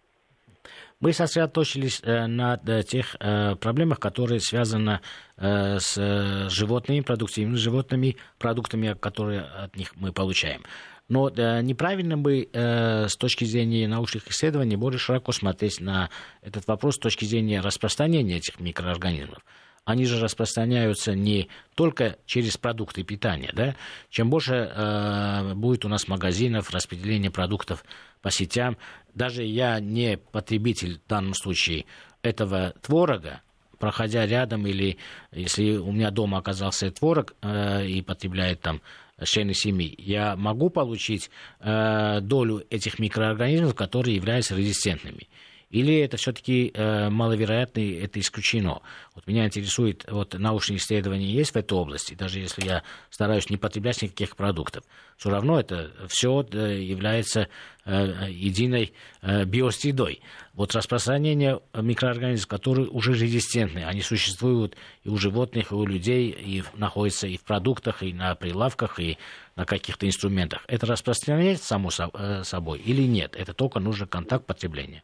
Мы 0.99 1.13
сосредоточились 1.13 2.01
э, 2.03 2.27
на 2.27 2.57
тех 2.83 3.15
э, 3.19 3.55
проблемах, 3.55 3.99
которые 3.99 4.39
связаны 4.41 4.99
э, 5.37 5.79
с 5.79 6.49
животными 6.49 7.01
продуктами, 7.01 7.55
животными 7.55 8.17
продуктами, 8.37 8.95
которые 8.99 9.41
от 9.41 9.77
них 9.77 9.95
мы 9.95 10.11
получаем. 10.11 10.63
Но 11.07 11.29
э, 11.29 11.61
неправильно 11.61 12.17
бы 12.17 12.47
э, 12.51 13.07
с 13.07 13.15
точки 13.17 13.43
зрения 13.43 13.87
научных 13.87 14.27
исследований 14.27 14.75
более 14.75 14.99
широко 14.99 15.31
смотреть 15.31 15.81
на 15.81 16.09
этот 16.41 16.67
вопрос 16.67 16.95
с 16.95 16.99
точки 16.99 17.25
зрения 17.25 17.61
распространения 17.61 18.37
этих 18.37 18.59
микроорганизмов 18.59 19.43
они 19.89 20.05
же 20.05 20.19
распространяются 20.19 21.15
не 21.15 21.49
только 21.73 22.17
через 22.27 22.57
продукты 22.57 23.03
питания. 23.03 23.49
Да? 23.53 23.75
Чем 24.11 24.29
больше 24.29 24.53
э, 24.53 25.53
будет 25.55 25.83
у 25.83 25.89
нас 25.89 26.07
магазинов, 26.07 26.69
распределения 26.69 27.31
продуктов 27.31 27.83
по 28.21 28.29
сетям, 28.29 28.77
даже 29.19 29.43
я 29.43 29.81
не 29.81 30.17
потребитель 30.17 31.01
в 31.05 31.09
данном 31.09 31.33
случае 31.33 31.85
этого 32.21 32.73
творога, 32.81 33.41
проходя 33.77 34.25
рядом, 34.25 34.65
или 34.65 34.97
если 35.33 35.75
у 35.75 35.91
меня 35.91 36.09
дома 36.09 36.37
оказался 36.37 36.89
творог 36.89 37.35
э, 37.41 37.85
и 37.85 38.01
потребляет 38.01 38.61
там 38.61 38.81
члены 39.21 39.53
семьи, 39.53 39.93
я 39.97 40.37
могу 40.37 40.69
получить 40.69 41.29
э, 41.59 42.21
долю 42.21 42.65
этих 42.69 42.97
микроорганизмов, 42.97 43.75
которые 43.75 44.15
являются 44.15 44.55
резистентными. 44.55 45.27
Или 45.69 45.99
это 45.99 46.17
все-таки 46.17 46.71
э, 46.73 47.09
маловероятно, 47.09 47.79
это 47.79 48.19
исключено? 48.19 48.81
Вот 49.13 49.27
меня 49.27 49.45
интересует, 49.45 50.03
вот 50.09 50.33
научные 50.33 50.77
исследования 50.77 51.27
есть 51.27 51.51
в 51.51 51.57
этой 51.57 51.73
области, 51.73 52.15
даже 52.15 52.39
если 52.39 52.65
я 52.65 52.83
стараюсь 53.11 53.51
не 53.51 53.57
потреблять 53.57 54.01
никаких 54.01 54.35
продуктов, 54.35 54.83
все 55.15 55.29
равно 55.29 55.59
это 55.59 55.91
все 56.07 56.43
э, 56.51 56.81
является 56.81 57.49
э, 57.85 58.29
единой 58.29 58.93
э, 59.21 59.45
биосредой. 59.45 60.21
Вот 60.53 60.73
распространение 60.73 61.59
микроорганизмов, 61.75 62.47
которые 62.47 62.87
уже 62.87 63.13
резистентны, 63.13 63.85
они 63.85 64.01
существуют 64.01 64.75
и 65.03 65.09
у 65.09 65.17
животных, 65.17 65.71
и 65.71 65.75
у 65.75 65.85
людей, 65.85 66.31
и 66.31 66.63
находятся 66.73 67.27
и 67.27 67.37
в 67.37 67.43
продуктах, 67.43 68.01
и 68.01 68.11
на 68.11 68.33
прилавках, 68.33 68.99
и 68.99 69.19
на 69.55 69.65
каких-то 69.65 70.07
инструментах. 70.07 70.63
Это 70.67 70.87
распространяется 70.87 71.67
само 71.67 71.89
э, 71.91 72.43
собой 72.43 72.79
или 72.79 73.03
нет? 73.03 73.35
Это 73.37 73.53
только 73.53 73.79
нужен 73.79 74.07
контакт 74.07 74.47
потребления 74.47 75.03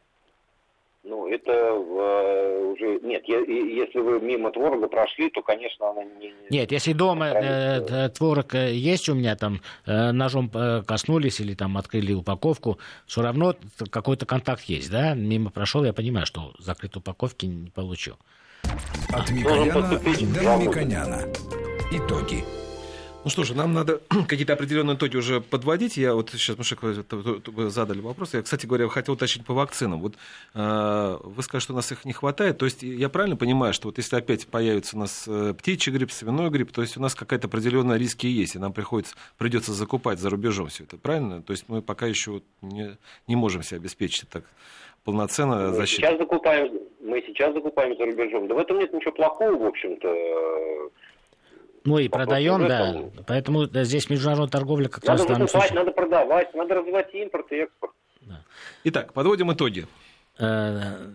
это 1.46 1.52
э, 1.52 2.74
уже 2.74 3.00
нет. 3.04 3.24
Я, 3.28 3.39
если 3.39 4.00
вы 4.00 4.20
мимо 4.20 4.52
творога 4.52 4.88
прошли, 4.88 5.30
то, 5.30 5.41
конечно, 5.41 5.89
она 5.89 6.04
не. 6.04 6.34
Нет, 6.50 6.72
если 6.72 6.93
дома 6.93 7.28
э, 7.28 7.86
э, 7.88 8.10
творог 8.10 8.56
э, 8.56 8.74
есть 8.74 9.08
у 9.10 9.14
меня, 9.14 9.36
там 9.36 9.62
э, 9.86 10.12
ножом 10.12 10.50
коснулись 10.86 11.39
или 11.39 11.54
там 11.54 11.78
открыли 11.78 12.14
упаковку, 12.14 12.80
все 13.06 13.22
равно 13.22 13.56
какой-то 13.89 14.26
контакт 14.26 14.64
есть, 14.64 14.91
да? 14.91 15.14
Мимо 15.14 15.52
прошел, 15.52 15.84
я 15.84 15.93
понимаю, 15.93 16.26
что 16.26 16.54
закрытой 16.60 16.98
упаковки 16.98 17.46
не 17.46 17.70
получу. 17.70 18.16
От 19.14 19.30
Микояна 19.32 20.00
до 20.00 20.58
Миконяна. 20.58 21.22
Итоги. 21.91 22.43
Ну 23.26 23.32
что 23.32 23.44
же, 23.44 23.56
нам 23.56 23.74
надо 23.74 24.02
какие-то 24.28 24.54
определенные 24.54 24.96
итоги 24.96 25.18
уже 25.18 25.42
подводить. 25.42 25.98
Я 25.98 26.14
вот 26.14 26.30
сейчас, 26.30 26.60
Машек, 26.60 26.84
вы 26.84 27.70
задали 27.72 28.00
вопрос. 28.00 28.36
Я, 28.36 28.44
кстати 28.44 28.68
говоря, 28.68 28.88
хотел 28.88 29.16
уточнить 29.16 29.44
по 29.44 29.56
вакцинам. 29.56 30.00
Вот 30.00 30.14
э, 30.54 31.18
вы 31.24 31.42
сказали, 31.42 31.64
что 31.64 31.74
у 31.74 31.76
нас 31.76 31.92
их 31.92 32.06
не 32.06 32.14
хватает. 32.14 32.60
То 32.60 32.66
есть 32.66 32.84
я 32.84 33.10
правильно 33.10 33.36
понимаю, 33.36 33.74
что 33.74 33.88
вот 33.88 33.98
если 33.98 34.16
опять 34.16 34.46
появится 34.46 34.96
у 34.96 35.00
нас 35.00 35.26
э, 35.28 35.56
птичий 35.58 35.92
грипп, 35.92 36.12
свиной 36.12 36.52
грипп, 36.52 36.72
то 36.72 36.84
есть 36.84 36.98
у 36.98 37.02
нас 37.02 37.16
какая-то 37.16 37.48
определенная 37.48 37.98
риски 37.98 38.28
есть, 38.28 38.54
и 38.54 38.60
нам 38.60 38.74
приходится, 38.74 39.16
придется 39.40 39.74
закупать 39.74 40.20
за 40.20 40.30
рубежом 40.30 40.68
все 40.68 40.84
это, 40.84 40.98
правильно? 40.98 41.42
То 41.42 41.50
есть 41.50 41.66
мы 41.68 41.82
пока 41.82 42.06
еще 42.06 42.44
не, 42.62 42.96
не 43.28 43.36
можем 43.36 43.64
себя 43.64 43.80
обеспечить 43.80 44.30
так 44.30 44.44
полноценно 45.04 45.74
защиту. 45.74 46.04
Сейчас 46.04 46.20
закупаем, 46.20 46.80
мы 47.02 47.24
сейчас 47.26 47.56
закупаем 47.56 47.98
за 47.98 48.06
рубежом. 48.06 48.48
Да 48.48 48.54
в 48.54 48.60
этом 48.60 48.78
нет 48.78 48.94
ничего 48.94 49.14
плохого, 49.14 49.58
в 49.58 49.66
общем-то. 49.66 50.92
Ну 51.86 52.00
и 52.00 52.08
продаем, 52.08 52.68
да. 52.68 52.96
Поэтому 53.28 53.66
здесь 53.66 54.10
международная 54.10 54.50
торговля 54.50 54.90
как 54.90 55.04
надо 55.06 55.20
раз... 55.20 55.30
Надо 55.30 55.42
выступать, 55.44 55.72
надо 55.72 55.92
продавать, 55.92 56.54
надо 56.54 56.76
развивать 56.76 57.14
импорт 57.14 57.52
и 57.52 57.56
экспорт. 57.58 57.94
Да. 58.22 58.42
Итак, 58.86 59.14
подводим 59.14 59.54
итоги. 59.54 59.86
Э, 60.38 61.12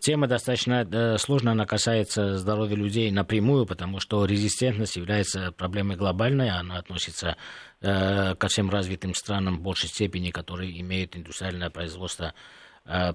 тема 0.00 0.28
достаточно 0.28 0.86
э, 0.92 1.16
сложная, 1.18 1.52
она 1.52 1.66
касается 1.66 2.36
здоровья 2.36 2.76
людей 2.76 3.10
напрямую, 3.10 3.66
потому 3.66 3.98
что 3.98 4.24
резистентность 4.26 4.96
является 4.96 5.50
проблемой 5.52 5.96
глобальной, 5.96 6.50
она 6.50 6.76
относится 6.76 7.36
э, 7.80 8.34
ко 8.36 8.48
всем 8.48 8.70
развитым 8.70 9.14
странам 9.14 9.56
в 9.56 9.62
большей 9.62 9.88
степени, 9.88 10.30
которые 10.30 10.78
имеют 10.80 11.16
индустриальное 11.16 11.70
производство 11.70 12.26
Э, 12.26 12.59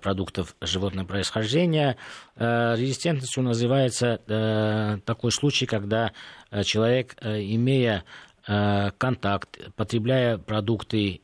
продуктов 0.01 0.55
животного 0.61 1.05
происхождения. 1.05 1.97
Э, 2.35 2.75
резистентностью 2.77 3.43
называется 3.43 4.21
э, 4.27 4.97
такой 5.05 5.31
случай, 5.31 5.65
когда 5.65 6.11
человек, 6.63 7.15
имея 7.21 8.03
контакт, 8.45 9.59
потребляя 9.75 10.37
продукты, 10.37 11.21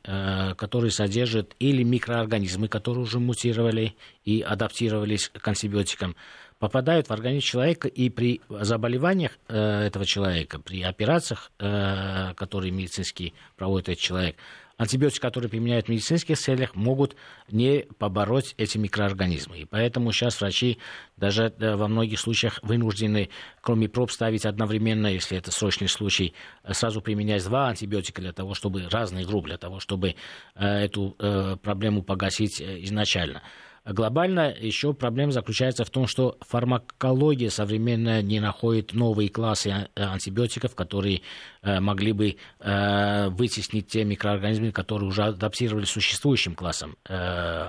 которые 0.58 0.90
содержат 0.90 1.56
или 1.60 1.84
микроорганизмы, 1.84 2.68
которые 2.68 3.04
уже 3.04 3.20
мутировали 3.20 3.96
и 4.26 4.42
адаптировались 4.42 5.30
к 5.30 5.48
антибиотикам, 5.48 6.16
попадают 6.58 7.08
в 7.08 7.12
организм 7.12 7.46
человека, 7.46 7.88
и 7.88 8.10
при 8.10 8.42
заболеваниях 8.50 9.38
этого 9.48 10.04
человека, 10.06 10.60
при 10.60 10.82
операциях, 10.82 11.52
которые 11.58 12.72
медицинские 12.72 13.34
проводит 13.56 13.90
этот 13.90 14.02
человек, 14.02 14.36
антибиотики, 14.82 15.20
которые 15.20 15.48
применяют 15.48 15.86
в 15.86 15.90
медицинских 15.90 16.40
целях, 16.40 16.74
могут 16.74 17.16
не 17.52 17.86
побороть 18.00 18.56
эти 18.58 18.80
микроорганизмы. 18.80 19.60
И 19.60 19.66
поэтому 19.66 20.12
сейчас 20.12 20.42
врачи 20.42 20.80
даже 21.18 21.54
э, 21.60 21.76
во 21.76 21.88
многих 21.88 22.20
случаях 22.20 22.60
вынуждены, 22.64 23.30
кроме 23.62 23.88
проб, 23.88 24.10
ставить 24.10 24.44
одновременно, 24.44 25.06
если 25.06 25.38
это 25.38 25.52
срочный 25.52 25.88
случай, 25.88 26.34
э, 26.64 26.74
сразу 26.74 27.00
применять 27.00 27.44
два 27.44 27.68
антибиотика 27.68 28.22
для 28.22 28.34
того, 28.34 28.56
чтобы 28.56 28.88
разные 28.90 29.24
группы, 29.24 29.50
для 29.50 29.60
того, 29.60 29.80
чтобы 29.80 30.16
э, 30.56 30.66
эту 30.66 31.16
проблему 31.62 32.02
погасить 32.02 32.60
изначально. 32.60 33.44
Глобально 33.84 34.54
еще 34.60 34.94
проблема 34.94 35.32
заключается 35.32 35.84
в 35.86 35.90
том, 35.90 36.06
что 36.06 36.38
фармакология 36.42 37.50
современная 37.50 38.22
не 38.22 38.40
находит 38.40 38.94
новые 38.94 39.30
классы 39.30 39.90
антибиотиков, 39.96 40.76
которые 40.76 41.22
э, 41.64 41.80
могли 41.80 42.12
бы 42.12 42.38
э, 42.60 43.30
вытеснить 43.30 43.88
те 43.88 44.04
микроорганизмы, 44.04 44.72
которые 44.72 45.10
уже 45.10 45.24
адаптировались 45.24 45.90
существующим 45.90 46.54
классом 46.54 46.96
э, 47.10 47.16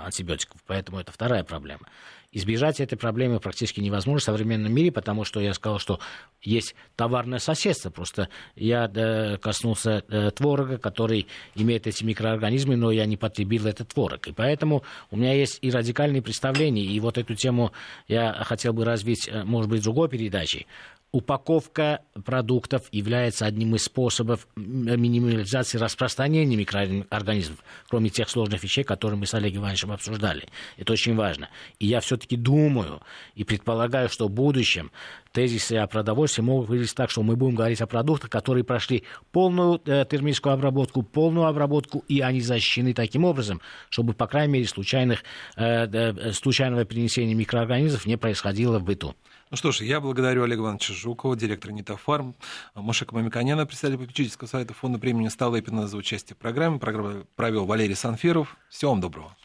антибиотиков. 0.04 0.60
Поэтому 0.66 0.98
это 0.98 1.12
вторая 1.12 1.44
проблема. 1.44 1.86
Избежать 2.34 2.80
этой 2.80 2.96
проблемы 2.96 3.40
практически 3.40 3.80
невозможно 3.80 4.20
в 4.20 4.24
современном 4.24 4.72
мире, 4.72 4.90
потому 4.90 5.24
что 5.24 5.38
я 5.38 5.52
сказал, 5.52 5.78
что 5.78 6.00
есть 6.40 6.74
товарное 6.96 7.38
соседство. 7.38 7.90
Просто 7.90 8.30
я 8.56 8.90
э, 8.92 9.36
коснулся 9.36 10.02
э, 10.08 10.30
творога, 10.30 10.78
который 10.78 11.26
имеет 11.54 11.86
эти 11.86 12.02
микроорганизмы, 12.04 12.76
но 12.76 12.90
я 12.90 13.04
не 13.04 13.18
потребил 13.18 13.66
этот 13.66 13.88
творог. 13.88 14.28
И 14.28 14.32
поэтому 14.32 14.82
у 15.10 15.16
меня 15.18 15.34
есть 15.34 15.58
и 15.60 15.70
радикальные 15.70 16.22
представления. 16.22 16.84
И 16.84 16.98
вот 17.00 17.18
эту 17.18 17.34
тему 17.34 17.72
я 18.08 18.32
хотел 18.44 18.72
бы 18.72 18.86
развить, 18.86 19.28
э, 19.28 19.44
может 19.44 19.70
быть, 19.70 19.80
в 19.80 19.84
другой 19.84 20.08
передаче 20.08 20.64
упаковка 21.12 22.00
продуктов 22.24 22.88
является 22.90 23.44
одним 23.44 23.76
из 23.76 23.84
способов 23.84 24.48
минимализации 24.56 25.78
распространения 25.78 26.56
микроорганизмов, 26.56 27.58
кроме 27.88 28.08
тех 28.08 28.30
сложных 28.30 28.62
вещей, 28.62 28.82
которые 28.82 29.18
мы 29.18 29.26
с 29.26 29.34
Олегом 29.34 29.62
Ивановичем 29.62 29.92
обсуждали. 29.92 30.48
Это 30.78 30.94
очень 30.94 31.14
важно. 31.14 31.50
И 31.78 31.86
я 31.86 32.00
все-таки 32.00 32.36
думаю 32.36 33.02
и 33.34 33.44
предполагаю, 33.44 34.08
что 34.08 34.26
в 34.26 34.30
будущем 34.30 34.90
тезисы 35.32 35.74
о 35.74 35.86
продовольствии 35.86 36.42
могут 36.42 36.68
выглядеть 36.68 36.94
так, 36.94 37.10
что 37.10 37.22
мы 37.22 37.36
будем 37.36 37.56
говорить 37.56 37.80
о 37.82 37.86
продуктах, 37.86 38.30
которые 38.30 38.64
прошли 38.64 39.02
полную 39.32 39.80
э, 39.84 40.04
термическую 40.08 40.54
обработку, 40.54 41.02
полную 41.02 41.46
обработку, 41.46 42.04
и 42.08 42.20
они 42.20 42.40
защищены 42.40 42.94
таким 42.94 43.24
образом, 43.24 43.60
чтобы, 43.90 44.14
по 44.14 44.26
крайней 44.26 44.54
мере, 44.54 44.66
случайных, 44.66 45.24
э, 45.56 45.86
э, 45.86 46.32
случайного 46.32 46.84
перенесения 46.84 47.34
микроорганизмов 47.34 48.06
не 48.06 48.16
происходило 48.16 48.78
в 48.78 48.84
быту. 48.84 49.14
Ну 49.52 49.58
что 49.58 49.70
ж, 49.70 49.82
я 49.82 50.00
благодарю 50.00 50.44
Олега 50.44 50.62
Ивановича 50.62 50.94
Жукова, 50.94 51.36
директора 51.36 51.72
Нитофарм, 51.72 52.34
Мушека 52.74 53.14
Мамиканяна, 53.14 53.66
председателя 53.66 53.98
попечительского 53.98 54.48
совета 54.48 54.72
фонда 54.72 54.98
премии 54.98 55.28
Столыпина 55.28 55.86
за 55.86 55.98
участие 55.98 56.34
в 56.36 56.38
программе. 56.38 56.78
Программу 56.78 57.26
провел 57.36 57.66
Валерий 57.66 57.94
Санфиров. 57.94 58.56
Всего 58.70 58.92
вам 58.92 59.02
доброго. 59.02 59.36